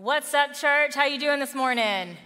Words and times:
What's 0.00 0.32
up, 0.32 0.54
church? 0.54 0.94
How 0.94 1.06
you 1.06 1.18
doing 1.18 1.40
this 1.40 1.56
morning? 1.56 2.16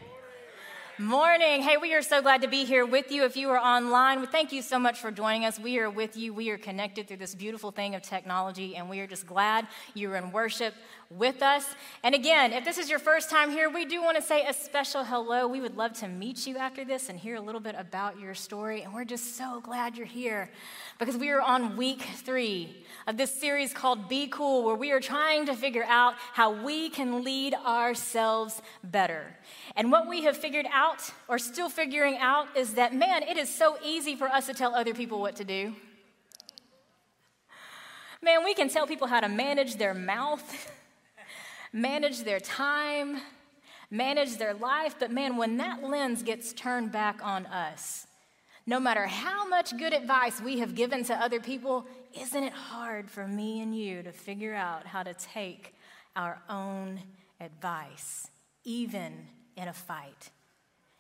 Morning. 0.99 1.63
Hey, 1.63 1.79
we 1.79 1.95
are 1.95 2.03
so 2.03 2.21
glad 2.21 2.43
to 2.43 2.47
be 2.47 2.67
here 2.67 2.85
with 2.85 3.11
you. 3.11 3.25
If 3.25 3.35
you 3.35 3.49
are 3.49 3.59
online, 3.59 4.27
thank 4.27 4.53
you 4.53 4.61
so 4.61 4.79
much 4.79 5.01
for 5.01 5.11
joining 5.11 5.47
us. 5.47 5.59
We 5.59 5.79
are 5.79 5.89
with 5.89 6.15
you. 6.15 6.35
We 6.35 6.51
are 6.51 6.59
connected 6.59 7.09
through 7.09 7.17
this 7.17 7.35
beautiful 7.35 7.71
thing 7.71 7.95
of 7.95 8.03
technology, 8.03 8.77
and 8.77 8.91
we 8.91 9.01
are 9.01 9.07
just 9.07 9.27
glad 9.27 9.67
you're 9.95 10.17
in 10.17 10.33
worship 10.33 10.75
with 11.17 11.43
us. 11.43 11.65
And 12.03 12.15
again, 12.15 12.53
if 12.53 12.65
this 12.65 12.79
is 12.79 12.89
your 12.89 12.99
first 12.99 13.31
time 13.31 13.51
here, 13.51 13.69
we 13.71 13.85
do 13.85 14.03
want 14.03 14.17
to 14.17 14.23
say 14.23 14.47
a 14.47 14.53
special 14.53 15.05
hello. 15.05 15.47
We 15.47 15.61
would 15.61 15.77
love 15.77 15.93
to 15.95 16.09
meet 16.09 16.47
you 16.47 16.57
after 16.57 16.85
this 16.85 17.09
and 17.09 17.19
hear 17.19 17.37
a 17.37 17.41
little 17.41 17.61
bit 17.61 17.75
about 17.79 18.19
your 18.19 18.35
story. 18.35 18.83
And 18.83 18.95
we're 18.95 19.05
just 19.05 19.37
so 19.37 19.61
glad 19.61 19.97
you're 19.97 20.07
here 20.07 20.51
because 20.99 21.17
we 21.17 21.31
are 21.31 21.41
on 21.41 21.77
week 21.77 22.03
three 22.03 22.85
of 23.07 23.17
this 23.17 23.33
series 23.33 23.73
called 23.73 24.09
Be 24.09 24.27
Cool, 24.27 24.65
where 24.65 24.75
we 24.75 24.93
are 24.93 25.01
trying 25.01 25.47
to 25.47 25.55
figure 25.55 25.85
out 25.87 26.15
how 26.33 26.53
we 26.53 26.89
can 26.89 27.25
lead 27.25 27.55
ourselves 27.55 28.63
better. 28.85 29.37
And 29.77 29.91
what 29.91 30.09
we 30.09 30.25
have 30.25 30.37
figured 30.37 30.67
out, 30.73 31.11
or 31.29 31.39
still 31.39 31.69
figuring 31.69 32.19
out, 32.19 32.57
is 32.57 32.75
that 32.75 32.95
man, 32.95 33.23
it 33.23 33.37
is 33.37 33.53
so 33.53 33.79
easy 33.85 34.17
for 34.17 34.29
us 34.29 34.47
to 34.47 34.55
tell 34.55 34.75
other 34.75 34.95
people 34.95 35.21
what 35.21 35.37
to 35.37 35.45
do. 35.45 35.75
Man, 38.25 38.45
we 38.45 38.55
can 38.55 38.69
tell 38.69 38.87
people 38.87 39.09
how 39.09 39.19
to 39.19 39.29
manage 39.29 39.77
their 39.77 39.95
mouth. 39.95 40.71
manage 41.73 42.25
their 42.25 42.41
time, 42.41 43.21
manage 43.91 44.37
their 44.37 44.55
life. 44.55 44.97
But 44.99 45.11
man, 45.11 45.37
when 45.37 45.57
that 45.59 45.83
lens 45.83 46.23
gets 46.23 46.53
turned 46.53 46.93
back 46.93 47.25
on 47.25 47.47
us, 47.47 48.07
no 48.67 48.79
matter 48.79 49.07
how 49.07 49.49
much 49.49 49.77
good 49.77 49.93
advice 49.93 50.41
we 50.41 50.61
have 50.61 50.75
given 50.75 51.05
to 51.05 51.15
other 51.15 51.41
people, 51.41 51.85
isn't 52.19 52.45
it 52.45 52.53
hard 52.53 53.11
for 53.11 53.27
me 53.27 53.61
and 53.61 53.77
you 53.77 54.03
to 54.03 54.13
figure 54.13 54.55
out 54.55 54.87
how 54.87 55.03
to 55.03 55.15
take 55.15 55.75
our 56.15 56.41
own 56.49 57.01
advice, 57.41 58.29
even 58.65 59.27
in 59.57 59.69
a 59.69 59.73
fight? 59.73 60.31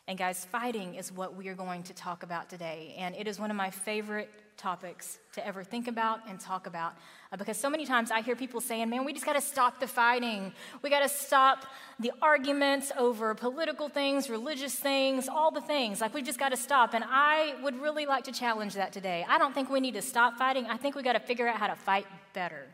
And 0.09 0.19
guys, 0.19 0.45
fighting 0.45 0.97
is 0.97 1.13
what 1.13 1.37
we 1.37 1.47
are 1.49 1.55
going 1.55 1.85
to 1.85 1.95
talk 1.95 2.25
about 2.25 2.51
today. 2.51 2.97
And 2.99 3.15
it 3.15 3.29
is 3.29 3.39
one 3.39 3.51
of 3.51 3.57
my 3.57 3.71
favorite 3.71 4.29
topics 4.57 5.19
to 5.35 5.47
ever 5.47 5.65
think 5.65 5.89
about 5.89 6.21
and 6.29 6.39
talk 6.39 6.67
about. 6.67 6.95
Uh, 7.33 7.37
because 7.37 7.57
so 7.57 7.71
many 7.71 7.87
times 7.87 8.11
I 8.11 8.21
hear 8.21 8.37
people 8.37 8.61
saying, 8.61 8.89
man, 8.91 9.05
we 9.05 9.13
just 9.13 9.25
got 9.25 9.33
to 9.35 9.41
stop 9.41 9.81
the 9.81 9.87
fighting. 9.87 10.53
We 10.83 10.91
got 10.91 11.01
to 11.01 11.09
stop 11.09 11.67
the 11.99 12.13
arguments 12.21 12.93
over 12.99 13.35
political 13.35 13.89
things, 13.89 14.29
religious 14.29 14.75
things, 14.75 15.29
all 15.29 15.51
the 15.51 15.61
things. 15.61 16.01
Like, 16.01 16.15
we 16.15 16.23
just 16.23 16.39
got 16.39 16.51
to 16.51 16.57
stop. 16.57 16.95
And 16.95 17.05
I 17.07 17.55
would 17.63 17.81
really 17.81 18.07
like 18.07 18.25
to 18.25 18.33
challenge 18.33 18.75
that 18.75 18.93
today. 18.93 19.25
I 19.29 19.39
don't 19.39 19.55
think 19.55 19.71
we 19.71 19.81
need 19.81 19.95
to 19.95 20.03
stop 20.03 20.39
fighting. 20.39 20.67
I 20.67 20.77
think 20.77 20.95
we 20.95 21.03
got 21.03 21.15
to 21.15 21.21
figure 21.21 21.49
out 21.49 21.57
how 21.57 21.69
to 21.69 21.77
fight 21.77 22.07
better. 22.35 22.67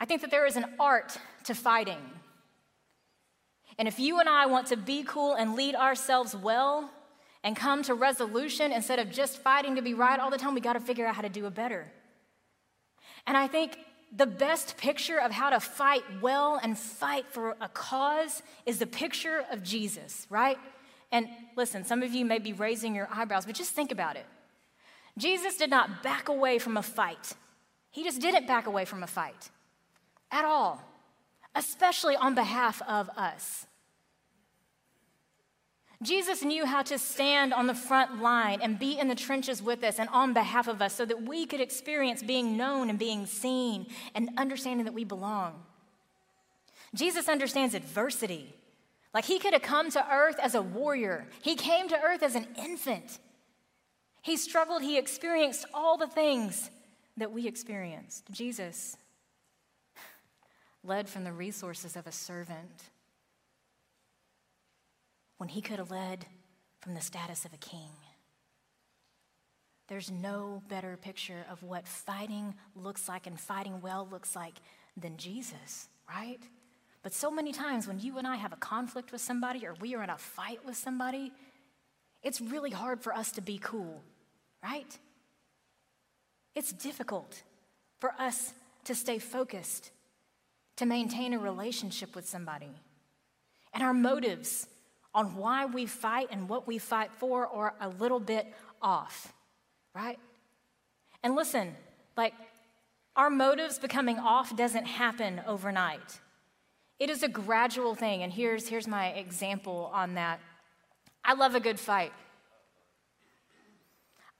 I 0.00 0.06
think 0.06 0.20
that 0.22 0.30
there 0.30 0.46
is 0.46 0.56
an 0.56 0.66
art 0.78 1.16
to 1.44 1.54
fighting. 1.54 2.00
And 3.78 3.88
if 3.88 3.98
you 3.98 4.20
and 4.20 4.28
I 4.28 4.46
want 4.46 4.68
to 4.68 4.76
be 4.76 5.02
cool 5.02 5.34
and 5.34 5.56
lead 5.56 5.74
ourselves 5.74 6.36
well, 6.36 6.90
and 7.44 7.54
come 7.54 7.82
to 7.84 7.94
resolution 7.94 8.72
instead 8.72 8.98
of 8.98 9.10
just 9.10 9.38
fighting 9.38 9.76
to 9.76 9.82
be 9.82 9.92
right 9.92 10.18
all 10.18 10.30
the 10.30 10.38
time, 10.38 10.54
we 10.54 10.60
got 10.60 10.72
to 10.72 10.80
figure 10.80 11.06
out 11.06 11.14
how 11.14 11.22
to 11.22 11.28
do 11.28 11.46
it 11.46 11.54
better. 11.54 11.86
And 13.26 13.36
I 13.36 13.46
think 13.46 13.78
the 14.10 14.26
best 14.26 14.78
picture 14.78 15.20
of 15.20 15.30
how 15.30 15.50
to 15.50 15.60
fight 15.60 16.02
well 16.22 16.58
and 16.62 16.78
fight 16.78 17.26
for 17.30 17.54
a 17.60 17.68
cause 17.68 18.42
is 18.64 18.78
the 18.78 18.86
picture 18.86 19.44
of 19.50 19.62
Jesus, 19.62 20.26
right? 20.30 20.56
And 21.12 21.28
listen, 21.54 21.84
some 21.84 22.02
of 22.02 22.14
you 22.14 22.24
may 22.24 22.38
be 22.38 22.54
raising 22.54 22.94
your 22.94 23.08
eyebrows, 23.12 23.44
but 23.44 23.54
just 23.54 23.72
think 23.72 23.92
about 23.92 24.16
it. 24.16 24.24
Jesus 25.18 25.56
did 25.56 25.70
not 25.70 26.02
back 26.02 26.28
away 26.28 26.58
from 26.58 26.76
a 26.76 26.82
fight. 26.82 27.34
He 27.90 28.02
just 28.02 28.20
didn't 28.20 28.46
back 28.46 28.66
away 28.66 28.84
from 28.84 29.02
a 29.02 29.06
fight 29.06 29.50
at 30.30 30.44
all, 30.44 30.82
especially 31.54 32.16
on 32.16 32.34
behalf 32.34 32.80
of 32.88 33.10
us. 33.10 33.66
Jesus 36.04 36.42
knew 36.42 36.66
how 36.66 36.82
to 36.82 36.98
stand 36.98 37.54
on 37.54 37.66
the 37.66 37.74
front 37.74 38.20
line 38.20 38.60
and 38.62 38.78
be 38.78 38.98
in 38.98 39.08
the 39.08 39.14
trenches 39.14 39.62
with 39.62 39.82
us 39.82 39.98
and 39.98 40.08
on 40.10 40.34
behalf 40.34 40.68
of 40.68 40.82
us 40.82 40.94
so 40.94 41.04
that 41.06 41.22
we 41.22 41.46
could 41.46 41.60
experience 41.60 42.22
being 42.22 42.56
known 42.56 42.90
and 42.90 42.98
being 42.98 43.26
seen 43.26 43.86
and 44.14 44.28
understanding 44.36 44.84
that 44.84 44.94
we 44.94 45.04
belong. 45.04 45.62
Jesus 46.94 47.28
understands 47.28 47.74
adversity. 47.74 48.54
Like 49.14 49.24
he 49.24 49.38
could 49.38 49.54
have 49.54 49.62
come 49.62 49.90
to 49.90 50.12
earth 50.12 50.36
as 50.42 50.54
a 50.54 50.62
warrior, 50.62 51.26
he 51.42 51.54
came 51.54 51.88
to 51.88 52.00
earth 52.00 52.22
as 52.22 52.34
an 52.34 52.48
infant. 52.58 53.18
He 54.20 54.36
struggled, 54.36 54.82
he 54.82 54.98
experienced 54.98 55.64
all 55.72 55.96
the 55.96 56.06
things 56.06 56.70
that 57.16 57.32
we 57.32 57.46
experienced. 57.46 58.24
Jesus 58.30 58.96
led 60.82 61.08
from 61.08 61.24
the 61.24 61.32
resources 61.32 61.96
of 61.96 62.06
a 62.06 62.12
servant 62.12 62.90
when 65.38 65.48
he 65.48 65.60
could 65.60 65.78
have 65.78 65.90
led 65.90 66.26
from 66.80 66.94
the 66.94 67.00
status 67.00 67.44
of 67.44 67.52
a 67.52 67.58
king. 67.58 67.90
There's 69.88 70.10
no 70.10 70.62
better 70.68 70.96
picture 70.96 71.44
of 71.50 71.62
what 71.62 71.86
fighting 71.86 72.54
looks 72.74 73.08
like 73.08 73.26
and 73.26 73.38
fighting 73.38 73.80
well 73.80 74.08
looks 74.10 74.34
like 74.34 74.54
than 74.96 75.16
Jesus, 75.16 75.88
right? 76.08 76.40
But 77.02 77.12
so 77.12 77.30
many 77.30 77.52
times 77.52 77.86
when 77.86 78.00
you 78.00 78.16
and 78.16 78.26
I 78.26 78.36
have 78.36 78.52
a 78.52 78.56
conflict 78.56 79.12
with 79.12 79.20
somebody 79.20 79.66
or 79.66 79.74
we 79.80 79.94
are 79.94 80.02
in 80.02 80.10
a 80.10 80.16
fight 80.16 80.64
with 80.64 80.76
somebody, 80.76 81.32
it's 82.22 82.40
really 82.40 82.70
hard 82.70 83.02
for 83.02 83.14
us 83.14 83.30
to 83.32 83.42
be 83.42 83.58
cool, 83.62 84.02
right? 84.62 84.98
It's 86.54 86.72
difficult 86.72 87.42
for 88.00 88.12
us 88.18 88.54
to 88.84 88.94
stay 88.94 89.18
focused, 89.18 89.90
to 90.76 90.86
maintain 90.86 91.34
a 91.34 91.38
relationship 91.38 92.16
with 92.16 92.26
somebody. 92.26 92.70
And 93.74 93.82
our 93.82 93.92
motives 93.92 94.66
on 95.14 95.36
why 95.36 95.64
we 95.64 95.86
fight 95.86 96.28
and 96.30 96.48
what 96.48 96.66
we 96.66 96.78
fight 96.78 97.12
for 97.12 97.46
are 97.46 97.74
a 97.80 97.88
little 97.88 98.20
bit 98.20 98.52
off, 98.82 99.32
right? 99.94 100.18
And 101.22 101.34
listen, 101.34 101.74
like, 102.16 102.34
our 103.16 103.30
motives 103.30 103.78
becoming 103.78 104.18
off 104.18 104.56
doesn't 104.56 104.86
happen 104.86 105.40
overnight. 105.46 106.20
It 106.98 107.10
is 107.10 107.22
a 107.22 107.28
gradual 107.28 107.94
thing, 107.94 108.22
and 108.22 108.32
here's, 108.32 108.68
here's 108.68 108.88
my 108.88 109.08
example 109.08 109.90
on 109.94 110.14
that. 110.14 110.40
I 111.24 111.34
love 111.34 111.54
a 111.54 111.60
good 111.60 111.78
fight. 111.78 112.12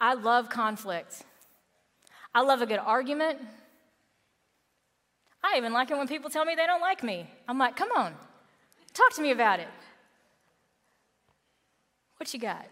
I 0.01 0.15
love 0.15 0.51
conflict. 0.51 1.23
I 2.35 2.43
love 2.43 2.63
a 2.63 2.67
good 2.67 2.81
argument. 2.81 3.39
I 5.43 5.57
even 5.57 5.73
like 5.73 5.91
it 5.91 5.97
when 5.97 6.09
people 6.09 6.31
tell 6.31 6.45
me 6.45 6.55
they 6.55 6.67
don't 6.67 6.81
like 6.81 7.03
me. 7.03 7.31
I'm 7.47 7.59
like, 7.59 7.77
come 7.77 7.91
on, 7.95 8.15
talk 8.93 9.13
to 9.15 9.23
me 9.23 9.31
about 9.31 9.61
it. 9.61 9.69
What 12.17 12.33
you 12.33 12.41
got? 12.41 12.67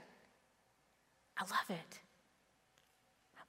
I 1.38 1.42
love 1.42 1.70
it. 1.70 1.98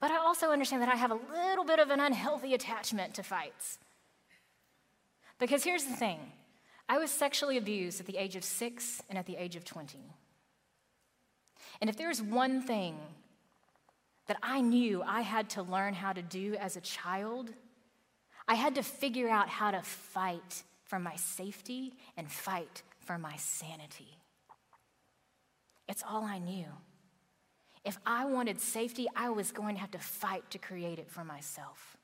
But 0.00 0.10
I 0.10 0.18
also 0.18 0.50
understand 0.50 0.82
that 0.82 0.88
I 0.88 0.96
have 0.96 1.10
a 1.10 1.18
little 1.32 1.64
bit 1.64 1.78
of 1.78 1.90
an 1.90 2.00
unhealthy 2.00 2.54
attachment 2.54 3.14
to 3.14 3.22
fights. 3.22 3.78
Because 5.38 5.64
here's 5.64 5.84
the 5.84 5.96
thing 5.96 6.18
I 6.88 6.98
was 6.98 7.10
sexually 7.10 7.56
abused 7.56 8.00
at 8.00 8.06
the 8.06 8.16
age 8.16 8.36
of 8.36 8.44
six 8.44 9.02
and 9.08 9.18
at 9.18 9.26
the 9.26 9.36
age 9.36 9.56
of 9.56 9.64
20. 9.64 9.98
And 11.80 11.90
if 11.90 11.96
there's 11.96 12.20
one 12.20 12.60
thing 12.60 12.96
that 14.26 14.36
I 14.42 14.60
knew 14.60 15.02
I 15.02 15.22
had 15.22 15.50
to 15.50 15.62
learn 15.62 15.94
how 15.94 16.12
to 16.12 16.22
do 16.22 16.54
as 16.58 16.76
a 16.76 16.80
child, 16.80 17.50
I 18.46 18.54
had 18.54 18.74
to 18.74 18.82
figure 18.82 19.28
out 19.28 19.48
how 19.48 19.70
to 19.70 19.82
fight 19.82 20.62
for 20.84 20.98
my 20.98 21.16
safety 21.16 21.94
and 22.16 22.30
fight 22.30 22.82
for 23.00 23.18
my 23.18 23.36
sanity. 23.36 24.18
It's 25.88 26.02
all 26.08 26.24
I 26.24 26.38
knew. 26.38 26.66
If 27.84 27.98
I 28.06 28.24
wanted 28.24 28.60
safety, 28.60 29.06
I 29.14 29.30
was 29.30 29.52
going 29.52 29.74
to 29.74 29.80
have 29.80 29.90
to 29.90 29.98
fight 29.98 30.50
to 30.50 30.58
create 30.58 30.98
it 30.98 31.10
for 31.10 31.24
myself. 31.24 31.96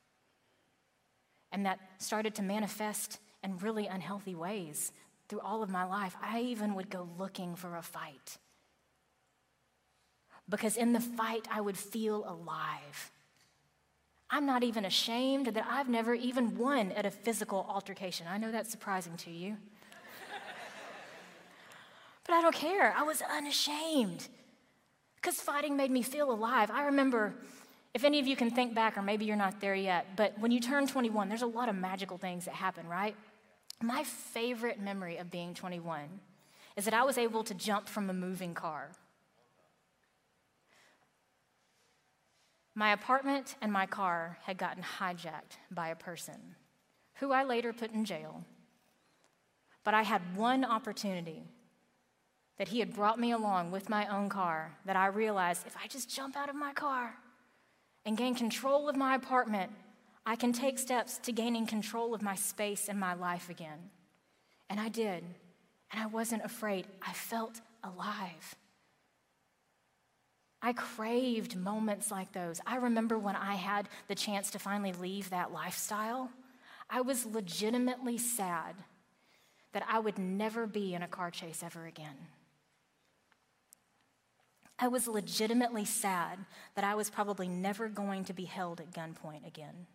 And 1.51 1.65
that 1.65 1.79
started 1.97 2.35
to 2.35 2.43
manifest 2.43 3.19
in 3.43 3.57
really 3.57 3.87
unhealthy 3.87 4.35
ways 4.35 4.91
through 5.27 5.39
all 5.39 5.63
of 5.63 5.69
my 5.69 5.83
life. 5.83 6.15
I 6.21 6.41
even 6.41 6.75
would 6.75 6.89
go 6.89 7.09
looking 7.17 7.55
for 7.55 7.75
a 7.75 7.81
fight. 7.81 8.37
Because 10.47 10.77
in 10.77 10.93
the 10.93 10.99
fight, 10.99 11.47
I 11.51 11.61
would 11.61 11.77
feel 11.77 12.25
alive. 12.27 13.11
I'm 14.29 14.45
not 14.45 14.63
even 14.63 14.85
ashamed 14.85 15.47
that 15.47 15.65
I've 15.69 15.89
never 15.89 16.13
even 16.13 16.57
won 16.57 16.91
at 16.91 17.05
a 17.05 17.11
physical 17.11 17.65
altercation. 17.67 18.27
I 18.29 18.37
know 18.37 18.51
that's 18.51 18.71
surprising 18.71 19.17
to 19.17 19.31
you. 19.31 19.57
But 22.31 22.37
I 22.37 22.41
don't 22.43 22.55
care. 22.55 22.93
I 22.95 23.03
was 23.03 23.21
unashamed 23.29 24.29
because 25.17 25.35
fighting 25.35 25.75
made 25.75 25.91
me 25.91 26.01
feel 26.01 26.31
alive. 26.31 26.71
I 26.71 26.85
remember, 26.85 27.33
if 27.93 28.05
any 28.05 28.21
of 28.21 28.25
you 28.25 28.37
can 28.37 28.49
think 28.49 28.73
back, 28.73 28.97
or 28.97 29.01
maybe 29.01 29.25
you're 29.25 29.35
not 29.35 29.59
there 29.59 29.75
yet, 29.75 30.15
but 30.15 30.39
when 30.39 30.49
you 30.49 30.61
turn 30.61 30.87
21, 30.87 31.27
there's 31.27 31.41
a 31.41 31.45
lot 31.45 31.67
of 31.67 31.75
magical 31.75 32.17
things 32.17 32.45
that 32.45 32.53
happen, 32.53 32.87
right? 32.87 33.17
My 33.81 34.05
favorite 34.05 34.79
memory 34.79 35.17
of 35.17 35.29
being 35.29 35.53
21 35.53 36.03
is 36.77 36.85
that 36.85 36.93
I 36.93 37.03
was 37.03 37.17
able 37.17 37.43
to 37.43 37.53
jump 37.53 37.89
from 37.89 38.09
a 38.09 38.13
moving 38.13 38.53
car. 38.53 38.91
My 42.73 42.93
apartment 42.93 43.57
and 43.61 43.73
my 43.73 43.87
car 43.87 44.37
had 44.43 44.57
gotten 44.57 44.83
hijacked 44.83 45.57
by 45.69 45.89
a 45.89 45.97
person 45.97 46.55
who 47.15 47.33
I 47.33 47.43
later 47.43 47.73
put 47.73 47.91
in 47.91 48.05
jail 48.05 48.45
But 49.83 49.95
I 49.95 50.03
had 50.03 50.21
one 50.37 50.63
opportunity 50.63 51.43
that 52.61 52.67
He 52.67 52.77
had 52.77 52.93
brought 52.93 53.19
me 53.19 53.31
along 53.31 53.71
with 53.71 53.89
my 53.89 54.05
own 54.05 54.29
car 54.29 54.77
that 54.85 54.95
I 54.95 55.07
realized 55.07 55.65
if 55.65 55.75
I 55.83 55.87
just 55.87 56.15
jump 56.15 56.37
out 56.37 56.47
of 56.47 56.55
my 56.55 56.73
car 56.73 57.15
and 58.05 58.15
gain 58.15 58.35
control 58.35 58.87
of 58.87 58.95
my 58.95 59.15
apartment, 59.15 59.71
I 60.27 60.35
can 60.35 60.53
take 60.53 60.77
steps 60.77 61.17
to 61.23 61.31
gaining 61.31 61.65
control 61.65 62.13
of 62.13 62.21
my 62.21 62.35
space 62.35 62.87
and 62.87 62.99
my 62.99 63.15
life 63.15 63.49
again. 63.49 63.89
And 64.69 64.79
I 64.79 64.89
did. 64.89 65.23
And 65.91 66.03
I 66.03 66.05
wasn't 66.05 66.45
afraid. 66.45 66.85
I 67.01 67.13
felt 67.13 67.61
alive. 67.83 68.55
I 70.61 70.73
craved 70.73 71.55
moments 71.55 72.11
like 72.11 72.31
those. 72.31 72.61
I 72.67 72.75
remember 72.75 73.17
when 73.17 73.35
I 73.35 73.55
had 73.55 73.89
the 74.07 74.13
chance 74.13 74.51
to 74.51 74.59
finally 74.59 74.93
leave 74.93 75.31
that 75.31 75.51
lifestyle, 75.51 76.29
I 76.91 77.01
was 77.01 77.25
legitimately 77.25 78.19
sad 78.19 78.75
that 79.73 79.83
I 79.89 79.97
would 79.97 80.19
never 80.19 80.67
be 80.67 80.93
in 80.93 81.01
a 81.01 81.07
car 81.07 81.31
chase 81.31 81.63
ever 81.63 81.87
again. 81.87 82.27
I 84.81 84.87
was 84.87 85.07
legitimately 85.07 85.85
sad 85.85 86.39
that 86.73 86.83
I 86.83 86.95
was 86.95 87.11
probably 87.11 87.47
never 87.47 87.87
going 87.87 88.23
to 88.25 88.33
be 88.33 88.45
held 88.45 88.81
at 88.81 88.91
gunpoint 88.91 89.45
again. 89.45 89.85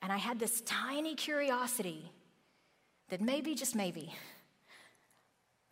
And 0.00 0.12
I 0.12 0.18
had 0.18 0.38
this 0.38 0.60
tiny 0.60 1.16
curiosity 1.16 2.12
that 3.08 3.20
maybe, 3.20 3.56
just 3.56 3.74
maybe, 3.74 4.14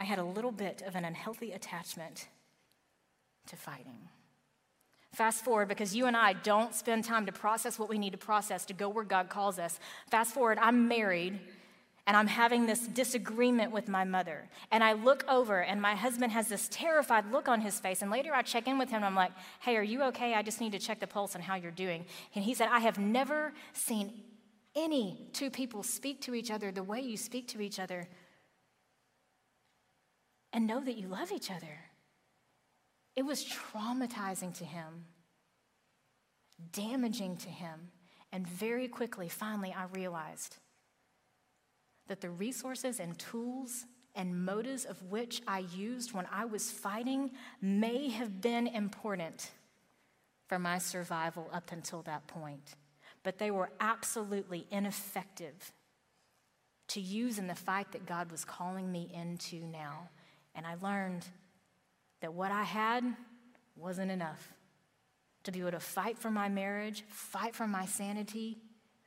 I 0.00 0.04
had 0.04 0.18
a 0.18 0.24
little 0.24 0.50
bit 0.50 0.82
of 0.84 0.96
an 0.96 1.04
unhealthy 1.04 1.52
attachment 1.52 2.26
to 3.46 3.54
fighting. 3.54 4.08
Fast 5.12 5.44
forward, 5.44 5.68
because 5.68 5.94
you 5.94 6.06
and 6.06 6.16
I 6.16 6.32
don't 6.32 6.74
spend 6.74 7.04
time 7.04 7.26
to 7.26 7.32
process 7.32 7.78
what 7.78 7.88
we 7.88 7.98
need 7.98 8.10
to 8.10 8.18
process 8.18 8.64
to 8.66 8.72
go 8.72 8.88
where 8.88 9.04
God 9.04 9.28
calls 9.28 9.60
us. 9.60 9.78
Fast 10.10 10.34
forward, 10.34 10.58
I'm 10.60 10.88
married 10.88 11.38
and 12.06 12.16
I'm 12.16 12.26
having 12.26 12.66
this 12.66 12.86
disagreement 12.86 13.72
with 13.72 13.88
my 13.88 14.04
mother. 14.04 14.48
And 14.70 14.84
I 14.84 14.92
look 14.92 15.24
over, 15.26 15.62
and 15.62 15.80
my 15.80 15.94
husband 15.94 16.32
has 16.32 16.48
this 16.48 16.68
terrified 16.70 17.32
look 17.32 17.48
on 17.48 17.62
his 17.62 17.80
face. 17.80 18.02
And 18.02 18.10
later 18.10 18.34
I 18.34 18.42
check 18.42 18.68
in 18.68 18.78
with 18.78 18.90
him, 18.90 18.96
and 18.96 19.06
I'm 19.06 19.14
like, 19.14 19.32
hey, 19.60 19.76
are 19.76 19.82
you 19.82 20.02
okay? 20.04 20.34
I 20.34 20.42
just 20.42 20.60
need 20.60 20.72
to 20.72 20.78
check 20.78 21.00
the 21.00 21.06
pulse 21.06 21.34
on 21.34 21.40
how 21.40 21.54
you're 21.54 21.70
doing. 21.70 22.04
And 22.34 22.44
he 22.44 22.52
said, 22.52 22.68
I 22.70 22.80
have 22.80 22.98
never 22.98 23.54
seen 23.72 24.12
any 24.76 25.28
two 25.32 25.50
people 25.50 25.82
speak 25.82 26.20
to 26.22 26.34
each 26.34 26.50
other 26.50 26.70
the 26.70 26.82
way 26.82 27.00
you 27.00 27.16
speak 27.16 27.48
to 27.48 27.60
each 27.62 27.78
other 27.78 28.08
and 30.52 30.66
know 30.66 30.80
that 30.84 30.96
you 30.96 31.08
love 31.08 31.32
each 31.32 31.50
other. 31.50 31.80
It 33.16 33.22
was 33.22 33.44
traumatizing 33.44 34.56
to 34.58 34.64
him, 34.64 35.06
damaging 36.72 37.36
to 37.38 37.48
him. 37.48 37.92
And 38.32 38.46
very 38.46 38.88
quickly, 38.88 39.28
finally, 39.28 39.74
I 39.76 39.84
realized 39.92 40.56
that 42.08 42.20
the 42.20 42.30
resources 42.30 43.00
and 43.00 43.18
tools 43.18 43.86
and 44.14 44.44
motives 44.44 44.84
of 44.84 45.02
which 45.04 45.42
I 45.46 45.64
used 45.74 46.12
when 46.12 46.26
I 46.30 46.44
was 46.44 46.70
fighting 46.70 47.30
may 47.60 48.08
have 48.10 48.40
been 48.40 48.66
important 48.66 49.50
for 50.46 50.58
my 50.58 50.78
survival 50.78 51.48
up 51.52 51.72
until 51.72 52.02
that 52.02 52.26
point, 52.26 52.74
but 53.22 53.38
they 53.38 53.50
were 53.50 53.70
absolutely 53.80 54.66
ineffective 54.70 55.72
to 56.88 57.00
use 57.00 57.38
in 57.38 57.46
the 57.46 57.54
fight 57.54 57.90
that 57.92 58.06
God 58.06 58.30
was 58.30 58.44
calling 58.44 58.92
me 58.92 59.10
into 59.12 59.64
now. 59.66 60.10
And 60.54 60.66
I 60.66 60.76
learned 60.80 61.26
that 62.20 62.34
what 62.34 62.52
I 62.52 62.62
had 62.62 63.04
wasn't 63.74 64.10
enough 64.10 64.52
to 65.44 65.52
be 65.52 65.60
able 65.60 65.72
to 65.72 65.80
fight 65.80 66.18
for 66.18 66.30
my 66.30 66.48
marriage, 66.48 67.04
fight 67.08 67.54
for 67.54 67.66
my 67.66 67.86
sanity, 67.86 68.58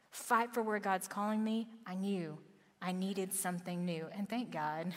fight 0.09 0.53
for 0.53 0.61
where 0.61 0.79
God's 0.79 1.07
calling 1.07 1.43
me. 1.43 1.67
I 1.85 1.95
knew 1.95 2.37
I 2.81 2.91
needed 2.91 3.33
something 3.33 3.85
new. 3.85 4.05
And 4.15 4.29
thank 4.29 4.51
God. 4.51 4.93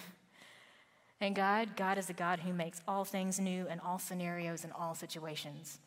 And 1.20 1.36
God, 1.36 1.76
God 1.76 1.98
is 1.98 2.08
a 2.08 2.14
God 2.14 2.40
who 2.40 2.52
makes 2.52 2.80
all 2.88 3.04
things 3.04 3.38
new 3.38 3.66
in 3.68 3.78
all 3.80 3.98
scenarios 3.98 4.64
and 4.64 4.72
all 4.72 4.94
situations. 4.94 5.78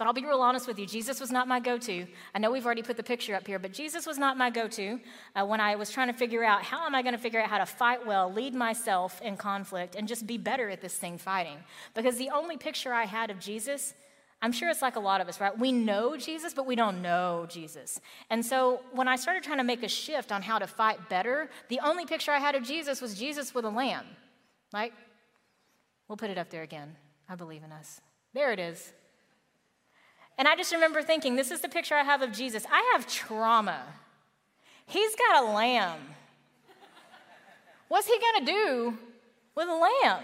But 0.00 0.06
I'll 0.06 0.14
be 0.14 0.24
real 0.24 0.40
honest 0.40 0.66
with 0.66 0.78
you. 0.78 0.86
Jesus 0.86 1.20
was 1.20 1.30
not 1.30 1.46
my 1.46 1.60
go 1.60 1.76
to. 1.76 2.06
I 2.34 2.38
know 2.38 2.50
we've 2.50 2.64
already 2.64 2.82
put 2.82 2.96
the 2.96 3.02
picture 3.02 3.34
up 3.34 3.46
here, 3.46 3.58
but 3.58 3.72
Jesus 3.72 4.06
was 4.06 4.16
not 4.16 4.38
my 4.38 4.48
go 4.48 4.66
to 4.68 4.98
uh, 5.36 5.44
when 5.44 5.60
I 5.60 5.76
was 5.76 5.90
trying 5.90 6.06
to 6.06 6.14
figure 6.14 6.42
out 6.42 6.62
how 6.62 6.86
am 6.86 6.94
I 6.94 7.02
going 7.02 7.14
to 7.14 7.20
figure 7.20 7.38
out 7.38 7.50
how 7.50 7.58
to 7.58 7.66
fight 7.66 8.06
well, 8.06 8.32
lead 8.32 8.54
myself 8.54 9.20
in 9.20 9.36
conflict, 9.36 9.96
and 9.96 10.08
just 10.08 10.26
be 10.26 10.38
better 10.38 10.70
at 10.70 10.80
this 10.80 10.94
thing 10.94 11.18
fighting. 11.18 11.58
Because 11.94 12.16
the 12.16 12.30
only 12.30 12.56
picture 12.56 12.94
I 12.94 13.04
had 13.04 13.30
of 13.30 13.38
Jesus 13.38 13.92
I'm 14.42 14.52
sure 14.52 14.70
it's 14.70 14.80
like 14.80 14.96
a 14.96 15.00
lot 15.00 15.20
of 15.20 15.28
us, 15.28 15.40
right? 15.40 15.56
We 15.56 15.70
know 15.70 16.16
Jesus, 16.16 16.54
but 16.54 16.66
we 16.66 16.74
don't 16.74 17.02
know 17.02 17.46
Jesus. 17.48 18.00
And 18.30 18.44
so 18.44 18.80
when 18.92 19.06
I 19.06 19.16
started 19.16 19.42
trying 19.42 19.58
to 19.58 19.64
make 19.64 19.82
a 19.82 19.88
shift 19.88 20.32
on 20.32 20.40
how 20.40 20.58
to 20.58 20.66
fight 20.66 21.10
better, 21.10 21.50
the 21.68 21.80
only 21.80 22.06
picture 22.06 22.32
I 22.32 22.38
had 22.38 22.54
of 22.54 22.62
Jesus 22.62 23.02
was 23.02 23.18
Jesus 23.18 23.54
with 23.54 23.66
a 23.66 23.70
lamb. 23.70 24.06
Right? 24.72 24.94
We'll 26.08 26.16
put 26.16 26.30
it 26.30 26.38
up 26.38 26.48
there 26.48 26.62
again. 26.62 26.96
I 27.28 27.34
believe 27.34 27.62
in 27.62 27.70
us. 27.70 28.00
There 28.32 28.52
it 28.52 28.58
is. 28.58 28.92
And 30.38 30.48
I 30.48 30.56
just 30.56 30.72
remember 30.72 31.02
thinking, 31.02 31.36
this 31.36 31.50
is 31.50 31.60
the 31.60 31.68
picture 31.68 31.94
I 31.94 32.02
have 32.02 32.22
of 32.22 32.32
Jesus. 32.32 32.64
I 32.72 32.92
have 32.94 33.06
trauma. 33.06 33.82
He's 34.86 35.14
got 35.16 35.44
a 35.44 35.52
lamb. 35.52 36.00
What's 37.88 38.06
he 38.06 38.18
going 38.18 38.46
to 38.46 38.52
do 38.52 38.98
with 39.54 39.68
a 39.68 39.74
lamb? 39.74 40.22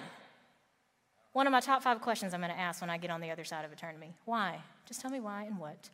One 1.36 1.46
of 1.46 1.50
my 1.50 1.60
top 1.60 1.82
five 1.82 2.00
questions 2.00 2.32
I'm 2.32 2.40
going 2.40 2.50
to 2.50 2.58
ask 2.58 2.80
when 2.80 2.88
I 2.88 2.96
get 2.96 3.10
on 3.10 3.20
the 3.20 3.30
other 3.30 3.44
side 3.44 3.66
of 3.66 3.70
eternity. 3.70 4.14
Why? 4.24 4.58
Just 4.86 5.02
tell 5.02 5.10
me 5.10 5.20
why 5.20 5.42
and 5.44 5.58
what. 5.58 5.90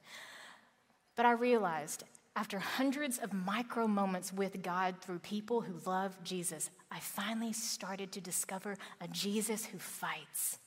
But 1.17 1.27
I 1.27 1.33
realized 1.33 2.05
after 2.37 2.61
hundreds 2.61 3.19
of 3.19 3.33
micro 3.33 3.89
moments 3.89 4.33
with 4.33 4.63
God 4.63 4.95
through 5.01 5.19
people 5.19 5.61
who 5.61 5.75
love 5.85 6.17
Jesus, 6.23 6.71
I 6.93 7.01
finally 7.01 7.53
started 7.53 8.13
to 8.13 8.21
discover 8.21 8.77
a 9.01 9.09
Jesus 9.09 9.67
who 9.67 9.79
fights. 9.79 10.61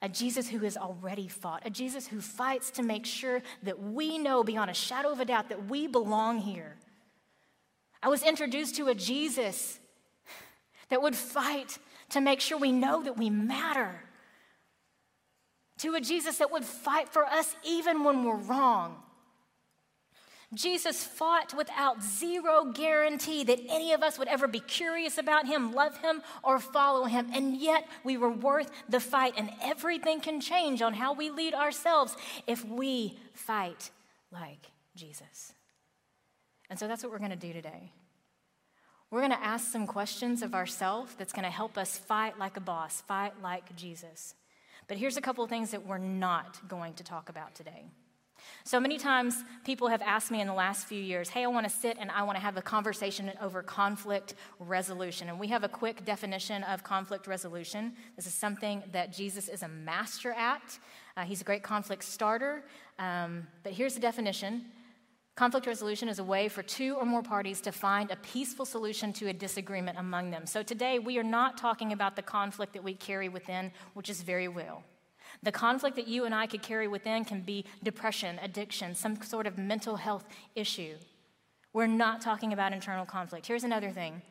A 0.00 0.08
Jesus 0.08 0.50
who 0.50 0.60
has 0.60 0.76
already 0.76 1.26
fought, 1.26 1.62
a 1.64 1.70
Jesus 1.70 2.06
who 2.06 2.20
fights 2.20 2.70
to 2.70 2.84
make 2.84 3.06
sure 3.06 3.42
that 3.64 3.82
we 3.82 4.18
know 4.18 4.44
beyond 4.44 4.70
a 4.70 4.74
shadow 4.74 5.10
of 5.10 5.18
a 5.18 5.24
doubt 5.24 5.48
that 5.48 5.68
we 5.68 5.88
belong 5.88 6.38
here. 6.38 6.76
I 8.04 8.08
was 8.08 8.22
introduced 8.22 8.76
to 8.76 8.86
a 8.86 8.94
Jesus 8.94 9.80
that 10.90 11.02
would 11.02 11.16
fight 11.16 11.78
to 12.10 12.20
make 12.20 12.40
sure 12.40 12.58
we 12.58 12.72
know 12.72 13.02
that 13.02 13.16
we 13.16 13.30
matter. 13.30 14.00
To 15.78 15.94
a 15.94 16.00
Jesus 16.00 16.38
that 16.38 16.50
would 16.50 16.64
fight 16.64 17.08
for 17.08 17.24
us 17.24 17.54
even 17.64 18.04
when 18.04 18.24
we're 18.24 18.36
wrong. 18.36 19.02
Jesus 20.54 21.04
fought 21.04 21.54
without 21.54 22.02
zero 22.02 22.70
guarantee 22.72 23.42
that 23.44 23.60
any 23.68 23.92
of 23.92 24.02
us 24.02 24.18
would 24.18 24.28
ever 24.28 24.46
be 24.46 24.60
curious 24.60 25.18
about 25.18 25.46
him, 25.46 25.74
love 25.74 25.98
him, 25.98 26.22
or 26.44 26.60
follow 26.60 27.04
him. 27.04 27.28
And 27.34 27.56
yet 27.56 27.88
we 28.04 28.16
were 28.16 28.30
worth 28.30 28.70
the 28.88 29.00
fight. 29.00 29.34
And 29.36 29.50
everything 29.60 30.20
can 30.20 30.40
change 30.40 30.82
on 30.82 30.94
how 30.94 31.14
we 31.14 31.30
lead 31.30 31.52
ourselves 31.52 32.16
if 32.46 32.64
we 32.64 33.18
fight 33.34 33.90
like 34.30 34.70
Jesus. 34.94 35.52
And 36.70 36.78
so 36.78 36.86
that's 36.86 37.02
what 37.02 37.12
we're 37.12 37.18
going 37.18 37.30
to 37.30 37.36
do 37.36 37.52
today. 37.52 37.92
We're 39.10 39.20
going 39.20 39.32
to 39.32 39.44
ask 39.44 39.70
some 39.70 39.86
questions 39.86 40.42
of 40.42 40.54
ourselves 40.54 41.14
that's 41.14 41.32
going 41.32 41.44
to 41.44 41.50
help 41.50 41.78
us 41.78 41.96
fight 41.96 42.38
like 42.38 42.56
a 42.56 42.60
boss, 42.60 43.02
fight 43.02 43.40
like 43.40 43.76
Jesus. 43.76 44.34
But 44.88 44.96
here's 44.96 45.16
a 45.16 45.20
couple 45.20 45.44
of 45.44 45.50
things 45.50 45.70
that 45.70 45.86
we're 45.86 45.98
not 45.98 46.68
going 46.68 46.94
to 46.94 47.04
talk 47.04 47.28
about 47.28 47.54
today. 47.54 47.84
So 48.64 48.80
many 48.80 48.98
times 48.98 49.44
people 49.64 49.88
have 49.88 50.02
asked 50.02 50.30
me 50.30 50.40
in 50.40 50.48
the 50.48 50.54
last 50.54 50.88
few 50.88 51.00
years, 51.00 51.28
hey, 51.28 51.44
I 51.44 51.46
want 51.46 51.68
to 51.68 51.72
sit 51.72 51.96
and 52.00 52.10
I 52.10 52.24
want 52.24 52.36
to 52.36 52.42
have 52.42 52.56
a 52.56 52.62
conversation 52.62 53.32
over 53.40 53.62
conflict 53.62 54.34
resolution. 54.58 55.28
And 55.28 55.38
we 55.38 55.48
have 55.48 55.62
a 55.62 55.68
quick 55.68 56.04
definition 56.04 56.64
of 56.64 56.82
conflict 56.82 57.28
resolution. 57.28 57.92
This 58.16 58.26
is 58.26 58.34
something 58.34 58.82
that 58.92 59.12
Jesus 59.12 59.48
is 59.48 59.62
a 59.62 59.68
master 59.68 60.32
at. 60.32 60.78
Uh, 61.16 61.22
he's 61.22 61.40
a 61.40 61.44
great 61.44 61.62
conflict 61.62 62.02
starter. 62.02 62.64
Um, 62.98 63.46
but 63.62 63.72
here's 63.72 63.94
the 63.94 64.00
definition 64.00 64.64
Conflict 65.36 65.66
resolution 65.66 66.08
is 66.08 66.18
a 66.18 66.24
way 66.24 66.48
for 66.48 66.62
two 66.62 66.94
or 66.94 67.04
more 67.04 67.22
parties 67.22 67.60
to 67.60 67.70
find 67.70 68.10
a 68.10 68.16
peaceful 68.16 68.64
solution 68.64 69.12
to 69.12 69.28
a 69.28 69.34
disagreement 69.34 69.98
among 69.98 70.30
them. 70.30 70.46
So 70.46 70.62
today, 70.62 70.98
we 70.98 71.18
are 71.18 71.22
not 71.22 71.58
talking 71.58 71.92
about 71.92 72.16
the 72.16 72.22
conflict 72.22 72.72
that 72.72 72.82
we 72.82 72.94
carry 72.94 73.28
within, 73.28 73.70
which 73.92 74.08
is 74.08 74.22
very 74.22 74.48
real. 74.48 74.82
The 75.42 75.52
conflict 75.52 75.94
that 75.96 76.08
you 76.08 76.24
and 76.24 76.34
I 76.34 76.46
could 76.46 76.62
carry 76.62 76.88
within 76.88 77.26
can 77.26 77.42
be 77.42 77.66
depression, 77.82 78.38
addiction, 78.40 78.94
some 78.94 79.20
sort 79.20 79.46
of 79.46 79.58
mental 79.58 79.96
health 79.96 80.24
issue. 80.54 80.94
We're 81.74 81.86
not 81.86 82.22
talking 82.22 82.54
about 82.54 82.72
internal 82.72 83.04
conflict. 83.04 83.46
Here's 83.46 83.64
another 83.64 83.90
thing 83.90 84.22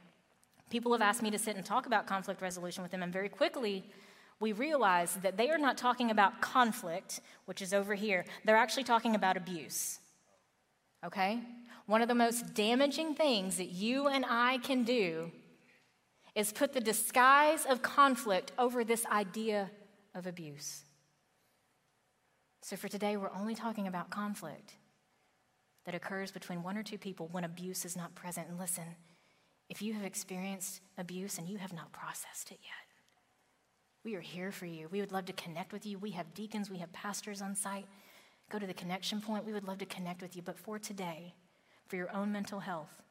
people 0.71 0.91
have 0.91 1.03
asked 1.03 1.21
me 1.21 1.29
to 1.29 1.37
sit 1.37 1.55
and 1.55 1.63
talk 1.63 1.85
about 1.85 2.07
conflict 2.07 2.41
resolution 2.41 2.81
with 2.81 2.91
them, 2.91 3.03
and 3.03 3.13
very 3.13 3.29
quickly, 3.29 3.83
we 4.39 4.53
realize 4.53 5.19
that 5.21 5.37
they 5.37 5.51
are 5.51 5.59
not 5.59 5.77
talking 5.77 6.09
about 6.09 6.41
conflict, 6.41 7.21
which 7.45 7.61
is 7.61 7.75
over 7.75 7.93
here. 7.93 8.25
They're 8.43 8.57
actually 8.57 8.85
talking 8.85 9.13
about 9.13 9.37
abuse 9.37 9.99
okay? 11.03 11.39
One 11.85 12.01
of 12.01 12.07
the 12.07 12.15
most 12.15 12.53
damaging 12.53 13.15
things 13.15 13.57
that 13.57 13.69
you 13.69 14.07
and 14.07 14.25
I 14.27 14.57
can 14.59 14.83
do 14.83 15.31
is 16.35 16.51
put 16.51 16.73
the 16.73 16.81
disguise 16.81 17.65
of 17.65 17.81
conflict 17.81 18.51
over 18.57 18.83
this 18.83 19.05
idea 19.05 19.71
of 20.13 20.27
abuse. 20.27 20.83
So 22.61 22.75
for 22.75 22.87
today, 22.87 23.15
we're 23.15 23.31
only 23.31 23.55
talking 23.55 23.87
about 23.87 24.09
conflict 24.09 24.73
that 25.85 25.95
occurs 25.95 26.31
between 26.31 26.63
one 26.63 26.77
or 26.77 26.83
two 26.83 26.97
people 26.97 27.29
when 27.31 27.43
abuse 27.43 27.85
is 27.85 27.95
not 27.95 28.15
present. 28.15 28.47
And 28.49 28.57
listen, 28.57 28.83
if 29.69 29.81
you 29.81 29.93
have 29.93 30.03
experienced 30.03 30.81
abuse 30.97 31.37
and 31.37 31.47
you 31.47 31.57
have 31.57 31.73
not 31.73 31.91
processed 31.91 32.51
it 32.51 32.59
yet, 32.63 32.85
we 34.03 34.15
are 34.15 34.21
here 34.21 34.51
for 34.51 34.65
you. 34.65 34.87
We 34.91 34.99
would 34.99 35.11
love 35.11 35.25
to 35.25 35.33
connect 35.33 35.73
with 35.73 35.85
you. 35.85 35.97
We 35.97 36.11
have 36.11 36.33
deacons, 36.33 36.69
we 36.69 36.77
have 36.79 36.91
pastors 36.91 37.41
on 37.41 37.55
site. 37.55 37.85
Go 38.49 38.59
to 38.59 38.67
the 38.67 38.73
connection 38.73 39.21
point. 39.21 39.45
We 39.45 39.53
would 39.53 39.67
love 39.67 39.79
to 39.79 39.85
connect 39.85 40.21
with 40.21 40.35
you. 40.35 40.41
But 40.41 40.57
for 40.57 40.79
today, 40.79 41.33
for 41.87 41.95
your 41.95 42.13
own 42.15 42.31
mental 42.31 42.59
health, 42.59 43.01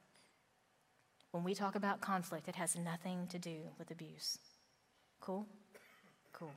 when 1.33 1.43
we 1.43 1.55
talk 1.55 1.75
about 1.75 2.01
conflict, 2.01 2.49
it 2.49 2.57
has 2.57 2.77
nothing 2.77 3.27
to 3.29 3.39
do 3.39 3.57
with 3.79 3.91
abuse. 3.91 4.39
Cool? 5.21 5.47
Cool. 6.33 6.53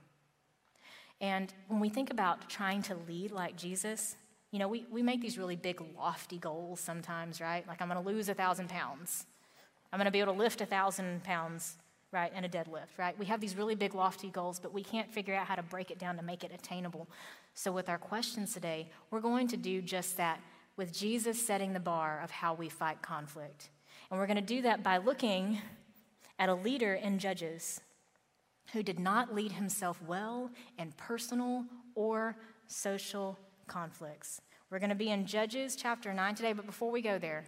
And 1.20 1.52
when 1.68 1.80
we 1.80 1.90
think 1.90 2.12
about 2.12 2.48
trying 2.48 2.84
to 2.84 2.96
lead 3.08 3.32
like 3.32 3.56
Jesus, 3.58 4.16
you 4.52 4.60
know, 4.60 4.68
we, 4.68 4.86
we 4.92 5.02
make 5.02 5.22
these 5.22 5.38
really 5.38 5.56
big, 5.56 5.82
lofty 5.98 6.38
goals 6.38 6.80
sometimes, 6.80 7.42
right? 7.42 7.68
Like, 7.68 7.82
I'm 7.82 7.90
going 7.90 8.02
to 8.02 8.08
lose 8.08 8.30
a 8.30 8.34
thousand 8.34 8.70
pounds. 8.70 9.26
I'm 9.92 9.98
going 9.98 10.06
to 10.06 10.12
be 10.12 10.20
able 10.20 10.34
to 10.34 10.40
lift 10.40 10.62
a 10.62 10.66
thousand 10.66 11.24
pounds, 11.24 11.78
right, 12.12 12.32
in 12.34 12.46
a 12.46 12.50
deadlift, 12.50 12.98
right? 12.98 13.18
We 13.20 13.26
have 13.26 13.42
these 13.42 13.56
really 13.56 13.76
big, 13.76 13.94
lofty 13.94 14.30
goals, 14.30 14.60
but 14.60 14.74
we 14.74 14.84
can't 14.84 15.12
figure 15.12 15.36
out 15.36 15.48
how 15.48 15.56
to 15.56 15.64
break 15.64 15.92
it 15.92 16.00
down 16.00 16.16
to 16.18 16.24
make 16.24 16.44
it 16.44 16.52
attainable. 16.54 17.08
So, 17.54 17.72
with 17.72 17.90
our 17.90 17.98
questions 17.98 18.54
today, 18.54 18.90
we're 19.12 19.20
going 19.20 19.48
to 19.50 19.58
do 19.58 19.82
just 19.82 20.18
that 20.18 20.40
with 20.78 20.94
Jesus 20.94 21.44
setting 21.44 21.74
the 21.74 21.80
bar 21.80 22.22
of 22.24 22.32
how 22.32 22.54
we 22.54 22.70
fight 22.70 23.02
conflict. 23.02 23.70
And 24.10 24.20
we're 24.20 24.28
going 24.28 24.38
to 24.38 24.42
do 24.42 24.62
that 24.62 24.84
by 24.84 24.98
looking 24.98 25.60
at 26.40 26.50
a 26.50 26.54
leader 26.54 26.94
in 26.94 27.20
Judges 27.20 27.82
who 28.74 28.84
did 28.84 29.00
not 29.00 29.34
lead 29.34 29.54
himself 29.54 30.02
well 30.06 30.52
in 30.78 30.94
personal 30.98 31.66
or 31.96 32.36
social 32.68 33.38
conflicts. 33.68 34.42
We're 34.70 34.80
going 34.80 34.90
to 34.90 34.96
be 34.96 35.10
in 35.10 35.26
Judges 35.26 35.76
chapter 35.76 36.14
9 36.14 36.36
today, 36.36 36.54
but 36.54 36.66
before 36.66 36.92
we 36.92 37.02
go 37.02 37.18
there, 37.18 37.46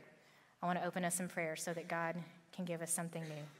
I 0.61 0.65
want 0.65 0.79
to 0.79 0.85
open 0.85 1.05
us 1.05 1.19
in 1.19 1.27
prayer 1.27 1.55
so 1.55 1.73
that 1.73 1.87
God 1.87 2.15
can 2.51 2.65
give 2.65 2.81
us 2.81 2.91
something 2.91 3.23
new. 3.23 3.58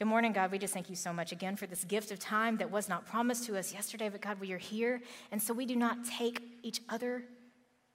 Good 0.00 0.08
morning, 0.08 0.32
God. 0.32 0.50
We 0.50 0.58
just 0.58 0.72
thank 0.72 0.88
you 0.88 0.96
so 0.96 1.12
much 1.12 1.30
again 1.30 1.56
for 1.56 1.66
this 1.66 1.84
gift 1.84 2.10
of 2.10 2.18
time 2.18 2.56
that 2.56 2.70
was 2.70 2.88
not 2.88 3.04
promised 3.04 3.44
to 3.44 3.58
us 3.58 3.70
yesterday, 3.70 4.08
but 4.08 4.22
God, 4.22 4.40
we 4.40 4.50
are 4.52 4.56
here. 4.56 5.02
And 5.30 5.42
so 5.42 5.52
we 5.52 5.66
do 5.66 5.76
not 5.76 6.06
take 6.06 6.40
each 6.62 6.80
other 6.88 7.22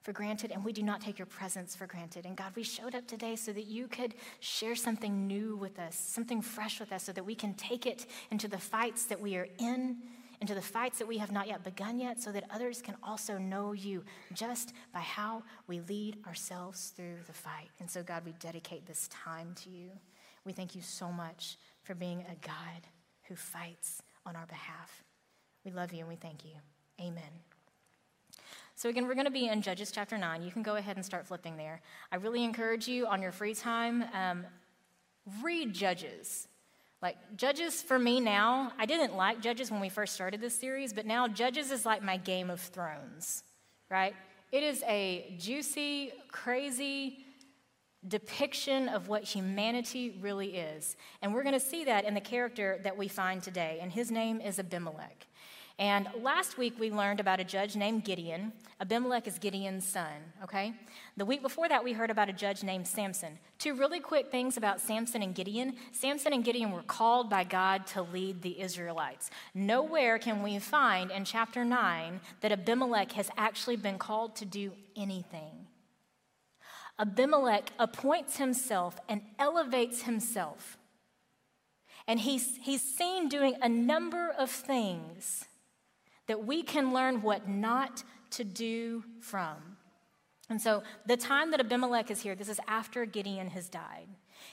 for 0.04 0.14
granted, 0.14 0.52
and 0.52 0.64
we 0.64 0.72
do 0.72 0.84
not 0.84 1.02
take 1.02 1.18
your 1.18 1.26
presence 1.26 1.76
for 1.76 1.88
granted. 1.88 2.28
And 2.28 2.38
God, 2.38 2.52
we 2.56 2.62
showed 2.62 2.94
up 2.94 3.08
today 3.08 3.36
so 3.36 3.52
that 3.54 3.66
you 3.66 3.88
could 3.88 4.14
share 4.40 4.76
something 4.76 5.26
new 5.26 5.56
with 5.56 5.80
us, 5.80 5.96
something 5.96 6.44
fresh 6.44 6.80
with 6.80 6.92
us, 6.92 7.02
so 7.02 7.12
that 7.12 7.26
we 7.26 7.34
can 7.34 7.56
take 7.56 7.88
it 7.88 8.06
into 8.30 8.48
the 8.48 8.60
fights 8.60 9.06
that 9.06 9.20
we 9.20 9.36
are 9.36 9.48
in, 9.58 9.98
into 10.42 10.54
the 10.54 10.62
fights 10.62 11.00
that 11.00 11.08
we 11.08 11.18
have 11.18 11.32
not 11.32 11.48
yet 11.48 11.64
begun 11.64 11.98
yet, 11.98 12.22
so 12.22 12.32
that 12.32 12.44
others 12.54 12.84
can 12.84 12.96
also 13.02 13.40
know 13.40 13.72
you 13.74 14.04
just 14.32 14.74
by 14.94 15.00
how 15.00 15.42
we 15.66 15.80
lead 15.80 16.18
ourselves 16.28 16.94
through 16.96 17.18
the 17.26 17.34
fight. 17.34 17.72
And 17.80 17.90
so, 17.90 18.04
God, 18.04 18.22
we 18.26 18.34
dedicate 18.34 18.86
this 18.86 19.08
time 19.08 19.56
to 19.64 19.72
you. 19.72 19.90
We 20.46 20.54
thank 20.54 20.76
you 20.76 20.84
so 20.84 21.12
much 21.12 21.58
for 21.86 21.96
being 21.96 22.22
a 22.22 22.36
God 22.46 22.88
who 23.28 23.36
fights 23.36 24.02
on 24.26 24.36
our 24.36 24.46
behalf. 24.46 25.04
We 25.64 25.72
love 25.72 25.94
you 25.94 26.00
and 26.00 26.10
we 26.10 26.16
thank 26.16 26.44
you. 26.44 26.52
Amen. 27.00 27.24
So, 28.76 28.90
again, 28.90 29.08
we're 29.08 29.14
going 29.14 29.26
to 29.26 29.32
be 29.32 29.48
in 29.48 29.62
Judges 29.62 29.92
chapter 29.92 30.18
9. 30.18 30.44
You 30.44 30.52
can 30.52 30.62
go 30.62 30.76
ahead 30.76 30.98
and 30.98 31.06
start 31.06 31.26
flipping 31.26 31.56
there. 31.56 31.82
I 32.12 32.18
really 32.18 32.44
encourage 32.44 32.88
you 32.88 33.08
on 33.08 33.22
your 33.22 33.32
free 33.32 33.54
time, 33.54 34.04
um, 34.14 34.46
read 35.42 35.74
Judges. 35.74 36.48
Like, 37.02 37.18
Judges 37.38 37.82
for 37.82 37.98
me 37.98 38.20
now, 38.20 38.74
I 38.78 38.86
didn't 38.86 39.16
like 39.16 39.42
Judges 39.42 39.72
when 39.72 39.80
we 39.80 39.90
first 39.90 40.14
started 40.14 40.42
this 40.42 40.58
series, 40.58 40.92
but 40.92 41.06
now 41.06 41.28
Judges 41.28 41.72
is 41.72 41.86
like 41.86 42.04
my 42.04 42.18
Game 42.18 42.50
of 42.50 42.60
Thrones, 42.60 43.44
right? 43.90 44.14
It 44.52 44.64
is 44.64 44.84
a 44.88 45.36
juicy, 45.40 46.12
crazy 46.32 47.25
depiction 48.08 48.90
of 48.90 49.08
what 49.08 49.24
humanity 49.24 50.18
really 50.22 50.58
is. 50.58 50.96
And 51.22 51.34
we're 51.34 51.44
going 51.44 51.54
to 51.54 51.60
see 51.60 51.86
that 51.86 52.06
in 52.06 52.14
the 52.14 52.22
character 52.22 52.80
that 52.84 52.98
we 52.98 53.08
find 53.08 53.42
today, 53.42 53.80
and 53.82 53.92
his 53.92 54.12
name 54.12 54.42
is 54.42 54.60
Abimelech. 54.60 55.28
And 55.78 56.08
last 56.22 56.58
week 56.58 56.80
we 56.80 56.90
learned 56.90 57.20
about 57.20 57.42
a 57.42 57.44
judge 57.44 57.76
named 57.76 58.06
Gideon. 58.06 58.54
Abimelech 58.80 59.28
is 59.28 59.38
Gideon's 59.38 59.86
son, 59.86 60.14
okay? 60.42 60.74
The 61.18 61.26
week 61.26 61.42
before 61.42 61.68
that 61.68 61.84
we 61.84 61.92
heard 61.92 62.10
about 62.10 62.30
a 62.30 62.34
judge 62.34 62.64
named 62.64 62.88
Samson. 62.88 63.38
Two 63.60 63.74
really 63.74 64.00
quick 64.00 64.32
things 64.32 64.56
about 64.56 64.80
Samson 64.80 65.22
and 65.22 65.36
Gideon. 65.36 65.76
Samson 65.92 66.32
and 66.32 66.46
Gideon 66.46 66.72
were 66.72 66.84
called 66.84 67.30
by 67.30 67.44
God 67.44 67.88
to 67.88 68.02
lead 68.02 68.42
the 68.42 68.62
Israelites. 68.62 69.30
Nowhere 69.54 70.18
can 70.18 70.42
we 70.42 70.60
find 70.60 71.12
in 71.12 71.26
chapter 71.26 71.66
9 71.66 72.22
that 72.40 72.54
Abimelech 72.54 73.12
has 73.14 73.30
actually 73.36 73.76
been 73.76 73.98
called 73.98 74.36
to 74.38 74.46
do 74.46 74.72
anything. 74.96 75.65
Abimelech 76.98 77.72
appoints 77.78 78.38
himself 78.38 79.00
and 79.10 79.22
elevates 79.38 80.04
himself. 80.04 80.78
And 82.08 82.20
he's, 82.20 82.58
he's 82.62 82.82
seen 82.82 83.28
doing 83.30 83.56
a 83.62 83.70
number 83.70 84.30
of 84.38 84.50
things 84.50 85.46
that 86.28 86.46
we 86.46 86.64
can 86.64 86.94
learn 86.94 87.22
what 87.22 87.48
not 87.48 88.04
to 88.32 88.44
do 88.44 89.04
from. 89.20 89.78
And 90.50 90.62
so, 90.62 90.84
the 91.06 91.18
time 91.18 91.52
that 91.52 91.60
Abimelech 91.60 92.12
is 92.12 92.22
here, 92.22 92.36
this 92.36 92.50
is 92.50 92.60
after 92.68 93.06
Gideon 93.06 93.50
has 93.50 93.68
died. 93.68 94.08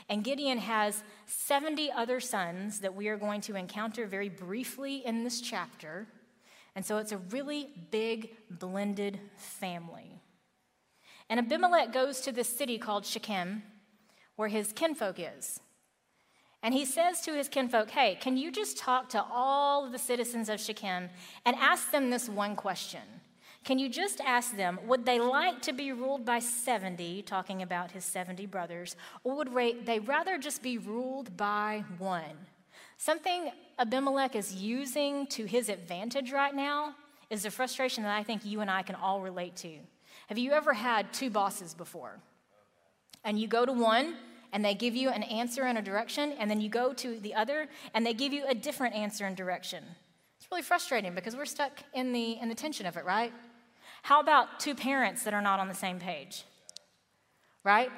And 0.08 0.25
Gideon 0.25 0.58
has 0.58 1.04
70 1.26 1.92
other 1.92 2.18
sons 2.18 2.80
that 2.80 2.94
we 2.94 3.08
are 3.08 3.18
going 3.18 3.42
to 3.42 3.56
encounter 3.56 4.06
very 4.06 4.30
briefly 4.30 5.04
in 5.04 5.22
this 5.22 5.40
chapter. 5.42 6.06
And 6.75 6.84
so, 6.84 6.96
it's 6.96 7.12
a 7.12 7.18
really 7.18 7.68
big, 7.90 8.30
blended 8.50 9.20
family. 9.37 10.22
And 11.29 11.41
Abimelech 11.41 11.93
goes 11.93 12.21
to 12.23 12.33
this 12.33 12.49
city 12.49 12.79
called 12.79 13.07
Shechem, 13.07 13.62
where 14.37 14.49
his 14.49 14.73
kinfolk 14.73 15.17
is. 15.19 15.61
And 16.62 16.75
he 16.75 16.85
says 16.85 17.21
to 17.23 17.35
his 17.35 17.49
kinfolk, 17.49 17.91
Hey, 17.91 18.17
can 18.21 18.37
you 18.37 18.52
just 18.52 18.79
talk 18.79 19.09
to 19.11 19.25
all 19.33 19.85
of 19.85 19.93
the 19.93 19.99
citizens 19.99 20.49
of 20.49 20.61
Shechem 20.61 21.11
and 21.45 21.57
ask 21.57 21.91
them 21.91 22.11
this 22.11 22.29
one 22.29 22.55
question? 22.55 23.00
Can 23.64 23.79
you 23.79 23.88
just 23.88 24.21
ask 24.21 24.57
them, 24.57 24.79
would 24.87 25.07
they 25.07 25.21
like 25.21 25.62
to 25.62 25.73
be 25.73 25.93
ruled 25.93 26.25
by 26.25 26.41
70, 26.41 27.23
talking 27.23 27.62
about 27.62 27.93
his 27.93 28.05
70 28.05 28.47
brothers, 28.47 28.97
or 29.23 29.37
would 29.37 29.52
they 29.85 30.00
rather 30.00 30.37
just 30.37 30.62
be 30.62 30.79
ruled 30.79 31.37
by 31.37 31.85
one? 31.99 32.47
Something 32.97 33.52
Abimelech 33.79 34.35
is 34.35 34.55
using 34.55 35.26
to 35.29 35.45
his 35.45 35.69
advantage 35.69 36.33
right 36.33 36.55
now 36.55 36.95
is 37.31 37.45
the 37.45 37.50
frustration 37.50 38.02
that 38.02 38.17
I 38.17 38.23
think 38.23 38.45
you 38.45 38.61
and 38.61 38.71
I 38.71 38.83
can 38.83 38.97
all 38.97 39.21
relate 39.21 39.57
to. 39.57 39.79
Have 40.29 40.38
you 40.38 40.52
ever 40.52 40.73
had 40.73 41.12
two 41.12 41.31
bosses 41.31 41.75
before? 41.75 42.19
And 43.25 43.38
you 43.38 43.47
go 43.47 43.64
to 43.64 43.73
one 43.73 44.17
and 44.52 44.64
they 44.64 44.75
give 44.75 44.95
you 44.95 45.09
an 45.09 45.23
answer 45.23 45.62
and 45.62 45.79
a 45.79 45.83
direction, 45.83 46.33
and 46.38 46.50
then 46.50 46.61
you 46.61 46.69
go 46.69 46.93
to 46.93 47.19
the 47.21 47.35
other 47.35 47.69
and 47.95 48.05
they 48.05 48.12
give 48.12 48.33
you 48.33 48.45
a 48.47 48.55
different 48.55 48.95
answer 48.95 49.25
and 49.25 49.37
direction. 49.37 49.83
It's 50.38 50.50
really 50.50 50.62
frustrating 50.62 51.14
because 51.14 51.35
we're 51.35 51.47
stuck 51.47 51.73
in 51.95 52.12
the, 52.12 52.33
in 52.33 52.49
the 52.49 52.55
tension 52.55 52.85
of 52.85 52.97
it, 52.97 53.05
right? 53.05 53.33
How 54.02 54.21
about 54.21 54.61
two 54.61 54.75
parents 54.75 55.23
that 55.25 55.33
are 55.33 55.41
not 55.41 55.61
on 55.61 55.69
the 55.69 55.75
same 55.75 55.99
page? 55.99 56.45
Right? 57.64 57.91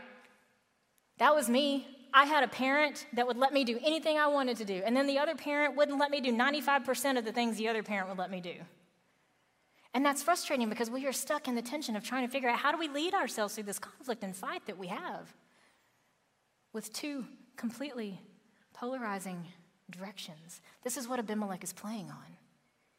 That 1.18 1.34
was 1.34 1.48
me. 1.48 1.86
I 2.12 2.26
had 2.26 2.44
a 2.44 2.48
parent 2.48 3.06
that 3.14 3.26
would 3.26 3.36
let 3.36 3.52
me 3.52 3.64
do 3.64 3.78
anything 3.82 4.18
I 4.18 4.28
wanted 4.28 4.56
to 4.58 4.64
do, 4.64 4.82
and 4.84 4.96
then 4.96 5.06
the 5.08 5.18
other 5.18 5.34
parent 5.34 5.74
wouldn't 5.74 5.98
let 5.98 6.10
me 6.10 6.20
do 6.20 6.32
95% 6.32 7.18
of 7.18 7.24
the 7.24 7.32
things 7.32 7.56
the 7.56 7.68
other 7.68 7.82
parent 7.82 8.08
would 8.08 8.18
let 8.18 8.30
me 8.30 8.40
do. 8.40 8.54
And 9.94 10.04
that's 10.04 10.24
frustrating 10.24 10.68
because 10.68 10.90
we 10.90 11.06
are 11.06 11.12
stuck 11.12 11.46
in 11.46 11.54
the 11.54 11.62
tension 11.62 11.94
of 11.94 12.02
trying 12.04 12.26
to 12.26 12.32
figure 12.32 12.48
out 12.48 12.58
how 12.58 12.72
do 12.72 12.78
we 12.78 12.88
lead 12.88 13.14
ourselves 13.14 13.54
through 13.54 13.64
this 13.64 13.78
conflict 13.78 14.24
and 14.24 14.34
fight 14.34 14.66
that 14.66 14.76
we 14.76 14.88
have 14.88 15.32
with 16.72 16.92
two 16.92 17.24
completely 17.56 18.20
polarizing 18.72 19.46
directions. 19.90 20.60
This 20.82 20.96
is 20.96 21.06
what 21.06 21.20
Abimelech 21.20 21.62
is 21.62 21.72
playing 21.72 22.10
on. 22.10 22.36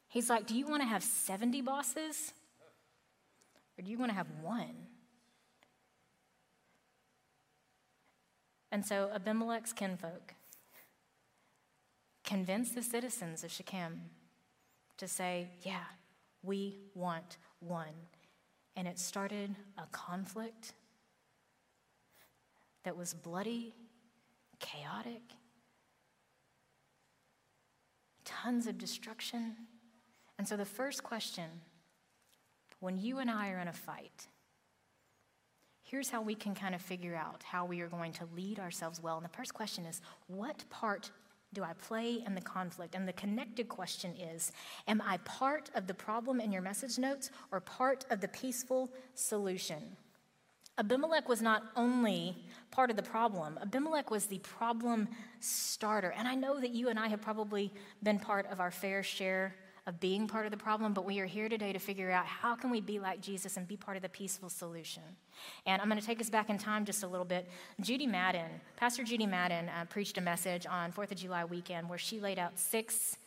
He's 0.07 0.29
like, 0.29 0.47
Do 0.47 0.55
you 0.55 0.65
want 0.65 0.81
to 0.81 0.87
have 0.87 1.03
70 1.03 1.61
bosses? 1.61 2.33
Or 3.77 3.83
do 3.83 3.91
you 3.91 3.97
want 3.97 4.11
to 4.11 4.15
have 4.15 4.27
one? 4.41 4.87
And 8.71 8.85
so 8.85 9.11
Abimelech's 9.13 9.73
kinfolk 9.73 10.33
convinced 12.23 12.73
the 12.73 12.81
citizens 12.81 13.43
of 13.43 13.51
Shechem 13.51 14.03
to 14.97 15.07
say, 15.09 15.49
Yeah, 15.61 15.83
we 16.45 16.77
want 16.93 17.37
one. 17.59 17.93
And 18.75 18.87
it 18.87 18.99
started 18.99 19.55
a 19.77 19.85
conflict 19.91 20.73
that 22.83 22.95
was 22.95 23.13
bloody, 23.13 23.73
chaotic, 24.59 25.23
tons 28.23 28.67
of 28.67 28.77
destruction. 28.77 29.55
And 30.37 30.47
so, 30.47 30.57
the 30.57 30.65
first 30.65 31.03
question 31.03 31.45
when 32.79 32.97
you 32.97 33.19
and 33.19 33.31
I 33.31 33.49
are 33.51 33.59
in 33.59 33.67
a 33.67 33.73
fight, 33.73 34.27
here's 35.83 36.09
how 36.09 36.21
we 36.21 36.35
can 36.35 36.53
kind 36.53 36.75
of 36.75 36.81
figure 36.81 37.15
out 37.15 37.41
how 37.43 37.65
we 37.65 37.81
are 37.81 37.87
going 37.87 38.11
to 38.13 38.27
lead 38.35 38.59
ourselves 38.59 39.01
well. 39.01 39.17
And 39.17 39.25
the 39.25 39.29
first 39.29 39.53
question 39.53 39.85
is 39.85 40.01
what 40.27 40.65
part 40.69 41.11
do 41.55 41.63
I 41.63 41.73
play 41.73 42.21
in 42.27 42.35
the 42.35 42.41
conflict? 42.41 42.93
And 42.93 43.07
the 43.07 43.13
connected 43.13 43.67
question 43.67 44.13
is 44.15 44.51
Am 44.87 45.01
I 45.01 45.17
part 45.25 45.71
of 45.73 45.87
the 45.87 45.95
problem 45.95 46.39
in 46.39 46.51
your 46.51 46.61
message 46.61 46.99
notes 46.99 47.31
or 47.51 47.59
part 47.59 48.05
of 48.11 48.21
the 48.21 48.27
peaceful 48.27 48.91
solution? 49.15 49.97
Abimelech 50.77 51.29
was 51.29 51.41
not 51.41 51.63
only 51.77 52.35
part 52.69 52.91
of 52.91 52.97
the 52.97 53.03
problem, 53.03 53.57
Abimelech 53.61 54.11
was 54.11 54.25
the 54.25 54.39
problem 54.39 55.07
starter. 55.39 56.13
And 56.17 56.27
I 56.27 56.35
know 56.35 56.59
that 56.59 56.71
you 56.71 56.89
and 56.89 56.99
I 56.99 57.07
have 57.07 57.21
probably 57.21 57.73
been 58.03 58.19
part 58.19 58.45
of 58.51 58.59
our 58.59 58.71
fair 58.71 59.01
share 59.01 59.55
of 59.87 59.99
being 59.99 60.27
part 60.27 60.45
of 60.45 60.51
the 60.51 60.57
problem, 60.57 60.93
but 60.93 61.05
we 61.05 61.19
are 61.19 61.25
here 61.25 61.47
today 61.47 61.71
to 61.71 61.79
figure 61.79 62.11
out 62.11 62.25
how 62.25 62.55
can 62.55 62.71
we 62.71 62.81
be 62.81 62.99
like 62.99 63.21
Jesus 63.21 63.55
and 63.55 63.67
be 63.67 63.77
part 63.77 63.97
of 63.97 64.03
the 64.03 64.09
peaceful 64.09 64.49
solution. 64.49 65.03
And 65.65 65.81
I'm 65.81 65.87
going 65.87 65.99
to 65.99 66.05
take 66.05 66.19
us 66.19 66.29
back 66.29 66.49
in 66.49 66.57
time 66.57 66.85
just 66.85 67.03
a 67.03 67.07
little 67.07 67.25
bit. 67.25 67.47
Judy 67.81 68.07
Madden, 68.07 68.49
Pastor 68.77 69.03
Judy 69.03 69.27
Madden, 69.27 69.69
uh, 69.69 69.85
preached 69.87 70.17
a 70.17 70.21
message 70.21 70.65
on 70.65 70.91
4th 70.91 71.11
of 71.11 71.17
July 71.17 71.45
weekend 71.45 71.87
where 71.87 71.99
she 71.99 72.19
laid 72.19 72.39
out 72.39 72.57
six 72.57 73.17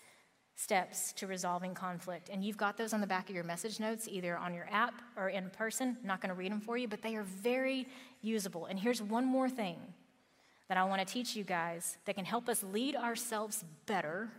steps 0.57 1.12
to 1.12 1.29
resolving 1.29 1.75
conflict. 1.75 2.29
And 2.29 2.45
you've 2.45 2.57
got 2.57 2.77
those 2.77 2.93
on 2.93 3.00
the 3.00 3.07
back 3.07 3.29
of 3.29 3.35
your 3.37 3.45
message 3.45 3.79
notes, 3.79 4.09
either 4.11 4.37
on 4.37 4.53
your 4.53 4.67
app 4.69 4.95
or 5.17 5.29
in 5.29 5.50
person. 5.50 5.97
I'm 6.00 6.07
not 6.09 6.21
going 6.21 6.31
to 6.31 6.35
read 6.35 6.50
them 6.50 6.61
for 6.61 6.77
you, 6.77 6.88
but 6.88 7.03
they 7.03 7.15
are 7.15 7.23
very 7.23 7.87
usable. 8.21 8.67
And 8.67 8.77
here's 8.77 9.00
one 9.00 9.25
more 9.25 9.49
thing 9.49 9.77
that 10.69 10.77
I 10.77 10.83
want 10.83 11.07
to 11.07 11.11
teach 11.12 11.37
you 11.37 11.45
guys 11.45 11.99
that 12.07 12.17
can 12.17 12.25
help 12.25 12.49
us 12.49 12.65
lead 12.65 12.97
ourselves 12.97 13.65
better 13.87 14.31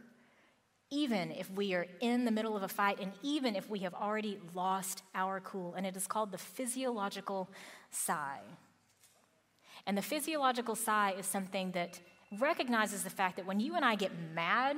even 0.92 1.32
if 1.32 1.50
we 1.52 1.74
are 1.74 1.86
in 2.02 2.26
the 2.26 2.32
middle 2.32 2.58
of 2.58 2.64
a 2.64 2.68
fight 2.68 3.00
and 3.00 3.12
even 3.22 3.56
if 3.56 3.70
we 3.70 3.80
have 3.80 3.94
already 3.94 4.40
lost 4.54 5.04
our 5.14 5.40
cool. 5.40 5.74
And 5.76 5.86
it 5.86 5.96
is 5.96 6.08
called 6.08 6.32
the 6.32 6.38
physiological 6.38 7.50
sigh. 7.92 8.42
And 9.86 9.98
the 9.98 10.02
physiological 10.02 10.76
sigh 10.76 11.16
is 11.18 11.26
something 11.26 11.72
that 11.72 12.00
recognizes 12.38 13.04
the 13.04 13.10
fact 13.10 13.38
that 13.38 13.46
when 13.46 13.60
you 13.60 13.76
and 13.76 13.86
I 13.86 13.96
get 13.96 14.12
mad, 14.34 14.78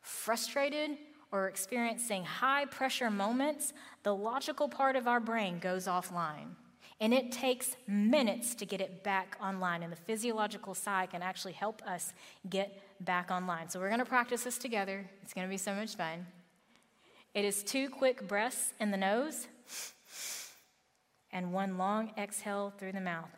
frustrated, 0.00 0.98
or 1.30 1.48
experiencing 1.48 2.24
high 2.24 2.64
pressure 2.64 3.10
moments, 3.10 3.72
the 4.02 4.14
logical 4.14 4.68
part 4.68 4.96
of 4.96 5.06
our 5.06 5.20
brain 5.20 5.58
goes 5.58 5.86
offline. 5.86 6.54
And 7.00 7.14
it 7.14 7.30
takes 7.30 7.76
minutes 7.86 8.54
to 8.56 8.66
get 8.66 8.80
it 8.80 9.04
back 9.04 9.36
online. 9.40 9.82
And 9.82 9.92
the 9.92 9.96
physiological 9.96 10.74
sigh 10.74 11.06
can 11.06 11.22
actually 11.22 11.52
help 11.52 11.82
us 11.86 12.12
get 12.48 12.82
back 13.00 13.30
online. 13.30 13.68
So 13.68 13.80
we're 13.80 13.88
going 13.88 14.00
to 14.00 14.04
practice 14.04 14.44
this 14.44 14.58
together. 14.58 15.08
It's 15.22 15.32
going 15.32 15.46
to 15.46 15.50
be 15.50 15.58
so 15.58 15.74
much 15.74 15.96
fun. 15.96 16.26
It 17.34 17.44
is 17.44 17.62
two 17.62 17.88
quick 17.88 18.26
breaths 18.26 18.72
in 18.80 18.90
the 18.90 18.96
nose 18.96 19.46
and 21.32 21.52
one 21.52 21.78
long 21.78 22.12
exhale 22.16 22.72
through 22.78 22.92
the 22.92 23.00
mouth. 23.00 23.30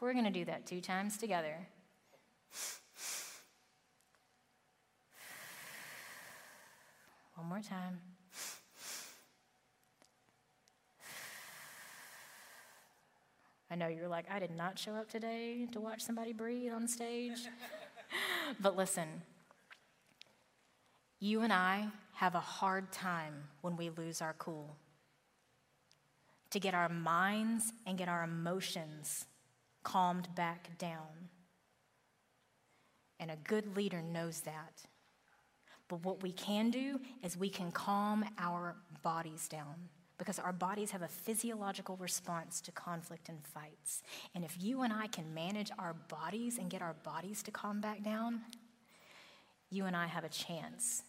We're 0.00 0.12
going 0.12 0.24
to 0.24 0.30
do 0.30 0.44
that 0.46 0.66
two 0.66 0.80
times 0.80 1.16
together. 1.16 1.68
One 7.36 7.48
more 7.48 7.60
time. 7.60 8.00
I 13.72 13.74
know 13.74 13.86
you're 13.86 14.06
like, 14.06 14.26
I 14.30 14.38
did 14.38 14.54
not 14.54 14.78
show 14.78 14.92
up 14.92 15.08
today 15.08 15.66
to 15.72 15.80
watch 15.80 16.02
somebody 16.02 16.34
breathe 16.34 16.74
on 16.74 16.86
stage. 16.86 17.38
but 18.60 18.76
listen, 18.76 19.08
you 21.20 21.40
and 21.40 21.50
I 21.50 21.88
have 22.16 22.34
a 22.34 22.40
hard 22.40 22.92
time 22.92 23.44
when 23.62 23.78
we 23.78 23.88
lose 23.88 24.20
our 24.20 24.34
cool. 24.34 24.76
To 26.50 26.60
get 26.60 26.74
our 26.74 26.90
minds 26.90 27.72
and 27.86 27.96
get 27.96 28.10
our 28.10 28.24
emotions 28.24 29.24
calmed 29.82 30.28
back 30.34 30.76
down. 30.76 31.30
And 33.18 33.30
a 33.30 33.36
good 33.36 33.74
leader 33.74 34.02
knows 34.02 34.42
that. 34.42 34.82
But 35.88 36.04
what 36.04 36.22
we 36.22 36.32
can 36.32 36.70
do 36.70 37.00
is 37.22 37.38
we 37.38 37.48
can 37.48 37.72
calm 37.72 38.22
our 38.36 38.76
bodies 39.02 39.48
down 39.48 39.88
because 40.22 40.38
our 40.38 40.52
bodies 40.52 40.92
have 40.92 41.02
a 41.02 41.08
physiological 41.08 41.96
response 41.96 42.60
to 42.60 42.70
conflict 42.70 43.28
and 43.28 43.44
fights. 43.44 44.04
And 44.36 44.44
if 44.44 44.56
you 44.62 44.82
and 44.82 44.92
I 44.92 45.08
can 45.08 45.34
manage 45.34 45.72
our 45.80 45.94
bodies 46.06 46.58
and 46.58 46.70
get 46.70 46.80
our 46.80 46.94
bodies 47.02 47.42
to 47.42 47.50
calm 47.50 47.80
back 47.80 48.04
down, 48.04 48.42
you 49.68 49.86
and 49.86 49.96
I 49.96 50.06
have 50.06 50.22
a 50.22 50.28
chance 50.28 51.02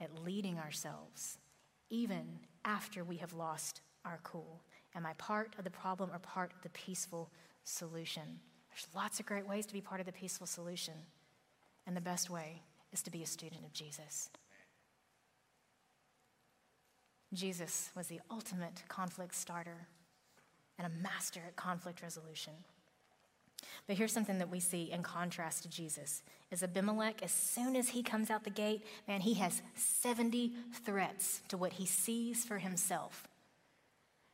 at 0.00 0.22
leading 0.24 0.56
ourselves 0.60 1.38
even 1.90 2.38
after 2.64 3.02
we 3.02 3.16
have 3.16 3.32
lost 3.32 3.80
our 4.04 4.20
cool. 4.22 4.60
Am 4.94 5.04
I 5.04 5.14
part 5.14 5.56
of 5.58 5.64
the 5.64 5.70
problem 5.70 6.10
or 6.12 6.20
part 6.20 6.52
of 6.52 6.62
the 6.62 6.68
peaceful 6.68 7.32
solution? 7.64 8.38
There's 8.70 8.86
lots 8.94 9.18
of 9.18 9.26
great 9.26 9.48
ways 9.48 9.66
to 9.66 9.72
be 9.72 9.80
part 9.80 9.98
of 9.98 10.06
the 10.06 10.12
peaceful 10.12 10.46
solution. 10.46 10.94
And 11.88 11.96
the 11.96 12.00
best 12.00 12.30
way 12.30 12.62
is 12.92 13.02
to 13.02 13.10
be 13.10 13.24
a 13.24 13.26
student 13.26 13.64
of 13.64 13.72
Jesus. 13.72 14.30
Jesus 17.34 17.90
was 17.96 18.06
the 18.06 18.20
ultimate 18.30 18.82
conflict 18.88 19.34
starter 19.34 19.88
and 20.78 20.86
a 20.86 21.02
master 21.02 21.40
at 21.46 21.56
conflict 21.56 22.02
resolution. 22.02 22.52
But 23.86 23.96
here's 23.96 24.12
something 24.12 24.38
that 24.38 24.50
we 24.50 24.60
see 24.60 24.90
in 24.90 25.02
contrast 25.02 25.62
to 25.62 25.68
Jesus 25.68 26.22
is 26.50 26.62
Abimelech, 26.62 27.22
as 27.22 27.32
soon 27.32 27.74
as 27.74 27.88
he 27.88 28.02
comes 28.02 28.30
out 28.30 28.44
the 28.44 28.50
gate, 28.50 28.84
man, 29.08 29.20
he 29.20 29.34
has 29.34 29.62
70 29.74 30.52
threats 30.84 31.42
to 31.48 31.56
what 31.56 31.74
he 31.74 31.86
sees 31.86 32.44
for 32.44 32.58
himself. 32.58 33.26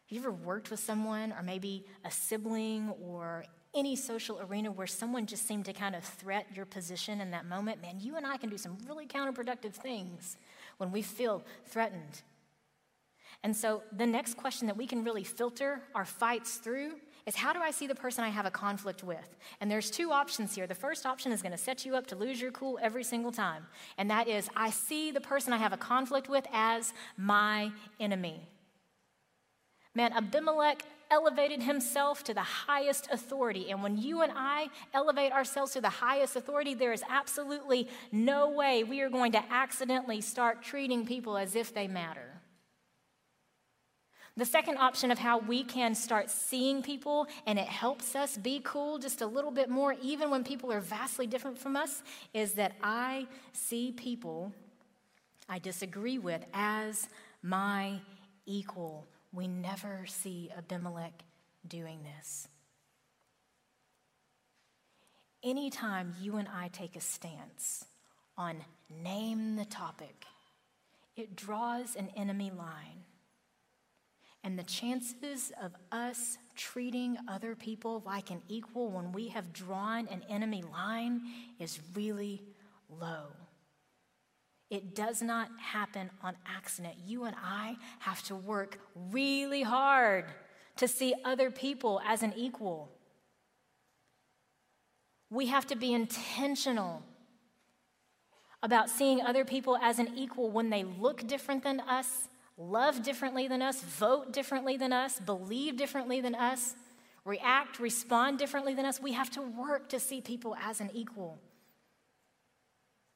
Have 0.06 0.16
you 0.16 0.20
ever 0.20 0.32
worked 0.32 0.70
with 0.70 0.80
someone 0.80 1.32
or 1.32 1.42
maybe 1.42 1.86
a 2.04 2.10
sibling 2.10 2.92
or 3.00 3.44
any 3.74 3.94
social 3.96 4.40
arena 4.40 4.70
where 4.70 4.86
someone 4.86 5.26
just 5.26 5.46
seemed 5.46 5.64
to 5.66 5.72
kind 5.72 5.94
of 5.94 6.04
threat 6.04 6.46
your 6.54 6.66
position 6.66 7.20
in 7.20 7.30
that 7.30 7.46
moment? 7.46 7.80
Man, 7.80 8.00
you 8.00 8.16
and 8.16 8.26
I 8.26 8.36
can 8.36 8.50
do 8.50 8.58
some 8.58 8.76
really 8.86 9.06
counterproductive 9.06 9.72
things 9.72 10.36
when 10.78 10.90
we 10.90 11.02
feel 11.02 11.42
threatened. 11.66 12.22
And 13.42 13.56
so 13.56 13.82
the 13.96 14.06
next 14.06 14.36
question 14.36 14.66
that 14.66 14.76
we 14.76 14.86
can 14.86 15.02
really 15.02 15.24
filter 15.24 15.80
our 15.94 16.04
fights 16.04 16.56
through 16.56 16.92
is 17.26 17.36
how 17.36 17.52
do 17.52 17.60
I 17.60 17.70
see 17.70 17.86
the 17.86 17.94
person 17.94 18.24
I 18.24 18.28
have 18.28 18.46
a 18.46 18.50
conflict 18.50 19.02
with? 19.02 19.36
And 19.60 19.70
there's 19.70 19.90
two 19.90 20.10
options 20.10 20.54
here. 20.54 20.66
The 20.66 20.74
first 20.74 21.06
option 21.06 21.32
is 21.32 21.42
going 21.42 21.52
to 21.52 21.58
set 21.58 21.84
you 21.84 21.96
up 21.96 22.06
to 22.08 22.16
lose 22.16 22.40
your 22.40 22.50
cool 22.50 22.78
every 22.82 23.04
single 23.04 23.32
time. 23.32 23.66
And 23.98 24.10
that 24.10 24.28
is 24.28 24.48
I 24.56 24.70
see 24.70 25.10
the 25.10 25.20
person 25.20 25.52
I 25.52 25.58
have 25.58 25.72
a 25.72 25.78
conflict 25.78 26.28
with 26.28 26.46
as 26.52 26.92
my 27.16 27.70
enemy. 27.98 28.48
Man, 29.94 30.12
Abimelech 30.12 30.82
elevated 31.10 31.62
himself 31.62 32.22
to 32.24 32.34
the 32.34 32.40
highest 32.40 33.08
authority. 33.10 33.70
And 33.70 33.82
when 33.82 33.96
you 33.96 34.22
and 34.22 34.32
I 34.36 34.68
elevate 34.94 35.32
ourselves 35.32 35.72
to 35.72 35.80
the 35.80 35.88
highest 35.88 36.36
authority, 36.36 36.74
there 36.74 36.92
is 36.92 37.02
absolutely 37.08 37.88
no 38.12 38.50
way 38.50 38.84
we 38.84 39.00
are 39.00 39.10
going 39.10 39.32
to 39.32 39.42
accidentally 39.52 40.20
start 40.20 40.62
treating 40.62 41.04
people 41.04 41.36
as 41.36 41.56
if 41.56 41.74
they 41.74 41.88
matter. 41.88 42.39
The 44.36 44.44
second 44.44 44.78
option 44.78 45.10
of 45.10 45.18
how 45.18 45.38
we 45.38 45.64
can 45.64 45.94
start 45.94 46.30
seeing 46.30 46.82
people 46.82 47.26
and 47.46 47.58
it 47.58 47.66
helps 47.66 48.14
us 48.14 48.36
be 48.36 48.60
cool 48.64 48.98
just 48.98 49.20
a 49.20 49.26
little 49.26 49.50
bit 49.50 49.68
more, 49.68 49.94
even 50.00 50.30
when 50.30 50.44
people 50.44 50.72
are 50.72 50.80
vastly 50.80 51.26
different 51.26 51.58
from 51.58 51.76
us, 51.76 52.02
is 52.32 52.52
that 52.52 52.72
I 52.82 53.26
see 53.52 53.92
people 53.92 54.52
I 55.48 55.58
disagree 55.58 56.18
with 56.18 56.44
as 56.54 57.08
my 57.42 58.00
equal. 58.46 59.04
We 59.32 59.48
never 59.48 60.04
see 60.06 60.50
Abimelech 60.56 61.24
doing 61.66 61.98
this. 62.04 62.46
Anytime 65.42 66.14
you 66.20 66.36
and 66.36 66.46
I 66.48 66.68
take 66.68 66.94
a 66.94 67.00
stance 67.00 67.84
on 68.38 68.58
name 69.02 69.56
the 69.56 69.64
topic, 69.64 70.24
it 71.16 71.34
draws 71.34 71.96
an 71.96 72.10
enemy 72.16 72.52
line. 72.56 73.04
And 74.42 74.58
the 74.58 74.64
chances 74.64 75.52
of 75.62 75.72
us 75.92 76.38
treating 76.56 77.18
other 77.28 77.54
people 77.54 78.02
like 78.06 78.30
an 78.30 78.42
equal 78.48 78.90
when 78.90 79.12
we 79.12 79.28
have 79.28 79.52
drawn 79.52 80.08
an 80.08 80.22
enemy 80.28 80.62
line 80.62 81.22
is 81.58 81.78
really 81.94 82.42
low. 82.88 83.26
It 84.70 84.94
does 84.94 85.20
not 85.20 85.48
happen 85.58 86.10
on 86.22 86.36
accident. 86.46 86.94
You 87.04 87.24
and 87.24 87.36
I 87.42 87.76
have 87.98 88.22
to 88.24 88.36
work 88.36 88.78
really 89.10 89.62
hard 89.62 90.26
to 90.76 90.88
see 90.88 91.14
other 91.24 91.50
people 91.50 92.00
as 92.06 92.22
an 92.22 92.32
equal. 92.36 92.88
We 95.28 95.46
have 95.46 95.66
to 95.66 95.76
be 95.76 95.92
intentional 95.92 97.02
about 98.62 98.88
seeing 98.88 99.20
other 99.20 99.44
people 99.44 99.76
as 99.76 99.98
an 99.98 100.12
equal 100.16 100.50
when 100.50 100.70
they 100.70 100.84
look 100.84 101.26
different 101.26 101.62
than 101.62 101.80
us 101.80 102.28
love 102.56 103.02
differently 103.02 103.48
than 103.48 103.62
us, 103.62 103.82
vote 103.82 104.32
differently 104.32 104.76
than 104.76 104.92
us, 104.92 105.18
believe 105.20 105.76
differently 105.76 106.20
than 106.20 106.34
us, 106.34 106.74
react, 107.24 107.78
respond 107.78 108.38
differently 108.38 108.74
than 108.74 108.84
us. 108.84 109.00
We 109.00 109.12
have 109.12 109.30
to 109.30 109.42
work 109.42 109.88
to 109.90 110.00
see 110.00 110.20
people 110.20 110.56
as 110.62 110.80
an 110.80 110.90
equal. 110.92 111.38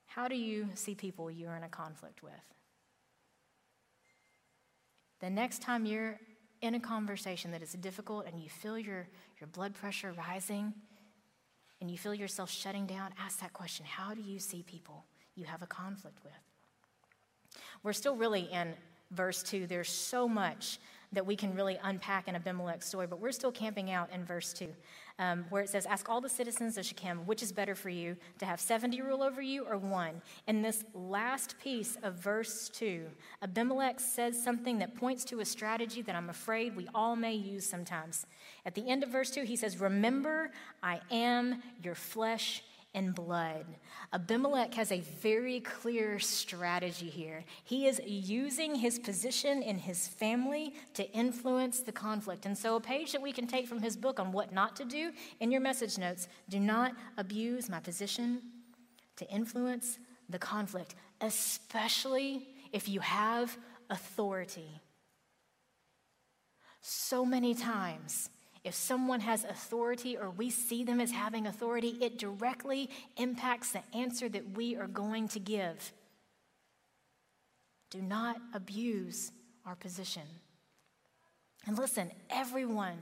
How 0.07 0.29
do 0.29 0.37
you 0.37 0.69
see 0.75 0.95
people 0.95 1.31
you're 1.31 1.57
in 1.57 1.65
a 1.65 1.69
conflict 1.69 2.23
with? 2.23 2.33
The 5.21 5.31
next 5.31 5.63
time 5.63 5.87
you're 5.87 6.21
in 6.61 6.75
a 6.75 6.81
conversation 6.81 7.51
that 7.51 7.63
is 7.63 7.73
difficult 7.73 8.27
and 8.27 8.41
you 8.41 8.49
feel 8.49 8.79
your, 8.79 9.07
your 9.41 9.49
blood 9.49 9.75
pressure 9.75 10.15
rising 10.17 10.73
and 11.81 11.91
you 11.91 11.99
feel 11.99 12.15
yourself 12.15 12.51
shutting 12.51 12.87
down, 12.87 13.11
ask 13.19 13.41
that 13.41 13.53
question 13.53 13.85
How 13.85 14.15
do 14.15 14.23
you 14.23 14.39
see 14.39 14.63
people 14.63 15.05
you 15.35 15.45
have 15.45 15.63
a 15.63 15.67
conflict 15.67 16.19
with? 16.25 16.33
We're 17.83 17.93
still 17.93 18.17
really 18.17 18.49
in 18.53 18.75
verse 19.11 19.43
2, 19.43 19.67
there's 19.67 19.91
so 19.91 20.29
much 20.29 20.79
that 21.15 21.25
we 21.25 21.37
can 21.37 21.55
really 21.55 21.79
unpack 21.83 22.29
in 22.29 22.35
Abimelech's 22.35 22.87
story, 22.87 23.07
but 23.07 23.21
we're 23.21 23.33
still 23.33 23.53
camping 23.53 23.91
out 23.91 24.11
in 24.13 24.25
verse 24.25 24.53
2, 24.53 24.69
um, 25.19 25.45
where 25.49 25.63
it 25.63 25.69
says, 25.69 25.87
Ask 25.87 26.09
all 26.09 26.21
the 26.21 26.29
citizens 26.29 26.77
of 26.77 26.85
Shechem, 26.85 27.19
which 27.27 27.43
is 27.43 27.53
better 27.53 27.75
for 27.75 27.89
you, 27.89 28.17
to 28.39 28.47
have 28.47 28.61
70 28.61 29.01
rule 29.01 29.23
over 29.23 29.41
you 29.41 29.65
or 29.65 29.79
one? 29.79 30.21
In 30.47 30.61
this 30.61 30.85
last 30.93 31.57
piece 31.63 31.97
of 32.03 32.15
verse 32.15 32.69
2, 32.69 33.07
Abimelech 33.43 34.01
says 34.01 34.43
something 34.43 34.79
that 34.79 34.97
points 34.97 35.25
to 35.27 35.41
a 35.41 35.45
strategy 35.45 36.03
that 36.03 36.17
I'm 36.17 36.31
afraid 36.31 36.77
we 36.77 36.89
all 36.95 37.17
may 37.17 37.35
use 37.35 37.65
sometimes. 37.65 38.27
At 38.67 38.75
the 38.75 38.89
end 38.89 39.03
of 39.03 39.11
verse 39.11 39.31
2, 39.31 39.45
he 39.45 39.57
says, 39.57 39.81
Remember, 39.81 40.51
I 40.83 41.01
am 41.11 41.63
your 41.83 41.95
flesh 41.95 42.63
and 42.95 43.15
blood. 43.15 43.67
Abimelech 44.13 44.75
has 44.75 44.93
a 44.93 45.01
very 45.01 45.61
clear 45.61 46.19
strategy 46.19 47.09
here. 47.09 47.45
He 47.65 47.87
is 47.87 48.01
using 48.07 48.77
his 48.77 48.99
position 48.99 49.63
in 49.63 49.79
his 49.79 50.07
family 50.07 50.75
to 50.95 51.11
influence 51.11 51.81
the 51.81 51.93
conflict. 51.93 52.47
And 52.47 52.57
so, 52.57 52.77
a 52.77 52.81
page 52.81 53.13
that 53.13 53.23
we 53.23 53.33
can 53.33 53.47
take 53.47 53.67
from 53.67 53.81
his 53.81 53.97
book 53.97 54.21
on 54.21 54.33
what 54.33 54.53
not 54.53 54.77
to 54.77 54.85
do 54.85 55.13
in 55.41 55.51
your 55.51 55.61
message 55.61 55.99
notes 55.99 56.29
do 56.49 56.61
not 56.61 56.93
abuse 57.19 57.69
my 57.69 57.81
position 57.81 58.41
to 59.17 59.29
influence 59.31 59.99
the 60.29 60.39
conflict, 60.39 60.95
especially 61.21 62.47
if 62.73 62.89
you 62.89 63.01
have 63.01 63.57
authority. 63.91 64.81
So 66.81 67.25
many 67.25 67.55
times, 67.55 68.29
if 68.65 68.75
someone 68.75 69.21
has 69.21 69.45
authority 69.45 70.17
or 70.17 70.31
we 70.31 70.49
see 70.49 70.85
them 70.85 70.99
as 70.99 71.11
having 71.11 71.47
authority, 71.47 71.99
it 72.01 72.19
directly 72.19 72.89
impacts 73.19 73.73
the 73.73 73.83
answer 73.95 74.29
that 74.31 74.57
we 74.57 74.75
are 74.75 74.87
going 74.87 75.29
to 75.29 75.39
give. 75.39 75.93
Do 77.91 78.01
not 78.01 78.37
abuse 78.55 79.31
our 79.67 79.77
position. 79.77 80.23
And 81.67 81.79
listen, 81.79 82.11
everyone 82.31 82.97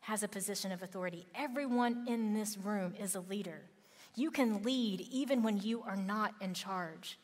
has 0.00 0.22
a 0.22 0.28
position 0.28 0.72
of 0.72 0.82
authority. 0.82 1.26
Everyone 1.34 2.06
in 2.08 2.32
this 2.32 2.56
room 2.56 2.94
is 2.98 3.16
a 3.16 3.20
leader. 3.20 3.62
You 4.14 4.30
can 4.30 4.62
lead 4.62 5.06
even 5.10 5.42
when 5.42 5.58
you 5.58 5.82
are 5.82 5.96
not 5.96 6.34
in 6.40 6.54
charge. 6.54 7.18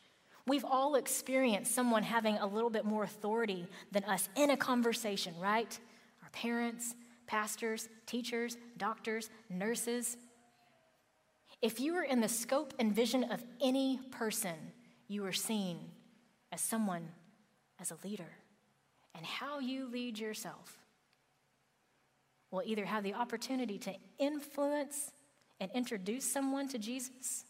We've 0.45 0.63
all 0.63 0.95
experienced 0.95 1.73
someone 1.73 2.03
having 2.03 2.37
a 2.37 2.47
little 2.47 2.69
bit 2.69 2.85
more 2.85 3.03
authority 3.03 3.67
than 3.91 4.03
us 4.05 4.29
in 4.35 4.49
a 4.49 4.57
conversation, 4.57 5.33
right? 5.39 5.77
Our 6.23 6.29
parents, 6.29 6.95
pastors, 7.27 7.89
teachers, 8.05 8.57
doctors, 8.77 9.29
nurses. 9.49 10.17
If 11.61 11.79
you 11.79 11.95
are 11.95 12.03
in 12.03 12.21
the 12.21 12.29
scope 12.29 12.73
and 12.79 12.93
vision 12.93 13.25
of 13.25 13.43
any 13.61 13.99
person, 14.11 14.55
you 15.07 15.25
are 15.25 15.33
seen 15.33 15.79
as 16.51 16.61
someone, 16.61 17.09
as 17.79 17.91
a 17.91 17.97
leader. 18.03 18.37
And 19.15 19.25
how 19.25 19.59
you 19.59 19.87
lead 19.87 20.17
yourself 20.17 20.77
will 22.51 22.63
either 22.65 22.85
have 22.85 23.03
the 23.03 23.13
opportunity 23.13 23.77
to 23.79 23.93
influence 24.19 25.11
and 25.59 25.69
introduce 25.73 26.23
someone 26.23 26.67
to 26.69 26.77
Jesus, 26.77 27.45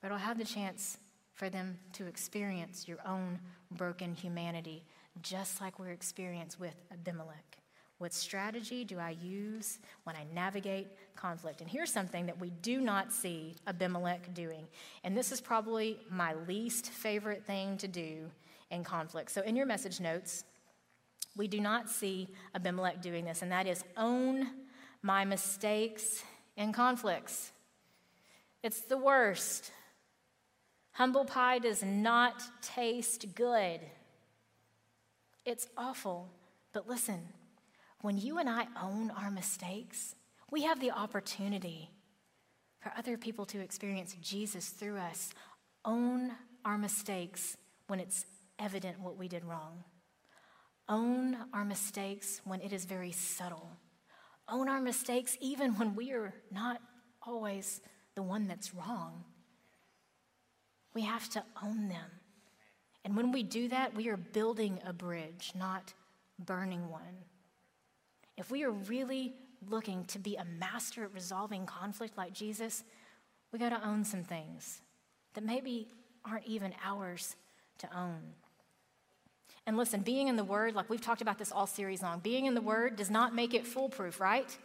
but 0.00 0.08
it'll 0.08 0.18
have 0.18 0.38
the 0.38 0.44
chance 0.44 0.98
for 1.32 1.48
them 1.48 1.78
to 1.94 2.06
experience 2.06 2.86
your 2.86 2.98
own 3.06 3.40
broken 3.72 4.14
humanity 4.14 4.84
just 5.22 5.60
like 5.60 5.78
we're 5.78 5.90
experienced 5.90 6.58
with 6.58 6.74
Abimelech. 6.92 7.58
What 7.98 8.12
strategy 8.12 8.84
do 8.84 8.98
I 8.98 9.10
use 9.10 9.78
when 10.02 10.16
I 10.16 10.26
navigate 10.34 10.88
conflict? 11.16 11.60
And 11.60 11.70
here's 11.70 11.92
something 11.92 12.26
that 12.26 12.38
we 12.38 12.50
do 12.50 12.80
not 12.80 13.12
see 13.12 13.54
Abimelech 13.66 14.34
doing. 14.34 14.66
And 15.04 15.16
this 15.16 15.30
is 15.30 15.40
probably 15.40 15.98
my 16.10 16.34
least 16.48 16.90
favorite 16.90 17.44
thing 17.46 17.76
to 17.78 17.88
do 17.88 18.30
in 18.70 18.82
conflict. 18.82 19.30
So, 19.30 19.42
in 19.42 19.54
your 19.54 19.66
message 19.66 20.00
notes, 20.00 20.44
we 21.36 21.48
do 21.48 21.60
not 21.60 21.88
see 21.88 22.28
Abimelech 22.54 23.00
doing 23.00 23.24
this, 23.24 23.42
and 23.42 23.50
that 23.52 23.66
is 23.66 23.84
own 23.96 24.48
my 25.02 25.24
mistakes 25.24 26.22
in 26.56 26.72
conflicts. 26.72 27.52
It's 28.62 28.80
the 28.80 28.96
worst. 28.96 29.70
Humble 30.92 31.24
pie 31.24 31.58
does 31.58 31.82
not 31.82 32.42
taste 32.62 33.34
good. 33.34 33.80
It's 35.44 35.66
awful. 35.76 36.30
But 36.72 36.88
listen, 36.88 37.20
when 38.00 38.18
you 38.18 38.38
and 38.38 38.48
I 38.48 38.66
own 38.82 39.10
our 39.10 39.30
mistakes, 39.30 40.14
we 40.50 40.62
have 40.62 40.80
the 40.80 40.90
opportunity 40.90 41.90
for 42.80 42.92
other 42.96 43.16
people 43.16 43.46
to 43.46 43.60
experience 43.60 44.16
Jesus 44.20 44.68
through 44.68 44.98
us. 44.98 45.32
Own 45.84 46.32
our 46.64 46.78
mistakes 46.78 47.56
when 47.86 48.00
it's 48.00 48.24
evident 48.58 49.00
what 49.00 49.16
we 49.16 49.28
did 49.28 49.44
wrong. 49.44 49.84
Own 50.88 51.36
our 51.52 51.64
mistakes 51.64 52.40
when 52.44 52.60
it 52.60 52.72
is 52.72 52.84
very 52.84 53.12
subtle. 53.12 53.70
Own 54.48 54.68
our 54.68 54.80
mistakes 54.80 55.36
even 55.40 55.72
when 55.76 55.94
we 55.94 56.12
are 56.12 56.34
not 56.50 56.80
always 57.26 57.80
the 58.14 58.22
one 58.22 58.46
that's 58.46 58.74
wrong. 58.74 59.24
We 60.94 61.02
have 61.02 61.28
to 61.30 61.42
own 61.62 61.88
them. 61.88 62.10
And 63.04 63.16
when 63.16 63.32
we 63.32 63.42
do 63.42 63.68
that, 63.68 63.94
we 63.94 64.08
are 64.08 64.16
building 64.16 64.80
a 64.86 64.92
bridge, 64.92 65.52
not 65.54 65.92
burning 66.38 66.88
one. 66.88 67.24
If 68.36 68.50
we 68.50 68.64
are 68.64 68.70
really 68.70 69.34
looking 69.68 70.04
to 70.06 70.18
be 70.18 70.36
a 70.36 70.44
master 70.44 71.04
at 71.04 71.14
resolving 71.14 71.66
conflict 71.66 72.16
like 72.16 72.32
Jesus, 72.32 72.82
we 73.52 73.58
got 73.58 73.70
to 73.70 73.86
own 73.86 74.04
some 74.04 74.24
things 74.24 74.80
that 75.34 75.44
maybe 75.44 75.88
aren't 76.24 76.46
even 76.46 76.74
ours 76.84 77.36
to 77.78 77.88
own. 77.96 78.20
And 79.66 79.76
listen, 79.76 80.00
being 80.00 80.28
in 80.28 80.36
the 80.36 80.44
Word, 80.44 80.74
like 80.74 80.90
we've 80.90 81.00
talked 81.00 81.22
about 81.22 81.38
this 81.38 81.52
all 81.52 81.66
series 81.66 82.02
long, 82.02 82.20
being 82.20 82.46
in 82.46 82.54
the 82.54 82.60
Word 82.60 82.96
does 82.96 83.10
not 83.10 83.34
make 83.34 83.54
it 83.54 83.66
foolproof, 83.66 84.20
right? 84.20 84.56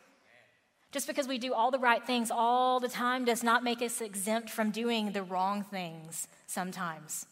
Just 0.91 1.07
because 1.07 1.27
we 1.27 1.37
do 1.37 1.53
all 1.53 1.71
the 1.71 1.79
right 1.79 2.05
things 2.05 2.31
all 2.31 2.79
the 2.79 2.89
time 2.89 3.23
does 3.23 3.43
not 3.43 3.63
make 3.63 3.81
us 3.81 4.01
exempt 4.01 4.49
from 4.49 4.71
doing 4.71 5.11
the 5.11 5.23
wrong 5.23 5.63
things 5.63 6.27
sometimes. 6.47 7.25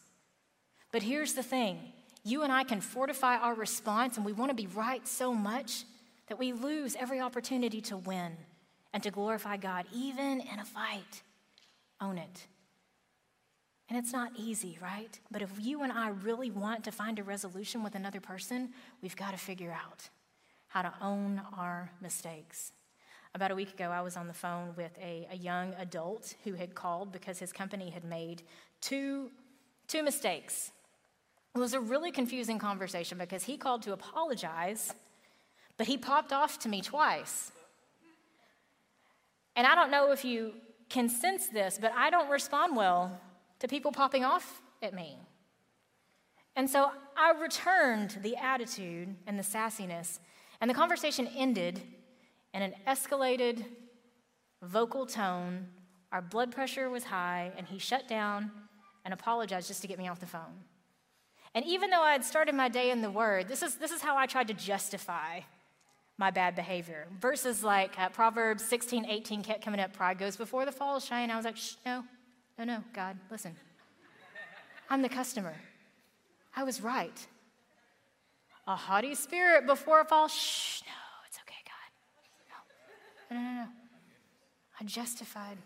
But 0.92 1.04
here's 1.04 1.34
the 1.34 1.44
thing 1.44 1.80
you 2.24 2.44
and 2.44 2.52
I 2.52 2.64
can 2.64 2.82
fortify 2.82 3.38
our 3.38 3.54
response, 3.54 4.18
and 4.18 4.26
we 4.26 4.34
want 4.34 4.50
to 4.50 4.56
be 4.56 4.68
right 4.68 5.08
so 5.08 5.34
much 5.34 5.86
that 6.28 6.38
we 6.38 6.52
lose 6.52 6.96
every 6.96 7.22
opportunity 7.22 7.80
to 7.82 7.98
win 7.98 8.36
and 8.94 9.02
to 9.04 9.12
glorify 9.12 9.58
God, 9.58 9.86
even 9.94 10.42
in 10.42 10.60
a 10.60 10.66
fight. 10.66 11.24
Own 12.02 12.18
it. 12.18 12.48
And 13.90 13.98
it's 13.98 14.12
not 14.12 14.32
easy, 14.36 14.78
right? 14.82 15.18
But 15.32 15.42
if 15.42 15.50
you 15.60 15.84
and 15.84 15.92
I 15.92 16.10
really 16.10 16.52
want 16.52 16.84
to 16.84 16.92
find 16.92 17.18
a 17.18 17.24
resolution 17.24 17.82
with 17.82 17.96
another 17.96 18.20
person, 18.20 18.70
we've 19.02 19.16
got 19.16 19.32
to 19.32 19.38
figure 19.38 19.72
out 19.72 20.10
how 20.68 20.82
to 20.82 20.94
own 21.02 21.42
our 21.58 21.90
mistakes. 22.02 22.74
About 23.34 23.52
a 23.52 23.56
week 23.56 23.74
ago, 23.74 23.90
I 23.90 24.02
was 24.02 24.18
on 24.18 24.28
the 24.28 24.34
phone 24.34 24.74
with 24.76 24.92
a, 25.02 25.28
a 25.32 25.38
young 25.38 25.74
adult 25.76 26.36
who 26.44 26.54
had 26.54 26.76
called 26.76 27.14
because 27.14 27.40
his 27.40 27.54
company 27.54 27.90
had 27.90 28.04
made 28.04 28.42
two, 28.82 29.32
two 29.88 30.04
mistakes 30.04 30.72
it 31.58 31.62
was 31.62 31.74
a 31.74 31.80
really 31.80 32.12
confusing 32.12 32.60
conversation 32.60 33.18
because 33.18 33.44
he 33.44 33.58
called 33.58 33.82
to 33.84 33.94
apologize, 33.94 34.94
but 35.78 35.88
he 35.88 35.98
popped 35.98 36.32
off 36.32 36.60
to 36.60 36.70
me 36.70 36.82
twice. 36.82 37.52
And 39.56 39.66
I 39.66 39.74
don't 39.74 39.90
know 39.90 40.12
if 40.12 40.24
you 40.24 40.54
can 40.90 41.10
sense 41.10 41.48
this, 41.48 41.80
but 41.82 41.92
I 41.96 42.10
don't 42.10 42.30
respond 42.30 42.76
well 42.76 43.20
to 43.60 43.68
people 43.68 43.92
popping 43.92 44.24
off 44.24 44.62
at 44.82 44.94
me. 44.94 45.18
And 46.56 46.70
so 46.70 46.92
I 47.16 47.32
returned 47.40 48.18
the 48.22 48.36
attitude 48.36 49.16
and 49.26 49.38
the 49.38 49.44
sassiness, 49.44 50.20
and 50.62 50.70
the 50.70 50.76
conversation 50.76 51.28
ended 51.36 51.82
in 52.54 52.62
an 52.62 52.74
escalated 52.88 53.66
vocal 54.62 55.06
tone. 55.06 55.68
Our 56.12 56.22
blood 56.22 56.52
pressure 56.52 56.90
was 56.90 57.06
high, 57.06 57.52
and 57.58 57.68
he 57.68 57.80
shut 57.80 58.08
down 58.08 58.52
and 59.06 59.14
apologized 59.14 59.68
just 59.68 59.82
to 59.82 59.88
get 59.88 59.98
me 59.98 60.08
off 60.08 60.20
the 60.20 60.26
phone. 60.26 60.64
And 61.58 61.66
even 61.66 61.90
though 61.90 62.04
I 62.04 62.12
had 62.12 62.24
started 62.24 62.54
my 62.54 62.70
day 62.70 62.92
in 62.92 63.02
the 63.02 63.10
Word, 63.10 63.48
this 63.48 63.64
is, 63.64 63.78
this 63.78 63.90
is 63.90 64.00
how 64.00 64.16
I 64.16 64.28
tried 64.28 64.48
to 64.50 64.54
justify 64.54 65.40
my 66.16 66.30
bad 66.30 66.56
behavior. 66.56 67.08
Verses 67.20 67.64
like 67.64 67.98
uh, 67.98 68.10
Proverbs 68.10 68.64
16, 68.64 69.08
18 69.08 69.42
kept 69.42 69.66
coming 69.66 69.80
up 69.80 69.92
pride 69.92 70.20
goes 70.20 70.38
before 70.38 70.68
the 70.68 70.72
fall, 70.72 71.00
shine. 71.00 71.32
I 71.32 71.36
was 71.36 71.46
like, 71.46 71.58
Shh, 71.58 71.74
no, 71.84 72.04
no, 72.60 72.64
no, 72.64 72.84
God, 72.94 73.18
listen. 73.32 73.56
I'm 74.92 75.02
the 75.02 75.10
customer. 75.10 75.56
I 76.56 76.64
was 76.64 76.80
right. 76.80 77.26
A 78.68 78.76
haughty 78.76 79.16
spirit 79.16 79.66
before 79.66 80.02
a 80.02 80.06
fall, 80.06 80.28
shh, 80.28 80.84
no, 80.84 80.94
it's 81.28 81.40
okay, 81.40 81.64
God. 81.66 83.32
No, 83.32 83.40
no, 83.40 83.42
no, 83.42 83.62
no. 83.64 83.68
I 84.80 84.84
justified 84.84 85.58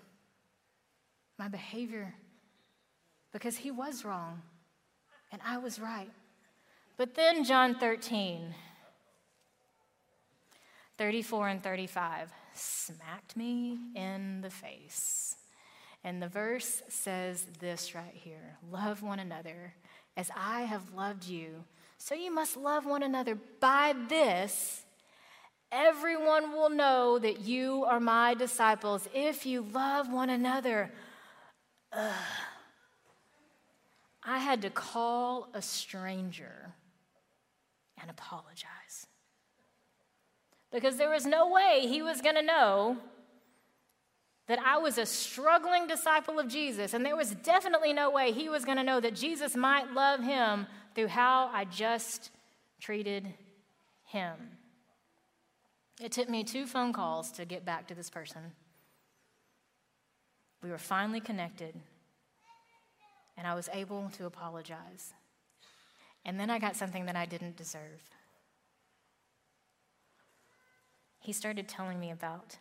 my 1.38 1.50
behavior 1.50 2.16
because 3.34 3.58
he 3.58 3.72
was 3.72 4.06
wrong 4.06 4.42
and 5.32 5.42
I 5.46 5.58
was 5.58 5.80
right. 5.80 6.12
But 6.98 7.16
then, 7.16 7.44
John 7.44 7.76
13, 7.76 8.54
34 10.98 11.48
and 11.48 11.64
35 11.64 12.32
smacked 12.54 13.36
me 13.36 13.80
in 13.96 14.42
the 14.42 14.50
face. 14.50 15.36
And 16.04 16.22
the 16.22 16.28
verse 16.28 16.82
says 16.90 17.46
this 17.60 17.96
right 17.96 18.14
here 18.14 18.58
Love 18.72 19.02
one 19.02 19.20
another 19.20 19.74
as 20.18 20.30
I 20.36 20.62
have 20.62 20.94
loved 20.94 21.26
you, 21.26 21.64
So 21.98 22.16
you 22.16 22.34
must 22.34 22.58
love 22.58 22.86
one 22.86 23.04
another. 23.04 23.38
By 23.60 23.94
this, 24.10 24.84
everyone 25.72 26.52
will 26.52 26.70
know 26.70 27.20
that 27.20 27.42
you 27.42 27.86
are 27.86 28.00
my 28.00 28.34
disciples 28.34 29.08
if 29.14 29.46
you 29.46 29.62
love 29.62 30.12
one 30.12 30.30
another. 30.30 30.92
Ugh. 31.94 32.14
I 34.24 34.38
had 34.38 34.62
to 34.62 34.70
call 34.70 35.50
a 35.54 35.62
stranger 35.62 36.74
and 38.00 38.10
apologize. 38.10 39.08
Because 40.72 40.98
there 40.98 41.10
was 41.10 41.26
no 41.26 41.50
way 41.50 41.86
he 41.88 42.02
was 42.02 42.22
going 42.22 42.36
to 42.36 42.42
know 42.42 42.98
that 44.48 44.60
I 44.60 44.78
was 44.78 44.98
a 44.98 45.06
struggling 45.06 45.88
disciple 45.88 46.40
of 46.40 46.48
Jesus, 46.48 46.94
and 46.94 47.06
there 47.06 47.16
was 47.16 47.32
definitely 47.36 47.94
no 47.94 48.10
way 48.10 48.32
he 48.32 48.50
was 48.50 48.66
going 48.66 48.78
to 48.78 48.84
know 48.84 49.00
that 49.00 49.16
Jesus 49.16 49.56
might 49.56 49.94
love 49.94 50.22
him 50.24 50.68
through 50.94 51.08
how 51.08 51.50
I 51.54 51.66
just 51.66 52.32
treated 52.80 53.34
him. 54.06 54.34
It 56.02 56.12
took 56.12 56.30
me 56.30 56.44
two 56.44 56.66
phone 56.66 56.94
calls 56.94 57.32
to 57.34 57.46
get 57.46 57.64
back 57.64 57.88
to 57.88 57.96
this 57.96 58.10
person. 58.10 58.42
We 60.64 60.70
were 60.70 60.78
finally 60.78 61.20
connected, 61.20 61.76
and 63.38 63.48
I 63.48 63.56
was 63.56 63.70
able 63.74 64.10
to 64.18 64.26
apologize. 64.26 65.14
And 66.26 66.40
then 66.40 66.50
I 66.50 66.60
got 66.60 66.76
something 66.76 67.06
that 67.06 67.16
I 67.16 67.26
didn't 67.26 67.58
deserve. 67.58 68.02
He 71.20 71.34
started 71.34 71.68
telling 71.68 72.00
me 72.00 72.12
about 72.12 72.58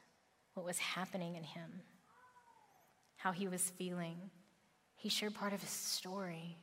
what 0.55 0.67
was 0.67 0.79
happening 0.79 1.37
in 1.37 1.45
him, 1.45 1.83
how 3.17 3.33
he 3.33 3.49
was 3.49 3.71
feeling. 3.71 4.31
He 4.97 5.09
shared 5.09 5.35
part 5.35 5.53
of 5.53 5.61
his 5.61 5.71
story. 5.71 6.59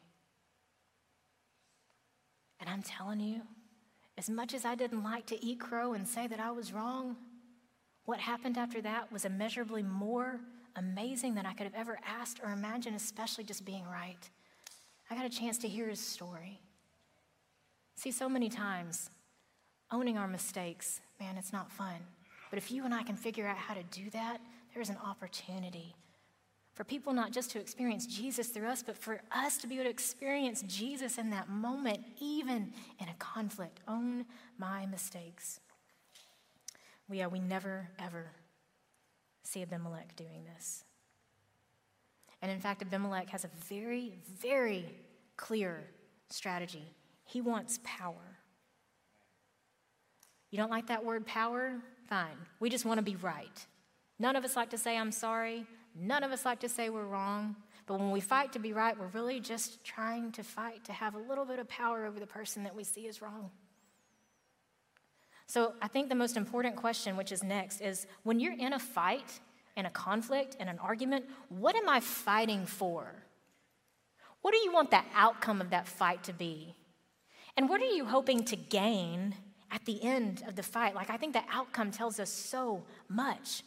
And 2.59 2.69
I'm 2.69 2.83
telling 2.83 3.19
you, 3.19 3.41
as 4.17 4.29
much 4.29 4.53
as 4.53 4.65
I 4.65 4.75
didn't 4.75 5.03
like 5.03 5.27
to 5.27 5.43
eat 5.45 5.59
crow 5.59 5.93
and 5.93 6.07
say 6.07 6.27
that 6.27 6.39
I 6.39 6.51
was 6.51 6.73
wrong, 6.73 7.15
what 8.05 8.19
happened 8.19 8.57
after 8.57 8.81
that 8.81 9.11
was 9.11 9.25
immeasurably 9.25 9.83
more 9.83 10.39
amazing 10.77 11.35
than 11.35 11.45
I 11.45 11.53
could 11.53 11.65
have 11.65 11.75
ever 11.75 11.99
asked 12.05 12.39
or 12.43 12.51
imagined, 12.51 12.95
especially 12.95 13.43
just 13.43 13.65
being 13.65 13.85
right. 13.85 14.29
I 15.09 15.15
got 15.15 15.25
a 15.25 15.29
chance 15.29 15.57
to 15.59 15.67
hear 15.67 15.87
his 15.87 15.99
story. 15.99 16.61
See, 17.95 18.11
so 18.11 18.29
many 18.29 18.49
times, 18.49 19.09
owning 19.91 20.17
our 20.17 20.27
mistakes, 20.27 21.01
man, 21.19 21.37
it's 21.37 21.51
not 21.51 21.71
fun. 21.71 21.95
But 22.49 22.57
if 22.57 22.71
you 22.71 22.85
and 22.85 22.93
I 22.93 23.03
can 23.03 23.15
figure 23.15 23.47
out 23.47 23.57
how 23.57 23.73
to 23.73 23.83
do 23.83 24.09
that, 24.11 24.39
there's 24.73 24.89
an 24.89 24.97
opportunity 25.03 25.95
for 26.77 26.83
people 26.83 27.11
not 27.11 27.31
just 27.31 27.49
to 27.49 27.59
experience 27.59 28.05
Jesus 28.05 28.49
through 28.49 28.67
us, 28.67 28.83
but 28.83 28.95
for 28.95 29.19
us 29.31 29.57
to 29.57 29.67
be 29.67 29.75
able 29.75 29.85
to 29.85 29.89
experience 29.89 30.61
Jesus 30.67 31.17
in 31.17 31.31
that 31.31 31.49
moment, 31.49 32.05
even 32.21 32.71
in 32.99 33.09
a 33.09 33.15
conflict. 33.17 33.79
Own 33.87 34.25
my 34.59 34.85
mistakes. 34.85 35.59
We, 37.09 37.23
uh, 37.23 37.29
we 37.29 37.39
never, 37.39 37.89
ever 37.97 38.27
see 39.47 39.61
Abimelech 39.61 40.15
doing 40.15 40.43
this. 40.55 40.83
And 42.41 42.51
in 42.51 42.59
fact, 42.59 42.81
Abimelech 42.81 43.29
has 43.29 43.45
a 43.45 43.49
very, 43.67 44.13
very 44.41 44.85
clear 45.37 45.83
strategy. 46.29 46.93
He 47.23 47.41
wants 47.41 47.79
power. 47.83 48.37
You 50.51 50.57
don't 50.57 50.69
like 50.69 50.87
that 50.87 51.03
word 51.03 51.25
power? 51.25 51.75
Fine. 52.07 52.37
We 52.59 52.69
just 52.69 52.85
want 52.85 52.99
to 52.99 53.03
be 53.03 53.15
right. 53.15 53.65
None 54.19 54.35
of 54.35 54.45
us 54.45 54.55
like 54.55 54.69
to 54.71 54.77
say, 54.77 54.97
I'm 54.97 55.11
sorry. 55.11 55.65
None 55.95 56.23
of 56.23 56.31
us 56.31 56.45
like 56.45 56.59
to 56.59 56.69
say 56.69 56.89
we're 56.89 57.05
wrong, 57.05 57.55
but 57.87 57.99
when 57.99 58.11
we 58.11 58.19
fight 58.19 58.53
to 58.53 58.59
be 58.59 58.71
right, 58.71 58.97
we're 58.97 59.07
really 59.07 59.39
just 59.39 59.83
trying 59.83 60.31
to 60.33 60.43
fight 60.43 60.83
to 60.85 60.93
have 60.93 61.15
a 61.15 61.19
little 61.19 61.45
bit 61.45 61.57
of 61.57 61.67
power 61.67 62.05
over 62.05 62.19
the 62.19 62.27
person 62.27 62.63
that 62.63 62.75
we 62.75 62.83
see 62.83 63.07
as 63.07 63.21
wrong. 63.21 63.49
So 65.47 65.73
I 65.81 65.87
think 65.87 66.09
the 66.09 66.15
most 66.15 66.35
important 66.35 66.75
question, 66.75 67.15
which 67.15 67.31
is 67.31 67.43
next, 67.43 67.79
is 67.79 68.05
when 68.23 68.39
you're 68.39 68.57
in 68.57 68.73
a 68.73 68.79
fight, 68.79 69.39
in 69.77 69.85
a 69.85 69.89
conflict, 69.89 70.57
in 70.59 70.67
an 70.67 70.77
argument, 70.79 71.25
what 71.49 71.75
am 71.75 71.87
I 71.87 72.01
fighting 72.01 72.65
for? 72.65 73.13
What 74.41 74.51
do 74.53 74.57
you 74.59 74.73
want 74.73 74.91
the 74.91 75.01
outcome 75.15 75.61
of 75.61 75.69
that 75.69 75.87
fight 75.87 76.23
to 76.23 76.33
be? 76.33 76.75
And 77.55 77.69
what 77.69 77.81
are 77.81 77.85
you 77.85 78.05
hoping 78.05 78.43
to 78.45 78.55
gain 78.55 79.35
at 79.71 79.85
the 79.85 80.03
end 80.03 80.43
of 80.47 80.55
the 80.55 80.63
fight? 80.63 80.95
Like, 80.95 81.09
I 81.09 81.17
think 81.17 81.33
the 81.33 81.43
outcome 81.51 81.91
tells 81.91 82.19
us 82.19 82.29
so 82.29 82.83
much. 83.07 83.63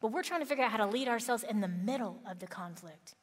But 0.00 0.12
we're 0.12 0.22
trying 0.22 0.40
to 0.40 0.46
figure 0.46 0.64
out 0.64 0.70
how 0.70 0.78
to 0.78 0.86
lead 0.86 1.08
ourselves 1.08 1.42
in 1.42 1.60
the 1.60 1.68
middle 1.68 2.20
of 2.28 2.38
the 2.38 2.46
conflict. 2.46 3.14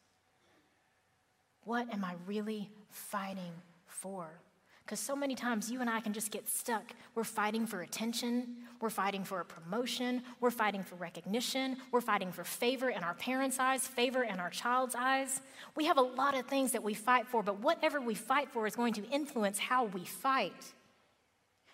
What 1.63 1.91
am 1.93 2.03
I 2.03 2.15
really 2.27 2.69
fighting 2.89 3.53
for? 3.87 4.41
Because 4.85 4.99
so 4.99 5.15
many 5.15 5.33
times 5.33 5.71
you 5.71 5.79
and 5.81 5.89
I 5.89 6.01
can 6.01 6.11
just 6.11 6.29
get 6.29 6.49
stuck. 6.49 6.83
We're 7.15 7.23
fighting 7.23 7.65
for 7.65 7.81
attention. 7.81 8.55
We're 8.81 8.89
fighting 8.89 9.23
for 9.23 9.39
a 9.39 9.45
promotion. 9.45 10.21
We're 10.41 10.51
fighting 10.51 10.83
for 10.83 10.95
recognition. 10.95 11.77
We're 11.91 12.01
fighting 12.01 12.33
for 12.33 12.43
favor 12.43 12.89
in 12.89 13.01
our 13.01 13.13
parents' 13.13 13.59
eyes, 13.59 13.87
favor 13.87 14.23
in 14.23 14.39
our 14.41 14.49
child's 14.49 14.93
eyes. 14.93 15.39
We 15.77 15.85
have 15.85 15.97
a 15.97 16.01
lot 16.01 16.37
of 16.37 16.47
things 16.47 16.73
that 16.73 16.83
we 16.83 16.93
fight 16.93 17.27
for, 17.27 17.41
but 17.41 17.59
whatever 17.59 18.01
we 18.01 18.13
fight 18.13 18.49
for 18.51 18.67
is 18.67 18.75
going 18.75 18.93
to 18.95 19.09
influence 19.09 19.57
how 19.57 19.85
we 19.85 20.03
fight. 20.03 20.73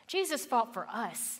Jesus 0.06 0.46
fought 0.46 0.74
for 0.74 0.88
us. 0.88 1.40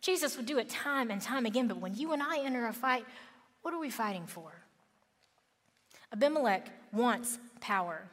Jesus 0.00 0.36
would 0.36 0.46
do 0.46 0.58
it 0.58 0.68
time 0.68 1.10
and 1.10 1.20
time 1.20 1.44
again, 1.44 1.66
but 1.66 1.78
when 1.78 1.94
you 1.94 2.12
and 2.12 2.22
I 2.22 2.38
enter 2.38 2.66
a 2.66 2.72
fight, 2.72 3.04
what 3.62 3.74
are 3.74 3.80
we 3.80 3.90
fighting 3.90 4.26
for? 4.26 4.52
Abimelech 6.12 6.70
wants 6.92 7.38
power. 7.60 8.08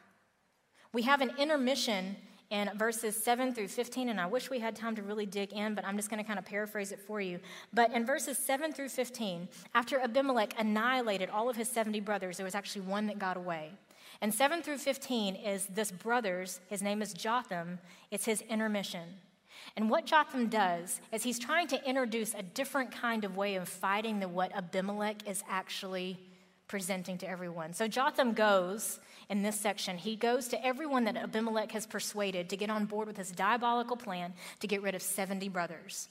We 0.96 1.02
have 1.02 1.20
an 1.20 1.34
intermission 1.38 2.16
in 2.52 2.70
verses 2.78 3.22
7 3.22 3.54
through 3.54 3.68
15, 3.68 4.08
and 4.08 4.18
I 4.18 4.28
wish 4.28 4.50
we 4.50 4.60
had 4.60 4.78
time 4.78 4.96
to 4.96 5.04
really 5.04 5.26
dig 5.26 5.52
in, 5.52 5.76
but 5.76 5.84
I'm 5.84 5.98
just 5.98 6.10
going 6.10 6.24
to 6.24 6.26
kind 6.26 6.40
of 6.40 6.46
paraphrase 6.46 6.94
it 6.94 7.02
for 7.02 7.20
you. 7.20 7.42
But 7.74 7.92
in 7.92 8.06
verses 8.06 8.38
7 8.38 8.72
through 8.72 8.88
15, 8.88 9.50
after 9.74 10.00
Abimelech 10.00 10.54
annihilated 10.58 11.30
all 11.30 11.50
of 11.50 11.58
his 11.58 11.68
70 11.68 12.00
brothers, 12.00 12.38
there 12.38 12.46
was 12.46 12.56
actually 12.56 12.84
one 12.84 13.08
that 13.08 13.20
got 13.20 13.36
away. 13.36 13.72
And 14.22 14.34
7 14.34 14.62
through 14.62 14.78
15 14.78 15.36
is 15.36 15.66
this 15.66 15.92
brother's, 15.92 16.62
his 16.70 16.82
name 16.82 17.02
is 17.02 17.12
Jotham, 17.12 17.80
it's 18.10 18.24
his 18.24 18.40
intermission. 18.44 19.04
And 19.76 19.90
what 19.90 20.06
Jotham 20.06 20.48
does 20.48 21.02
is 21.12 21.24
he's 21.24 21.40
trying 21.40 21.68
to 21.68 21.86
introduce 21.86 22.34
a 22.34 22.42
different 22.42 22.94
kind 22.94 23.26
of 23.26 23.36
way 23.36 23.56
of 23.56 23.68
fighting 23.68 24.22
than 24.22 24.34
what 24.34 24.56
Abimelech 24.56 25.28
is 25.28 25.44
actually 25.50 26.18
presenting 26.70 27.18
to 27.18 27.28
everyone. 27.28 27.74
So 27.74 27.86
Jotham 27.90 28.32
goes 28.32 29.02
in 29.30 29.42
this 29.42 29.60
section, 29.60 29.98
he 29.98 30.16
goes 30.16 30.48
to 30.50 30.66
everyone 30.66 31.06
that 31.06 31.18
Abimelech 31.18 31.72
has 31.72 31.88
persuaded 31.88 32.50
to 32.50 32.58
get 32.58 32.70
on 32.70 32.86
board 32.86 33.08
with 33.08 33.18
his 33.18 33.32
diabolical 33.32 33.98
plan 33.98 34.34
to 34.60 34.68
get 34.68 34.82
rid 34.82 34.96
of 34.96 35.02
70 35.02 35.50
brothers. 35.50 36.10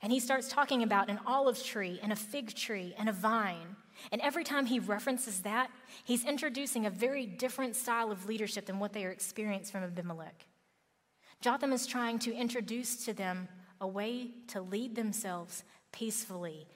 And 0.00 0.12
he 0.12 0.20
starts 0.20 0.48
talking 0.48 0.82
about 0.82 1.10
an 1.10 1.18
olive 1.26 1.62
tree 1.62 1.98
and 2.02 2.12
a 2.12 2.16
fig 2.16 2.54
tree 2.54 2.94
and 2.98 3.08
a 3.08 3.12
vine. 3.12 3.76
And 4.12 4.20
every 4.20 4.44
time 4.44 4.66
he 4.66 4.78
references 4.78 5.40
that, 5.40 5.70
he's 6.04 6.24
introducing 6.24 6.86
a 6.86 6.90
very 6.90 7.26
different 7.26 7.74
style 7.74 8.12
of 8.12 8.26
leadership 8.26 8.66
than 8.66 8.78
what 8.78 8.92
they 8.92 9.04
are 9.04 9.10
experienced 9.10 9.72
from 9.72 9.82
Abimelech. 9.82 10.46
Jotham 11.40 11.72
is 11.72 11.86
trying 11.86 12.18
to 12.20 12.34
introduce 12.34 13.04
to 13.04 13.12
them 13.12 13.48
a 13.80 13.86
way 13.86 14.30
to 14.48 14.60
lead 14.60 14.94
themselves 14.94 15.64
peacefully 15.92 16.66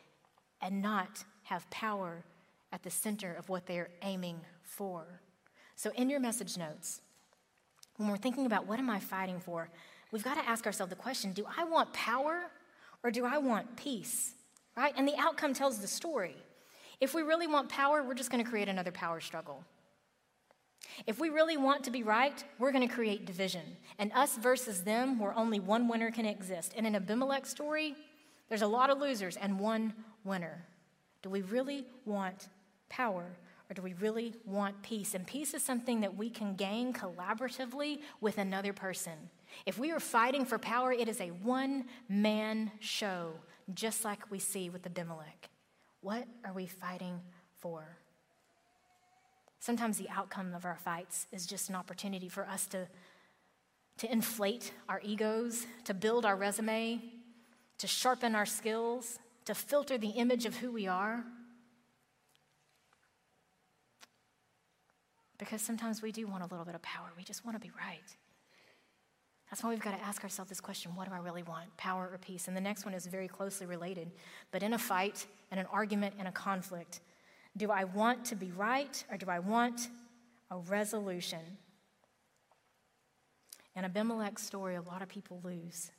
and 0.61 0.83
not 0.83 1.25
have 1.45 1.69
power 1.71 2.25
at 2.73 2.83
the 2.83 2.91
center 2.91 3.35
of 3.35 3.49
what 3.49 3.67
they're 3.67 3.91
aiming 4.03 4.41
for. 4.63 5.21
So, 5.77 5.91
in 5.97 6.09
your 6.11 6.21
message 6.21 6.57
notes, 6.57 7.01
when 7.97 8.09
we're 8.09 8.17
thinking 8.17 8.47
about 8.47 8.67
what 8.67 8.79
am 8.79 8.91
I 8.91 8.99
fighting 8.99 9.41
for, 9.41 9.69
we've 10.11 10.25
got 10.25 10.35
to 10.35 10.49
ask 10.49 10.67
ourselves 10.67 10.91
the 10.91 10.97
question 10.97 11.33
do 11.33 11.45
I 11.57 11.65
want 11.65 11.93
power 11.93 12.45
or 13.03 13.11
do 13.11 13.25
I 13.25 13.39
want 13.39 13.77
peace? 13.77 14.35
Right? 14.77 14.95
And 14.97 15.07
the 15.07 15.17
outcome 15.19 15.53
tells 15.53 15.79
the 15.79 15.87
story. 15.87 16.37
If 17.01 17.15
we 17.15 17.23
really 17.23 17.47
want 17.47 17.69
power, 17.69 18.03
we're 18.03 18.15
just 18.15 18.31
going 18.31 18.43
to 18.43 18.49
create 18.49 18.69
another 18.69 18.93
power 18.93 19.21
struggle. 19.21 19.65
If 21.07 21.19
we 21.19 21.29
really 21.29 21.57
want 21.57 21.85
to 21.85 21.91
be 21.91 22.03
right, 22.03 22.45
we're 22.59 22.73
going 22.73 22.87
to 22.87 22.95
create 22.95 23.27
division. 23.27 23.63
And 23.99 24.13
us 24.15 24.37
versus 24.37 24.85
them, 24.85 25.19
where 25.19 25.35
only 25.35 25.61
one 25.61 25.89
winner 25.89 26.11
can 26.11 26.27
exist. 26.27 26.73
And 26.77 26.87
in 26.87 26.95
Abimelech's 26.95 27.51
story, 27.51 27.97
there's 28.49 28.63
a 28.63 28.67
lot 28.67 28.91
of 28.91 28.99
losers 28.99 29.37
and 29.37 29.59
one 29.59 29.95
winner. 30.25 30.65
Do 31.23 31.31
we 31.31 31.43
really 31.43 31.87
want 32.05 32.49
power 32.93 33.25
or 33.73 33.75
do 33.75 33.81
we 33.81 33.95
really 33.95 34.35
want 34.45 34.83
peace? 34.83 35.15
And 35.15 35.27
peace 35.27 35.55
is 35.55 35.63
something 35.63 36.03
that 36.03 36.15
we 36.15 36.29
can 36.29 36.57
gain 36.57 36.93
collaboratively 36.93 38.01
with 38.21 38.37
another 38.37 38.75
person. 38.75 39.15
If 39.65 39.79
we 39.79 39.91
are 39.91 39.99
fighting 39.99 40.45
for 40.45 40.59
power, 40.59 40.93
it 40.93 41.09
is 41.09 41.21
a 41.23 41.29
one 41.29 41.87
man 42.07 42.71
show, 42.81 43.33
just 43.73 44.05
like 44.05 44.31
we 44.31 44.39
see 44.39 44.69
with 44.69 44.85
Abimelech. 44.85 45.49
What 46.03 46.29
are 46.45 46.53
we 46.53 46.67
fighting 46.67 47.19
for? 47.61 47.97
Sometimes 49.59 49.97
the 49.97 50.11
outcome 50.11 50.53
of 50.53 50.67
our 50.67 50.77
fights 50.77 51.27
is 51.33 51.47
just 51.47 51.71
an 51.71 51.75
opportunity 51.75 52.29
for 52.29 52.47
us 52.47 52.67
to, 52.67 52.87
to 53.99 54.13
inflate 54.13 54.75
our 54.91 55.01
egos, 55.03 55.67
to 55.85 55.95
build 55.95 56.27
our 56.27 56.37
resume, 56.37 57.01
to 57.79 57.87
sharpen 57.87 58.35
our 58.35 58.45
skills, 58.45 59.19
to 59.47 59.55
filter 59.55 59.97
the 59.97 60.11
image 60.11 60.45
of 60.45 60.57
who 60.57 60.71
we 60.71 60.87
are. 60.87 61.25
Because 65.43 65.61
sometimes 65.61 66.03
we 66.03 66.13
do 66.13 66.29
want 66.29 66.45
a 66.45 66.47
little 66.47 66.65
bit 66.65 66.77
of 66.77 66.83
power, 66.83 67.07
we 67.17 67.25
just 67.25 67.45
want 67.45 67.57
to 67.57 67.61
be 67.61 67.73
right. 67.77 68.17
That's 69.51 69.61
why 69.61 69.71
we've 69.71 69.81
got 69.81 69.99
to 69.99 70.05
ask 70.05 70.23
ourselves 70.23 70.49
this 70.49 70.61
question 70.61 70.95
what 70.95 71.09
do 71.09 71.13
I 71.13 71.19
really 71.19 71.43
want, 71.43 71.77
power 71.77 72.09
or 72.13 72.19
peace? 72.19 72.47
And 72.47 72.57
the 72.57 72.61
next 72.61 72.85
one 72.85 72.95
is 72.95 73.07
very 73.07 73.27
closely 73.27 73.67
related. 73.67 74.13
But 74.53 74.63
in 74.63 74.73
a 74.73 74.79
fight, 74.79 75.27
in 75.51 75.59
an 75.59 75.67
argument, 75.73 76.15
in 76.21 76.29
a 76.29 76.33
conflict, 76.33 77.01
do 77.57 77.73
I 77.73 77.83
want 77.83 78.25
to 78.27 78.37
be 78.37 78.53
right 78.53 79.05
or 79.11 79.17
do 79.17 79.27
I 79.29 79.41
want 79.41 79.89
a 80.49 80.59
resolution? 80.59 81.41
In 83.75 83.85
Abimelech's 83.85 84.45
story, 84.45 84.77
a 84.77 84.83
lot 84.83 85.03
of 85.03 85.09
people 85.09 85.41
lose. 85.43 85.91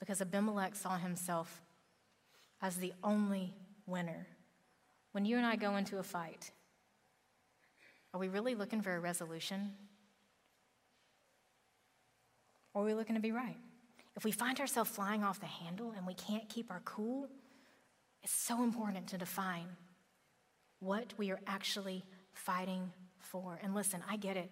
Because 0.00 0.20
Abimelech 0.20 0.74
saw 0.74 0.96
himself 0.98 1.62
as 2.60 2.78
the 2.78 2.94
only 3.04 3.54
winner. 3.86 4.26
When 5.12 5.24
you 5.24 5.36
and 5.36 5.46
I 5.46 5.56
go 5.56 5.76
into 5.76 5.98
a 5.98 6.02
fight, 6.02 6.50
are 8.14 8.20
we 8.20 8.28
really 8.28 8.54
looking 8.54 8.82
for 8.82 8.94
a 8.94 9.00
resolution? 9.00 9.72
Or 12.74 12.82
are 12.82 12.86
we 12.86 12.94
looking 12.94 13.16
to 13.16 13.20
be 13.20 13.32
right? 13.32 13.56
If 14.16 14.24
we 14.24 14.32
find 14.32 14.58
ourselves 14.60 14.90
flying 14.90 15.22
off 15.22 15.40
the 15.40 15.46
handle 15.46 15.92
and 15.96 16.06
we 16.06 16.14
can't 16.14 16.48
keep 16.48 16.70
our 16.70 16.80
cool, 16.84 17.28
it's 18.22 18.32
so 18.32 18.62
important 18.62 19.06
to 19.08 19.18
define 19.18 19.66
what 20.80 21.14
we 21.16 21.30
are 21.30 21.40
actually 21.46 22.04
fighting 22.32 22.92
for. 23.18 23.58
And 23.62 23.74
listen, 23.74 24.02
I 24.08 24.16
get 24.16 24.36
it. 24.36 24.50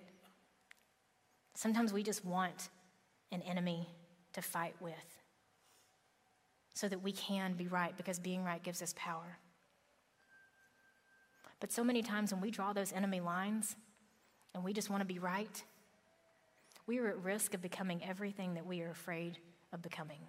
Sometimes 1.54 1.92
we 1.92 2.02
just 2.02 2.24
want 2.24 2.68
an 3.32 3.42
enemy 3.42 3.88
to 4.34 4.42
fight 4.42 4.74
with 4.80 4.94
so 6.74 6.88
that 6.88 7.02
we 7.02 7.12
can 7.12 7.54
be 7.54 7.66
right 7.66 7.96
because 7.96 8.18
being 8.18 8.44
right 8.44 8.62
gives 8.62 8.82
us 8.82 8.94
power. 8.96 9.38
But 11.60 11.72
so 11.72 11.82
many 11.82 12.02
times 12.02 12.32
when 12.32 12.40
we 12.40 12.50
draw 12.50 12.72
those 12.72 12.92
enemy 12.92 13.20
lines 13.20 13.76
and 14.54 14.62
we 14.62 14.72
just 14.72 14.90
want 14.90 15.00
to 15.00 15.06
be 15.06 15.18
right, 15.18 15.62
we 16.86 16.98
are 16.98 17.08
at 17.08 17.22
risk 17.22 17.54
of 17.54 17.62
becoming 17.62 18.02
everything 18.04 18.54
that 18.54 18.66
we 18.66 18.82
are 18.82 18.90
afraid 18.90 19.38
of 19.72 19.82
becoming 19.82 20.20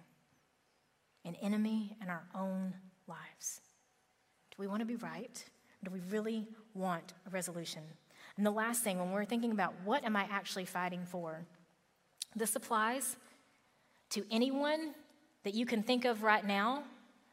an 1.24 1.34
enemy 1.36 1.96
in 2.02 2.08
our 2.08 2.24
own 2.34 2.74
lives. 3.06 3.60
Do 4.50 4.56
we 4.58 4.66
want 4.66 4.80
to 4.80 4.86
be 4.86 4.96
right? 4.96 5.44
do 5.84 5.90
we 5.90 6.00
really 6.10 6.46
want 6.74 7.14
a 7.26 7.30
resolution? 7.30 7.82
And 8.36 8.44
the 8.44 8.50
last 8.50 8.82
thing, 8.82 8.98
when 8.98 9.10
we're 9.10 9.24
thinking 9.24 9.52
about 9.52 9.74
what 9.84 10.04
am 10.04 10.16
I 10.16 10.26
actually 10.30 10.64
fighting 10.64 11.04
for, 11.04 11.44
this 12.36 12.56
applies 12.56 13.16
to 14.10 14.24
anyone 14.30 14.94
that 15.44 15.54
you 15.54 15.66
can 15.66 15.82
think 15.82 16.04
of 16.04 16.22
right 16.22 16.44
now 16.44 16.82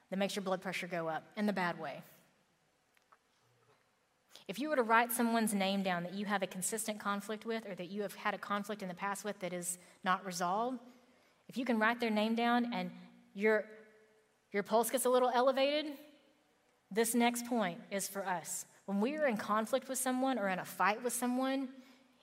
that 0.10 0.17
makes 0.17 0.36
your 0.36 0.43
blood 0.43 0.62
pressure 0.62 0.88
go 0.88 1.08
up 1.08 1.23
in 1.36 1.45
the 1.45 1.53
bad 1.53 1.79
way. 1.79 2.01
If 4.47 4.60
you 4.60 4.69
were 4.69 4.75
to 4.75 4.84
write 4.84 5.12
someone's 5.12 5.53
name 5.53 5.81
down 5.81 6.03
that 6.03 6.13
you 6.13 6.25
have 6.25 6.43
a 6.43 6.47
consistent 6.47 6.99
conflict 6.99 7.45
with 7.45 7.65
or 7.67 7.73
that 7.75 7.89
you 7.89 8.03
have 8.03 8.13
had 8.13 8.34
a 8.34 8.38
conflict 8.38 8.81
in 8.84 8.88
the 8.88 8.93
past 8.93 9.23
with 9.23 9.39
that 9.39 9.53
is 9.53 9.77
not 10.03 10.23
resolved, 10.25 10.79
if 11.47 11.58
you 11.58 11.65
can 11.65 11.79
write 11.79 11.99
their 11.99 12.12
name 12.12 12.36
down 12.36 12.71
and 12.73 12.91
your, 13.34 13.65
your 14.51 14.63
pulse 14.63 14.89
gets 14.89 15.05
a 15.05 15.10
little 15.10 15.31
elevated, 15.34 15.93
this 16.91 17.15
next 17.15 17.45
point 17.47 17.79
is 17.91 18.08
for 18.08 18.25
us. 18.25 18.65
When 18.86 19.01
we 19.01 19.15
are 19.15 19.25
in 19.25 19.38
conflict 19.38 19.89
with 19.89 19.97
someone 19.97 20.38
or 20.38 20.47
in 20.49 20.60
a 20.60 20.65
fight 20.65 21.03
with 21.03 21.13
someone, 21.13 21.69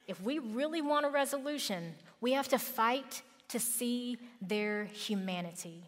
if 0.07 0.21
we 0.23 0.39
really 0.39 0.81
want 0.81 1.07
a 1.07 1.11
resolution, 1.11 1.95
we 2.21 2.33
have 2.33 2.49
to 2.49 2.59
fight 2.59 3.23
to 3.49 3.59
see 3.59 4.19
their 4.41 4.85
humanity. 4.85 5.85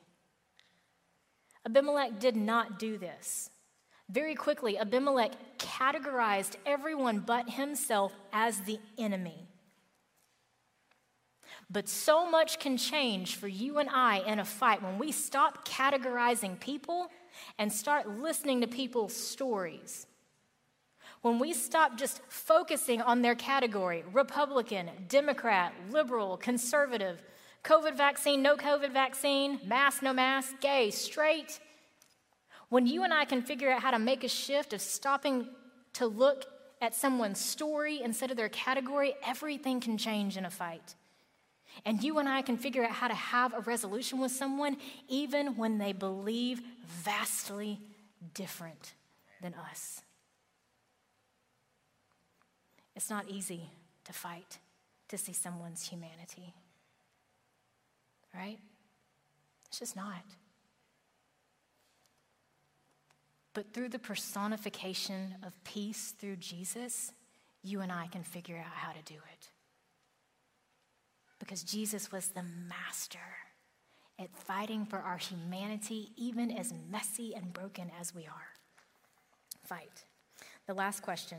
Abimelech 1.64 2.18
did 2.18 2.37
not 2.37 2.79
do 2.79 2.99
this. 2.99 3.51
Very 4.09 4.35
quickly, 4.35 4.79
Abimelech 4.79 5.33
categorized 5.59 6.57
everyone 6.67 7.21
but 7.21 7.49
himself 7.51 8.12
as 8.33 8.61
the 8.61 8.79
enemy. 8.99 9.49
But 11.71 11.88
so 11.88 12.31
much 12.31 12.59
can 12.59 12.77
change 12.77 13.37
for 13.37 13.49
you 13.49 13.79
and 13.79 13.88
I 13.88 14.19
in 14.19 14.38
a 14.38 14.45
fight 14.45 14.83
when 14.83 14.99
we 14.99 15.12
stop 15.12 15.67
categorizing 15.67 16.61
people 16.61 17.11
and 17.59 17.73
start 17.73 18.09
listening 18.09 18.61
to 18.61 18.67
people's 18.67 19.17
stories. 19.17 20.07
When 21.23 21.38
we 21.38 21.55
stop 21.55 21.97
just 21.97 22.21
focusing 22.29 23.01
on 23.01 23.23
their 23.23 23.35
category 23.35 24.05
Republican, 24.12 24.90
Democrat, 25.09 25.73
liberal, 25.90 26.37
conservative, 26.37 27.23
COVID 27.64 27.97
vaccine, 27.97 28.43
no 28.43 28.57
COVID 28.57 28.93
vaccine, 28.93 29.59
mask, 29.64 30.03
no 30.03 30.12
mask, 30.12 30.61
gay, 30.61 30.90
straight. 30.90 31.61
When 32.75 32.89
you 32.89 33.05
and 33.05 33.15
I 33.15 33.25
can 33.25 33.41
figure 33.41 33.71
out 33.71 33.83
how 33.83 33.93
to 33.93 34.01
make 34.01 34.25
a 34.25 34.29
shift 34.29 34.73
of 34.73 34.81
stopping 34.81 35.47
to 35.93 36.09
look 36.09 36.45
at 36.83 36.93
someone's 36.93 37.39
story 37.39 38.03
instead 38.03 38.33
of 38.33 38.37
their 38.37 38.49
category, 38.49 39.15
everything 39.25 39.79
can 39.79 39.97
change 39.97 40.37
in 40.37 40.45
a 40.45 40.51
fight. 40.51 40.97
And 41.85 42.03
you 42.03 42.19
and 42.19 42.29
I 42.29 42.43
can 42.43 42.57
figure 42.57 42.83
out 42.83 42.91
how 42.91 43.07
to 43.07 43.15
have 43.15 43.55
a 43.55 43.61
resolution 43.61 44.19
with 44.19 44.33
someone 44.33 44.77
even 45.07 45.57
when 45.57 45.79
they 45.79 45.93
believe 45.93 46.63
vastly 46.85 47.79
different 48.35 48.95
than 49.41 49.55
us. 49.71 50.03
It's 52.97 53.09
not 53.09 53.29
easy 53.29 53.71
to 54.03 54.13
fight 54.13 54.59
to 55.11 55.17
see 55.17 55.33
someone's 55.33 55.87
humanity 55.87 56.55
right? 58.35 58.59
It's 59.69 59.79
just 59.79 59.95
not. 59.95 60.25
But 63.55 63.73
through 63.73 63.90
the 63.90 63.99
personification 63.99 65.37
of 65.45 65.53
peace 65.64 66.12
through 66.19 66.37
Jesus, 66.37 67.12
you 67.62 67.81
and 67.81 67.90
I 67.90 68.09
can 68.09 68.23
figure 68.23 68.59
out 68.59 68.75
how 68.75 68.93
to 68.93 69.03
do 69.05 69.14
it. 69.14 69.49
Because 71.38 71.62
Jesus 71.62 72.11
was 72.11 72.29
the 72.29 72.43
master 72.69 73.19
at 74.19 74.37
fighting 74.37 74.87
for 74.87 74.99
our 74.99 75.17
humanity, 75.17 76.11
even 76.17 76.51
as 76.51 76.73
messy 76.90 77.35
and 77.35 77.53
broken 77.53 77.90
as 78.01 78.14
we 78.14 78.27
are. 78.27 78.49
Fight. 79.64 80.05
The 80.67 80.75
last 80.75 81.03
question 81.03 81.38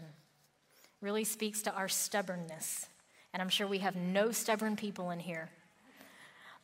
really 1.01 1.23
speaks 1.23 1.61
to 1.63 1.73
our 1.73 1.87
stubbornness. 1.87 2.87
And 3.33 3.41
I'm 3.41 3.49
sure 3.49 3.67
we 3.67 3.79
have 3.79 3.95
no 3.95 4.31
stubborn 4.31 4.75
people 4.75 5.11
in 5.11 5.19
here. 5.19 5.49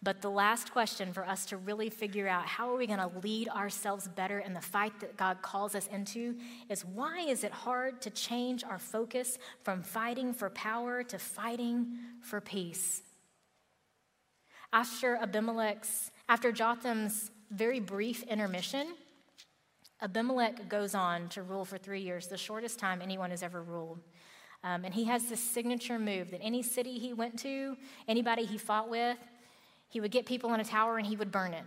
But 0.04 0.22
the 0.22 0.32
last 0.32 0.72
question 0.72 1.14
for 1.14 1.28
us 1.28 1.46
to 1.48 1.58
really 1.58 1.90
figure 1.92 2.28
out 2.28 2.48
how 2.48 2.74
are 2.74 2.78
we 2.78 2.88
going 2.88 2.98
to 3.00 3.20
lead 3.20 3.50
ourselves 3.50 4.08
better 4.08 4.40
in 4.40 4.54
the 4.54 4.62
fight 4.62 5.00
that 5.00 5.16
God 5.16 5.44
calls 5.44 5.76
us 5.76 5.86
into 5.88 6.38
is 6.70 6.84
why 6.84 7.20
is 7.20 7.44
it 7.44 7.52
hard 7.52 8.02
to 8.02 8.10
change 8.10 8.64
our 8.64 8.80
focus 8.80 9.38
from 9.62 9.84
fighting 9.84 10.34
for 10.34 10.50
power 10.50 11.04
to 11.04 11.20
fighting 11.20 11.98
for 12.20 12.42
peace? 12.42 13.04
After 14.74 15.18
Abimelech's, 15.18 16.10
after 16.28 16.52
Jotham's 16.52 17.30
very 17.52 17.80
brief 17.80 18.24
intermission, 18.24 18.96
Abimelech 20.02 20.68
goes 20.68 20.96
on 20.96 21.30
to 21.30 21.44
rule 21.44 21.64
for 21.64 21.78
three 21.78 22.02
years, 22.02 22.26
the 22.26 22.38
shortest 22.38 22.80
time 22.80 23.02
anyone 23.04 23.30
has 23.30 23.44
ever 23.44 23.62
ruled. 23.62 24.00
Um, 24.64 24.86
and 24.86 24.94
he 24.94 25.04
has 25.06 25.26
this 25.26 25.40
signature 25.40 26.00
move 26.00 26.32
that 26.32 26.42
any 26.42 26.64
city 26.64 26.98
he 26.98 27.14
went 27.14 27.38
to, 27.40 27.78
anybody 28.08 28.46
he 28.46 28.58
fought 28.58 28.90
with, 28.90 29.18
he 29.92 30.00
would 30.00 30.12
get 30.12 30.26
people 30.26 30.54
in 30.56 30.60
a 30.60 30.66
tower 30.66 30.98
and 30.98 31.06
he 31.06 31.16
would 31.16 31.32
burn 31.32 31.54
it. 31.54 31.66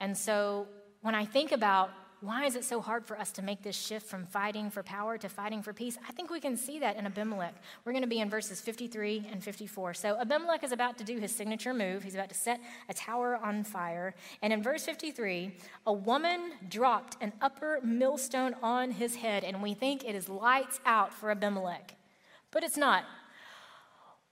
And 0.00 0.16
so 0.16 0.66
when 1.02 1.14
I 1.14 1.26
think 1.26 1.52
about 1.52 1.90
why 2.20 2.46
is 2.46 2.56
it 2.56 2.64
so 2.64 2.80
hard 2.80 3.04
for 3.04 3.18
us 3.18 3.30
to 3.32 3.42
make 3.42 3.62
this 3.62 3.76
shift 3.76 4.06
from 4.06 4.24
fighting 4.24 4.70
for 4.70 4.82
power 4.82 5.18
to 5.18 5.28
fighting 5.28 5.62
for 5.62 5.74
peace? 5.74 5.98
I 6.08 6.12
think 6.12 6.30
we 6.30 6.40
can 6.40 6.56
see 6.56 6.78
that 6.78 6.96
in 6.96 7.04
Abimelech. 7.04 7.54
We're 7.84 7.92
going 7.92 8.02
to 8.02 8.08
be 8.08 8.20
in 8.20 8.30
verses 8.30 8.60
53 8.60 9.28
and 9.30 9.44
54. 9.44 9.92
So 9.94 10.18
Abimelech 10.18 10.64
is 10.64 10.72
about 10.72 10.96
to 10.98 11.04
do 11.04 11.18
his 11.18 11.30
signature 11.30 11.74
move. 11.74 12.02
He's 12.02 12.14
about 12.14 12.30
to 12.30 12.34
set 12.34 12.58
a 12.88 12.94
tower 12.94 13.38
on 13.42 13.64
fire. 13.64 14.14
And 14.40 14.50
in 14.50 14.62
verse 14.62 14.84
53, 14.84 15.56
a 15.86 15.92
woman 15.92 16.52
dropped 16.68 17.16
an 17.20 17.34
upper 17.42 17.80
millstone 17.84 18.54
on 18.62 18.92
his 18.92 19.16
head, 19.16 19.44
and 19.44 19.62
we 19.62 19.74
think 19.74 20.02
it 20.02 20.14
is 20.14 20.28
lights 20.28 20.80
out 20.86 21.12
for 21.12 21.30
Abimelech. 21.30 21.96
But 22.50 22.64
it's 22.64 22.78
not. 22.78 23.04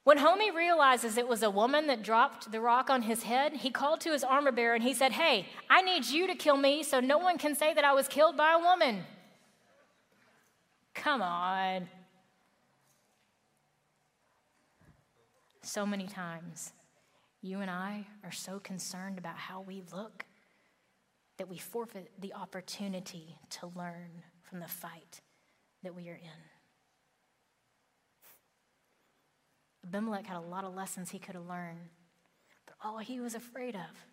When 0.05 0.19
Homie 0.19 0.55
realizes 0.55 1.17
it 1.17 1.27
was 1.27 1.43
a 1.43 1.49
woman 1.49 1.87
that 1.87 2.03
dropped 2.03 2.53
the 2.53 2.61
rock 2.61 2.91
on 2.91 3.03
his 3.03 3.23
head, 3.23 3.55
he 3.55 3.71
called 3.71 4.03
to 4.03 4.13
his 4.13 4.23
armor 4.23 4.53
bearer 4.53 4.75
and 4.75 4.85
he 4.85 4.93
said, 4.93 5.13
Hey, 5.13 5.47
I 5.71 5.81
need 5.81 6.05
you 6.05 6.27
to 6.27 6.35
kill 6.35 6.59
me 6.59 6.83
so 6.83 7.01
no 7.01 7.17
one 7.17 7.39
can 7.39 7.55
say 7.55 7.73
that 7.73 7.85
I 7.85 7.95
was 7.95 8.07
killed 8.07 8.37
by 8.37 8.53
a 8.53 8.59
woman. 8.59 9.05
Come 10.93 11.23
on. 11.23 11.89
So 15.63 15.87
many 15.87 16.07
times, 16.07 16.73
you 17.41 17.61
and 17.61 17.71
I 17.71 18.07
are 18.23 18.33
so 18.33 18.61
concerned 18.61 19.17
about 19.17 19.37
how 19.37 19.63
we 19.63 19.83
look 19.91 20.27
that 21.39 21.49
we 21.49 21.57
forfeit 21.57 22.13
the 22.21 22.35
opportunity 22.35 23.39
to 23.49 23.73
learn 23.75 24.23
from 24.43 24.61
the 24.61 24.69
fight 24.69 25.23
that 25.83 25.95
we 25.95 26.11
are 26.11 26.15
in. 26.15 26.54
Abimelech 29.85 30.27
had 30.27 30.39
a 30.39 30.41
lot 30.41 30.65
of 30.65 30.75
lessons 30.75 31.11
he 31.11 31.19
could 31.19 31.35
have 31.35 31.47
learned, 31.47 31.79
but 32.67 32.75
all 32.83 32.99
he 32.99 33.21
was 33.21 33.35
afraid 33.35 33.75
of 33.75 34.07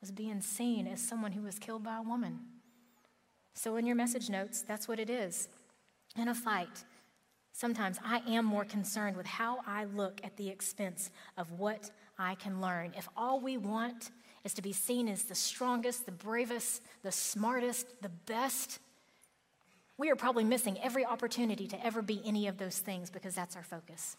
was 0.00 0.10
being 0.10 0.40
seen 0.40 0.86
as 0.86 1.00
someone 1.00 1.32
who 1.32 1.42
was 1.42 1.58
killed 1.58 1.82
by 1.82 1.98
a 1.98 2.02
woman. 2.02 2.38
So, 3.54 3.76
in 3.76 3.86
your 3.86 3.96
message 3.96 4.30
notes, 4.30 4.62
that's 4.62 4.86
what 4.86 4.98
it 4.98 5.10
is. 5.10 5.48
In 6.16 6.28
a 6.28 6.34
fight, 6.34 6.84
sometimes 7.52 7.98
I 8.04 8.20
am 8.28 8.44
more 8.44 8.64
concerned 8.64 9.16
with 9.16 9.26
how 9.26 9.60
I 9.66 9.84
look 9.84 10.20
at 10.22 10.36
the 10.36 10.48
expense 10.48 11.10
of 11.36 11.50
what 11.52 11.90
I 12.18 12.34
can 12.36 12.60
learn. 12.60 12.92
If 12.96 13.08
all 13.16 13.40
we 13.40 13.56
want 13.56 14.10
is 14.44 14.54
to 14.54 14.62
be 14.62 14.72
seen 14.72 15.08
as 15.08 15.24
the 15.24 15.34
strongest, 15.34 16.06
the 16.06 16.12
bravest, 16.12 16.82
the 17.02 17.12
smartest, 17.12 17.86
the 18.02 18.10
best, 18.26 18.78
we 19.96 20.10
are 20.10 20.16
probably 20.16 20.44
missing 20.44 20.78
every 20.82 21.04
opportunity 21.04 21.66
to 21.68 21.86
ever 21.86 22.02
be 22.02 22.20
any 22.24 22.46
of 22.48 22.58
those 22.58 22.78
things 22.78 23.10
because 23.10 23.34
that's 23.34 23.56
our 23.56 23.62
focus. 23.62 24.16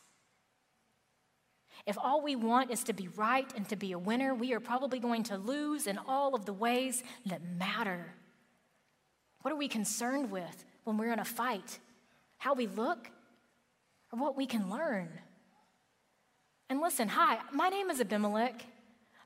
If 1.85 1.97
all 2.01 2.21
we 2.21 2.35
want 2.35 2.71
is 2.71 2.83
to 2.85 2.93
be 2.93 3.07
right 3.09 3.51
and 3.55 3.67
to 3.69 3.75
be 3.75 3.91
a 3.91 3.99
winner, 3.99 4.33
we 4.33 4.53
are 4.53 4.59
probably 4.59 4.99
going 4.99 5.23
to 5.23 5.37
lose 5.37 5.85
in 5.85 5.99
all 6.07 6.33
of 6.33 6.45
the 6.45 6.53
ways 6.53 7.03
that 7.27 7.41
matter. 7.43 8.13
What 9.41 9.53
are 9.53 9.57
we 9.57 9.67
concerned 9.67 10.31
with 10.31 10.65
when 10.83 10.97
we're 10.97 11.13
in 11.13 11.19
a 11.19 11.25
fight? 11.25 11.79
How 12.37 12.55
we 12.55 12.65
look 12.65 13.11
or 14.11 14.19
what 14.19 14.35
we 14.35 14.47
can 14.47 14.69
learn? 14.69 15.09
And 16.69 16.81
listen, 16.81 17.07
hi, 17.07 17.37
my 17.51 17.69
name 17.69 17.91
is 17.91 18.01
Abimelech. 18.01 18.65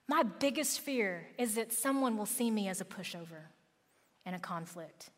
My 0.09 0.23
biggest 0.23 0.81
fear 0.81 1.27
is 1.37 1.55
that 1.55 1.71
someone 1.71 2.17
will 2.17 2.25
see 2.25 2.51
me 2.51 2.67
as 2.67 2.81
a 2.81 2.85
pushover 2.85 3.45
in 4.25 4.33
a 4.33 4.39
conflict. 4.39 5.11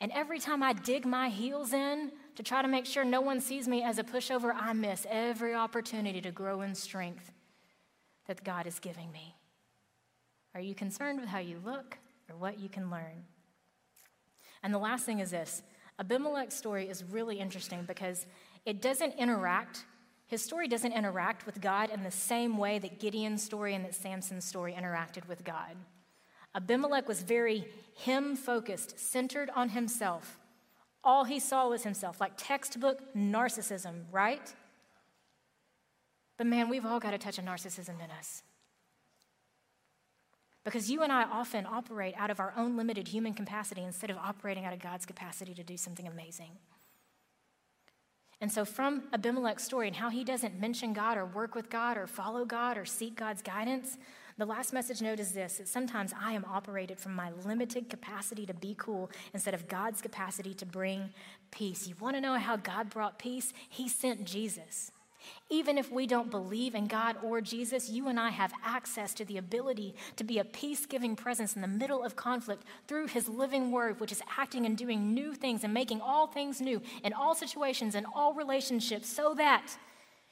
And 0.00 0.10
every 0.12 0.38
time 0.38 0.62
I 0.62 0.72
dig 0.72 1.04
my 1.04 1.28
heels 1.28 1.74
in 1.74 2.12
to 2.36 2.42
try 2.42 2.62
to 2.62 2.68
make 2.68 2.86
sure 2.86 3.04
no 3.04 3.20
one 3.20 3.40
sees 3.40 3.68
me 3.68 3.82
as 3.82 3.98
a 3.98 4.04
pushover, 4.04 4.54
I 4.54 4.72
miss 4.72 5.06
every 5.10 5.54
opportunity 5.54 6.20
to 6.20 6.30
grow 6.30 6.62
in 6.62 6.74
strength 6.74 7.30
that 8.26 8.44
God 8.44 8.66
is 8.66 8.78
giving 8.78 9.10
me. 9.12 9.36
Are 10.54 10.60
you 10.60 10.74
concerned 10.74 11.20
with 11.20 11.28
how 11.28 11.38
you 11.38 11.60
look 11.64 11.98
or 12.28 12.36
what 12.36 12.58
you 12.58 12.68
can 12.68 12.90
learn? 12.90 13.24
And 14.62 14.72
the 14.72 14.78
last 14.78 15.04
thing 15.04 15.18
is 15.18 15.30
this 15.30 15.62
Abimelech's 15.98 16.54
story 16.54 16.88
is 16.88 17.04
really 17.04 17.38
interesting 17.38 17.84
because 17.86 18.26
it 18.64 18.80
doesn't 18.80 19.14
interact, 19.14 19.84
his 20.26 20.42
story 20.42 20.68
doesn't 20.68 20.92
interact 20.92 21.46
with 21.46 21.60
God 21.60 21.90
in 21.90 22.02
the 22.02 22.10
same 22.10 22.56
way 22.56 22.78
that 22.78 23.00
Gideon's 23.00 23.42
story 23.42 23.74
and 23.74 23.84
that 23.84 23.94
Samson's 23.94 24.44
story 24.44 24.74
interacted 24.78 25.28
with 25.28 25.44
God. 25.44 25.76
Abimelech 26.54 27.08
was 27.08 27.22
very 27.22 27.66
him 27.94 28.36
focused, 28.36 28.98
centered 28.98 29.50
on 29.54 29.70
himself. 29.70 30.38
All 31.04 31.24
he 31.24 31.40
saw 31.40 31.68
was 31.68 31.82
himself, 31.82 32.20
like 32.20 32.32
textbook 32.36 33.14
narcissism, 33.14 34.04
right? 34.12 34.54
But 36.36 36.46
man, 36.46 36.68
we've 36.68 36.86
all 36.86 37.00
got 37.00 37.14
a 37.14 37.18
touch 37.18 37.38
of 37.38 37.44
narcissism 37.44 38.02
in 38.02 38.10
us. 38.10 38.42
Because 40.64 40.90
you 40.90 41.02
and 41.02 41.12
I 41.12 41.24
often 41.24 41.66
operate 41.66 42.14
out 42.16 42.30
of 42.30 42.38
our 42.38 42.54
own 42.56 42.76
limited 42.76 43.08
human 43.08 43.34
capacity 43.34 43.82
instead 43.82 44.10
of 44.10 44.16
operating 44.16 44.64
out 44.64 44.72
of 44.72 44.78
God's 44.78 45.04
capacity 45.04 45.54
to 45.54 45.64
do 45.64 45.76
something 45.76 46.06
amazing. 46.06 46.50
And 48.40 48.50
so, 48.50 48.64
from 48.64 49.04
Abimelech's 49.12 49.64
story 49.64 49.86
and 49.86 49.96
how 49.96 50.08
he 50.08 50.24
doesn't 50.24 50.60
mention 50.60 50.92
God 50.92 51.16
or 51.16 51.24
work 51.24 51.54
with 51.54 51.70
God 51.70 51.96
or 51.96 52.06
follow 52.06 52.44
God 52.44 52.76
or 52.76 52.84
seek 52.84 53.16
God's 53.16 53.42
guidance, 53.42 53.98
the 54.38 54.46
last 54.46 54.72
message 54.72 55.02
note 55.02 55.20
is 55.20 55.32
this 55.32 55.58
that 55.58 55.68
sometimes 55.68 56.12
I 56.18 56.32
am 56.32 56.44
operated 56.44 56.98
from 56.98 57.14
my 57.14 57.30
limited 57.44 57.90
capacity 57.90 58.46
to 58.46 58.54
be 58.54 58.74
cool 58.78 59.10
instead 59.34 59.54
of 59.54 59.68
God's 59.68 60.00
capacity 60.00 60.54
to 60.54 60.66
bring 60.66 61.10
peace. 61.50 61.86
You 61.86 61.94
want 62.00 62.16
to 62.16 62.20
know 62.20 62.38
how 62.38 62.56
God 62.56 62.90
brought 62.90 63.18
peace? 63.18 63.52
He 63.68 63.88
sent 63.88 64.24
Jesus. 64.24 64.90
Even 65.50 65.78
if 65.78 65.92
we 65.92 66.06
don't 66.06 66.30
believe 66.30 66.74
in 66.74 66.86
God 66.86 67.16
or 67.22 67.40
Jesus, 67.40 67.88
you 67.88 68.08
and 68.08 68.18
I 68.18 68.30
have 68.30 68.52
access 68.64 69.14
to 69.14 69.24
the 69.24 69.38
ability 69.38 69.94
to 70.16 70.24
be 70.24 70.38
a 70.38 70.44
peace 70.44 70.86
giving 70.86 71.14
presence 71.14 71.54
in 71.54 71.62
the 71.62 71.68
middle 71.68 72.02
of 72.02 72.16
conflict 72.16 72.64
through 72.88 73.06
His 73.06 73.28
living 73.28 73.70
word, 73.70 74.00
which 74.00 74.12
is 74.12 74.22
acting 74.36 74.66
and 74.66 74.76
doing 74.76 75.14
new 75.14 75.34
things 75.34 75.62
and 75.62 75.72
making 75.72 76.00
all 76.00 76.26
things 76.26 76.60
new 76.60 76.80
in 77.04 77.12
all 77.12 77.34
situations 77.34 77.94
and 77.94 78.06
all 78.14 78.34
relationships 78.34 79.08
so 79.08 79.34
that 79.34 79.76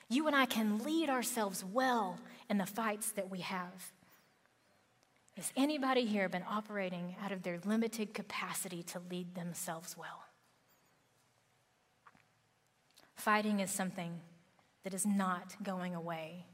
you 0.08 0.26
and 0.26 0.34
I 0.34 0.46
can 0.46 0.78
lead 0.78 1.08
ourselves 1.08 1.64
well 1.64 2.18
in 2.50 2.58
the 2.58 2.66
fights 2.66 3.12
that 3.12 3.30
we 3.30 3.38
have. 3.38 3.92
Has 5.36 5.52
anybody 5.56 6.04
here 6.04 6.28
been 6.28 6.44
operating 6.50 7.14
out 7.24 7.30
of 7.30 7.44
their 7.44 7.60
limited 7.64 8.12
capacity 8.12 8.82
to 8.82 9.00
lead 9.08 9.36
themselves 9.36 9.96
well? 9.96 10.24
Fighting 13.14 13.60
is 13.60 13.70
something 13.70 14.20
that 14.82 14.92
is 14.92 15.06
not 15.06 15.54
going 15.62 15.94
away. 15.94 16.46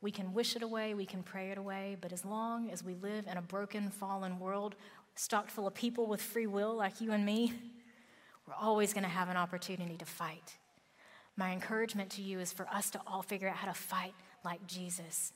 We 0.00 0.12
can 0.12 0.32
wish 0.32 0.56
it 0.56 0.62
away, 0.62 0.94
we 0.94 1.04
can 1.04 1.22
pray 1.22 1.50
it 1.50 1.58
away, 1.58 1.96
but 2.00 2.12
as 2.12 2.24
long 2.24 2.70
as 2.70 2.84
we 2.84 2.94
live 2.94 3.26
in 3.26 3.36
a 3.36 3.42
broken, 3.42 3.90
fallen 3.90 4.38
world, 4.38 4.76
stocked 5.14 5.50
full 5.50 5.66
of 5.66 5.74
people 5.74 6.06
with 6.06 6.22
free 6.22 6.46
will 6.46 6.74
like 6.74 7.00
you 7.00 7.12
and 7.12 7.26
me, 7.26 7.52
we're 8.46 8.54
always 8.54 8.94
going 8.94 9.04
to 9.04 9.10
have 9.10 9.28
an 9.28 9.36
opportunity 9.36 9.96
to 9.96 10.06
fight. 10.06 10.56
My 11.40 11.52
encouragement 11.52 12.10
to 12.10 12.22
you 12.22 12.38
is 12.38 12.52
for 12.52 12.68
us 12.68 12.90
to 12.90 13.00
all 13.06 13.22
figure 13.22 13.48
out 13.48 13.56
how 13.56 13.68
to 13.68 13.72
fight 13.72 14.12
like 14.44 14.66
Jesus. 14.66 15.32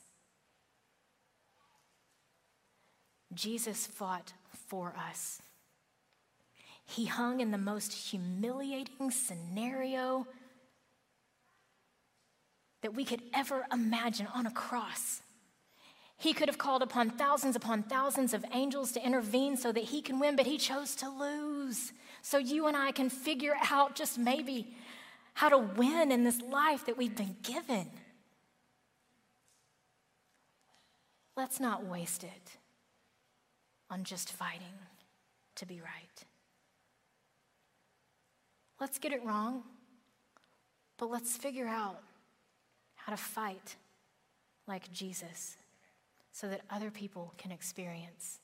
Jesus 3.33 3.87
fought 3.87 4.33
for 4.67 4.93
us. 5.09 5.41
He 6.85 7.05
hung 7.05 7.39
in 7.39 7.49
the 7.49 7.57
most 7.57 7.91
humiliating 7.91 9.09
scenario 9.09 10.27
that 12.83 12.93
we 12.93 13.03
could 13.03 13.23
ever 13.33 13.65
imagine 13.73 14.27
on 14.27 14.45
a 14.45 14.51
cross. 14.51 15.23
He 16.17 16.33
could 16.33 16.49
have 16.49 16.59
called 16.59 16.83
upon 16.83 17.09
thousands 17.09 17.55
upon 17.55 17.81
thousands 17.81 18.35
of 18.35 18.45
angels 18.53 18.91
to 18.91 19.03
intervene 19.03 19.57
so 19.57 19.71
that 19.71 19.85
he 19.85 20.03
can 20.03 20.19
win, 20.19 20.35
but 20.35 20.45
he 20.45 20.59
chose 20.59 20.95
to 20.97 21.09
lose. 21.09 21.93
So 22.21 22.37
you 22.37 22.67
and 22.67 22.77
I 22.77 22.91
can 22.91 23.09
figure 23.09 23.55
out 23.71 23.95
just 23.95 24.19
maybe 24.19 24.75
how 25.35 25.49
to 25.49 25.57
win 25.57 26.11
in 26.11 26.23
this 26.23 26.41
life 26.41 26.85
that 26.85 26.97
we've 26.97 27.15
been 27.15 27.35
given. 27.43 27.87
Let's 31.37 31.59
not 31.59 31.85
waste 31.85 32.23
it 32.23 32.57
on 33.89 34.05
just 34.05 34.31
fighting 34.31 34.79
to 35.55 35.65
be 35.65 35.81
right. 35.81 36.25
Let's 38.79 38.97
get 38.97 39.11
it 39.11 39.23
wrong, 39.23 39.63
but 40.97 41.09
let's 41.09 41.35
figure 41.35 41.67
out 41.67 42.01
how 42.95 43.11
to 43.13 43.17
fight 43.17 43.75
like 44.67 44.91
Jesus 44.91 45.57
so 46.31 46.47
that 46.47 46.61
other 46.69 46.91
people 46.91 47.33
can 47.37 47.51
experience 47.51 48.39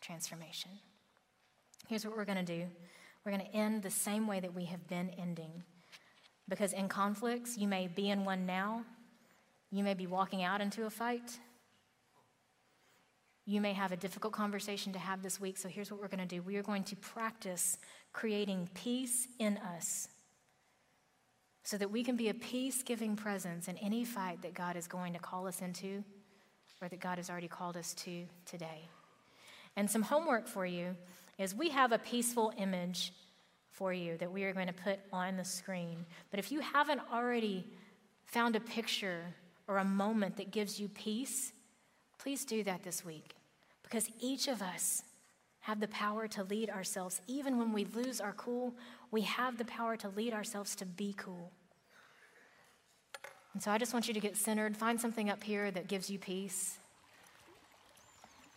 transformation. 0.00 0.70
Here's 1.88 2.04
what 2.06 2.16
we're 2.16 2.24
going 2.24 2.44
to 2.44 2.56
do 2.56 2.66
we're 3.24 3.32
going 3.32 3.44
to 3.44 3.56
end 3.56 3.82
the 3.82 3.90
same 3.90 4.28
way 4.28 4.38
that 4.38 4.54
we 4.54 4.66
have 4.66 4.86
been 4.86 5.10
ending. 5.18 5.64
Because 6.48 6.72
in 6.72 6.88
conflicts, 6.88 7.58
you 7.58 7.68
may 7.68 7.88
be 7.88 8.10
in 8.10 8.24
one 8.24 8.46
now, 8.46 8.84
you 9.72 9.82
may 9.82 9.94
be 9.94 10.06
walking 10.06 10.42
out 10.42 10.60
into 10.60 10.86
a 10.86 10.90
fight, 10.90 11.38
you 13.48 13.60
may 13.60 13.72
have 13.72 13.92
a 13.92 13.96
difficult 13.96 14.32
conversation 14.32 14.92
to 14.92 14.98
have 14.98 15.22
this 15.22 15.40
week, 15.40 15.56
so 15.56 15.68
here's 15.68 15.90
what 15.90 16.00
we're 16.00 16.08
going 16.08 16.26
to 16.26 16.26
do. 16.26 16.42
We 16.42 16.56
are 16.56 16.64
going 16.64 16.82
to 16.84 16.96
practice 16.96 17.78
creating 18.12 18.68
peace 18.74 19.28
in 19.38 19.56
us 19.58 20.08
so 21.62 21.78
that 21.78 21.90
we 21.90 22.02
can 22.02 22.16
be 22.16 22.28
a 22.28 22.34
peace 22.34 22.82
giving 22.82 23.14
presence 23.14 23.68
in 23.68 23.76
any 23.78 24.04
fight 24.04 24.42
that 24.42 24.54
God 24.54 24.76
is 24.76 24.88
going 24.88 25.12
to 25.12 25.20
call 25.20 25.46
us 25.46 25.62
into 25.62 26.02
or 26.82 26.88
that 26.88 27.00
God 27.00 27.18
has 27.18 27.30
already 27.30 27.48
called 27.48 27.76
us 27.76 27.94
to 27.94 28.24
today. 28.46 28.88
And 29.76 29.90
some 29.90 30.02
homework 30.02 30.48
for 30.48 30.66
you 30.66 30.96
is 31.38 31.54
we 31.54 31.70
have 31.70 31.92
a 31.92 31.98
peaceful 31.98 32.52
image 32.58 33.12
for 33.76 33.92
you 33.92 34.16
that 34.16 34.32
we 34.32 34.44
are 34.44 34.54
going 34.54 34.66
to 34.66 34.72
put 34.72 34.98
on 35.12 35.36
the 35.36 35.44
screen. 35.44 36.06
But 36.30 36.40
if 36.40 36.50
you 36.50 36.60
haven't 36.60 37.02
already 37.12 37.66
found 38.24 38.56
a 38.56 38.60
picture 38.60 39.20
or 39.68 39.76
a 39.78 39.84
moment 39.84 40.38
that 40.38 40.50
gives 40.50 40.80
you 40.80 40.88
peace, 40.88 41.52
please 42.18 42.46
do 42.46 42.64
that 42.64 42.82
this 42.82 43.04
week. 43.04 43.36
Because 43.82 44.08
each 44.18 44.48
of 44.48 44.62
us 44.62 45.02
have 45.60 45.78
the 45.78 45.88
power 45.88 46.26
to 46.26 46.42
lead 46.44 46.70
ourselves. 46.70 47.20
Even 47.26 47.58
when 47.58 47.72
we 47.72 47.84
lose 47.84 48.18
our 48.18 48.32
cool, 48.32 48.74
we 49.10 49.20
have 49.22 49.58
the 49.58 49.64
power 49.66 49.94
to 49.96 50.08
lead 50.08 50.32
ourselves 50.32 50.74
to 50.76 50.86
be 50.86 51.14
cool. 51.18 51.52
And 53.52 53.62
so 53.62 53.70
I 53.70 53.76
just 53.76 53.92
want 53.92 54.08
you 54.08 54.14
to 54.14 54.20
get 54.20 54.38
centered. 54.38 54.74
Find 54.74 54.98
something 54.98 55.28
up 55.28 55.42
here 55.42 55.70
that 55.70 55.86
gives 55.86 56.08
you 56.08 56.18
peace. 56.18 56.78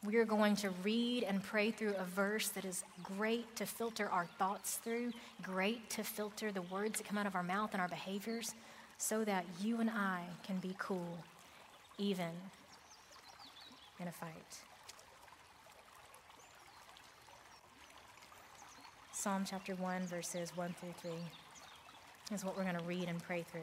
We 0.05 0.15
are 0.15 0.25
going 0.25 0.55
to 0.57 0.69
read 0.81 1.23
and 1.23 1.43
pray 1.43 1.71
through 1.71 1.95
a 1.95 2.05
verse 2.05 2.47
that 2.49 2.63
is 2.63 2.83
great 3.03 3.55
to 3.57 3.65
filter 3.65 4.07
our 4.09 4.27
thoughts 4.37 4.77
through, 4.77 5.11
great 5.41 5.89
to 5.91 6.03
filter 6.03 6.53
the 6.53 6.61
words 6.61 6.99
that 6.99 7.07
come 7.07 7.17
out 7.17 7.27
of 7.27 7.35
our 7.35 7.43
mouth 7.43 7.71
and 7.73 7.81
our 7.81 7.89
behaviors, 7.89 8.53
so 8.97 9.25
that 9.25 9.45
you 9.61 9.81
and 9.81 9.89
I 9.89 10.23
can 10.45 10.57
be 10.59 10.73
cool, 10.79 11.17
even 11.97 12.31
in 13.99 14.07
a 14.07 14.11
fight. 14.11 14.59
Psalm 19.11 19.43
chapter 19.45 19.75
1, 19.75 20.07
verses 20.07 20.55
1 20.55 20.75
through 20.79 20.93
3 21.01 21.11
is 22.31 22.45
what 22.45 22.55
we're 22.55 22.63
going 22.63 22.77
to 22.77 22.83
read 22.85 23.09
and 23.09 23.21
pray 23.21 23.43
through. 23.51 23.61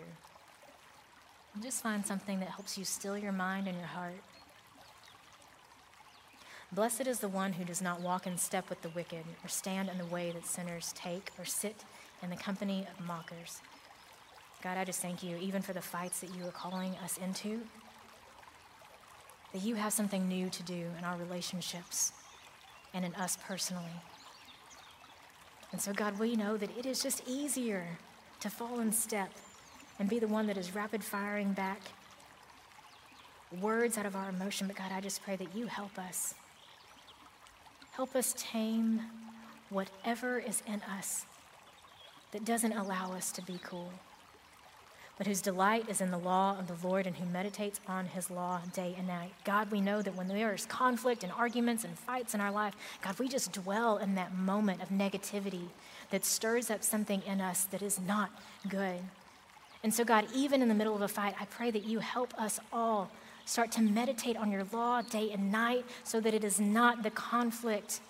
And 1.55 1.63
just 1.63 1.83
find 1.83 2.05
something 2.05 2.41
that 2.41 2.51
helps 2.51 2.77
you 2.77 2.85
still 2.85 3.17
your 3.17 3.33
mind 3.33 3.69
and 3.69 3.79
your 3.79 3.87
heart. 3.87 4.21
Blessed 6.73 7.07
is 7.07 7.21
the 7.21 7.29
one 7.29 7.53
who 7.53 7.65
does 7.65 7.81
not 7.81 8.01
walk 8.01 8.27
in 8.27 8.37
step 8.37 8.69
with 8.69 8.83
the 8.83 8.89
wicked, 8.89 9.25
or 9.45 9.49
stand 9.49 9.89
in 9.89 9.99
the 9.99 10.07
way 10.07 10.33
that 10.33 10.45
sinners 10.45 10.93
take, 10.97 11.31
or 11.39 11.45
sit 11.45 11.85
in 12.23 12.31
the 12.31 12.37
company 12.37 12.87
of 12.91 13.07
mockers. 13.07 13.61
God, 14.63 14.77
I 14.77 14.85
just 14.85 15.01
thank 15.01 15.23
you, 15.23 15.37
even 15.37 15.63
for 15.63 15.73
the 15.73 15.81
fights 15.81 16.21
that 16.21 16.35
you 16.35 16.45
are 16.45 16.51
calling 16.51 16.95
us 17.05 17.19
into, 17.19 17.61
that 19.53 19.63
you 19.63 19.77
have 19.77 19.93
something 19.93 20.27
new 20.27 20.51
to 20.51 20.63
do 20.65 20.87
in 20.99 21.05
our 21.05 21.17
relationships 21.17 22.13
and 22.93 23.05
in 23.05 23.15
us 23.15 23.39
personally. 23.47 23.85
And 25.71 25.81
so, 25.81 25.93
God, 25.93 26.19
we 26.19 26.35
know 26.35 26.57
that 26.57 26.77
it 26.77 26.85
is 26.85 27.03
just 27.03 27.23
easier 27.29 27.87
to 28.41 28.51
fall 28.51 28.81
in 28.81 28.91
step 28.91 29.31
and 29.99 30.09
be 30.09 30.19
the 30.19 30.29
one 30.29 30.47
that 30.49 30.57
is 30.57 30.75
rapid 30.75 31.05
firing 31.05 31.53
back 31.53 31.81
words 33.61 33.97
out 33.97 34.07
of 34.07 34.17
our 34.17 34.29
emotion. 34.29 34.67
But, 34.67 34.77
God, 34.77 34.91
I 34.93 35.01
just 35.01 35.23
pray 35.23 35.37
that 35.37 35.55
you 35.55 35.67
help 35.67 35.97
us. 35.99 36.35
Help 37.97 38.15
us 38.15 38.35
tame 38.37 39.01
whatever 39.71 40.39
is 40.39 40.63
in 40.67 40.83
us 40.83 41.27
that 42.33 42.45
doesn't 42.45 42.73
allow 42.73 43.13
us 43.13 43.33
to 43.33 43.43
be 43.43 43.59
cool 43.63 43.91
but 45.17 45.27
whose 45.27 45.41
delight 45.41 45.89
is 45.89 46.01
in 46.01 46.11
the 46.11 46.19
law 46.19 46.59
of 46.59 46.67
the 46.67 46.87
Lord 46.87 47.07
and 47.07 47.17
who 47.17 47.25
meditates 47.27 47.81
on 47.89 48.07
his 48.07 48.31
law 48.31 48.61
day 48.75 48.95
and 48.99 49.07
night. 49.07 49.33
God, 49.45 49.71
we 49.71 49.81
know 49.81 50.03
that 50.03 50.15
when 50.15 50.29
there 50.29 50.53
is 50.55 50.67
conflict 50.67 51.23
and 51.23 51.33
arguments 51.33 51.85
and 51.85 51.99
fights 51.99 52.35
in 52.35 52.41
our 52.41 52.51
life, 52.51 52.75
God, 53.01 53.19
we 53.19 53.29
just 53.29 53.53
dwell 53.53 53.97
in 53.97 54.15
that 54.17 54.35
moment 54.35 54.83
of 54.83 54.91
negativity 54.91 55.69
that 56.11 56.25
stirs 56.25 56.71
up 56.71 56.83
something 56.83 57.23
in 57.27 57.41
us 57.41 57.65
that 57.65 57.81
is 57.81 57.99
not 57.99 58.31
good. 58.69 59.01
And 59.83 59.95
so, 59.95 60.05
God, 60.05 60.27
even 60.35 60.61
in 60.61 60.69
the 60.69 60.75
middle 60.75 60.95
of 60.95 61.03
a 61.03 61.09
fight, 61.09 61.35
I 61.41 61.47
pray 61.47 61.71
that 61.71 61.85
you 61.85 62.01
help 62.01 62.35
us 62.39 62.61
all 62.73 63.11
start 63.47 63.73
to 63.73 63.81
meditate 63.81 64.37
on 64.37 64.53
your 64.53 64.67
law 64.73 65.01
day 65.01 65.31
and 65.33 65.51
night 65.51 65.85
so 66.05 66.21
that 66.21 66.35
it 66.35 66.45
is 66.45 66.61
not 66.61 67.03
the 67.03 67.11
conflict 67.11 68.01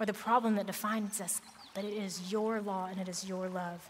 or 0.00 0.06
the 0.06 0.14
problem 0.14 0.54
that 0.56 0.66
defines 0.66 1.20
us, 1.20 1.42
but 1.74 1.84
it 1.84 1.92
is 1.92 2.32
your 2.32 2.62
law 2.62 2.86
and 2.90 2.98
it 2.98 3.08
is 3.08 3.28
your 3.28 3.48
love. 3.48 3.86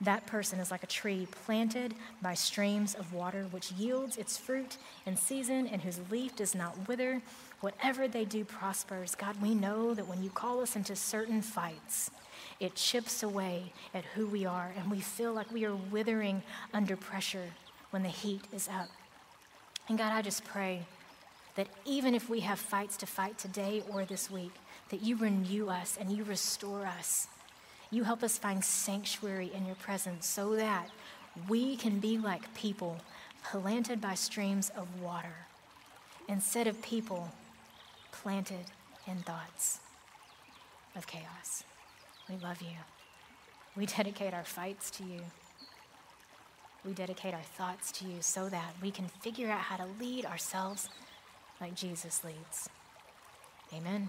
That 0.00 0.26
person 0.26 0.60
is 0.60 0.70
like 0.70 0.84
a 0.84 0.88
tree 0.88 1.26
planted 1.44 1.94
by 2.22 2.34
streams 2.34 2.94
of 2.94 3.12
water, 3.12 3.46
which 3.50 3.72
yields 3.72 4.16
its 4.16 4.36
fruit 4.36 4.76
in 5.06 5.16
season 5.16 5.66
and 5.66 5.82
whose 5.82 6.00
leaf 6.10 6.36
does 6.36 6.54
not 6.54 6.88
wither. 6.88 7.20
Whatever 7.60 8.06
they 8.06 8.24
do 8.24 8.44
prospers. 8.44 9.16
God, 9.16 9.42
we 9.42 9.54
know 9.54 9.94
that 9.94 10.06
when 10.06 10.22
you 10.22 10.30
call 10.30 10.60
us 10.60 10.76
into 10.76 10.94
certain 10.94 11.42
fights, 11.42 12.12
it 12.60 12.76
chips 12.76 13.24
away 13.24 13.72
at 13.92 14.04
who 14.04 14.28
we 14.28 14.46
are, 14.46 14.72
and 14.76 14.88
we 14.88 15.00
feel 15.00 15.32
like 15.32 15.50
we 15.50 15.64
are 15.64 15.74
withering 15.74 16.42
under 16.72 16.96
pressure 16.96 17.50
when 17.90 18.04
the 18.04 18.08
heat 18.08 18.42
is 18.52 18.68
up. 18.68 18.88
And 19.88 19.96
God, 19.98 20.12
I 20.12 20.22
just 20.22 20.44
pray 20.44 20.82
that 21.54 21.66
even 21.84 22.14
if 22.14 22.28
we 22.28 22.40
have 22.40 22.58
fights 22.58 22.96
to 22.98 23.06
fight 23.06 23.38
today 23.38 23.82
or 23.90 24.04
this 24.04 24.30
week, 24.30 24.52
that 24.90 25.02
you 25.02 25.16
renew 25.16 25.68
us 25.68 25.98
and 26.00 26.10
you 26.10 26.24
restore 26.24 26.86
us 26.86 27.28
you 27.90 28.04
help 28.04 28.22
us 28.22 28.36
find 28.36 28.64
sanctuary 28.64 29.50
in 29.54 29.64
your 29.64 29.76
presence 29.76 30.26
so 30.26 30.56
that 30.56 30.88
we 31.48 31.76
can 31.76 32.00
be 32.00 32.18
like 32.18 32.52
people 32.54 32.98
planted 33.42 34.00
by 34.00 34.14
streams 34.14 34.70
of 34.76 35.00
water 35.00 35.46
instead 36.28 36.66
of 36.66 36.80
people 36.82 37.30
planted 38.12 38.66
in 39.06 39.16
thoughts 39.18 39.80
of 40.94 41.06
chaos. 41.06 41.64
We 42.28 42.36
love 42.36 42.60
you. 42.60 42.76
We 43.74 43.86
dedicate 43.96 44.34
our 44.34 44.44
fights 44.44 44.90
to 44.92 45.04
you. 45.04 45.20
We 46.84 46.92
dedicate 46.92 47.34
our 47.34 47.42
thoughts 47.42 47.92
to 47.92 48.06
you 48.06 48.18
so 48.20 48.48
that 48.48 48.74
we 48.80 48.90
can 48.90 49.08
figure 49.08 49.50
out 49.50 49.60
how 49.60 49.76
to 49.76 49.86
lead 50.00 50.24
ourselves 50.24 50.88
like 51.60 51.74
Jesus 51.74 52.24
leads. 52.24 52.68
Amen. 53.74 54.08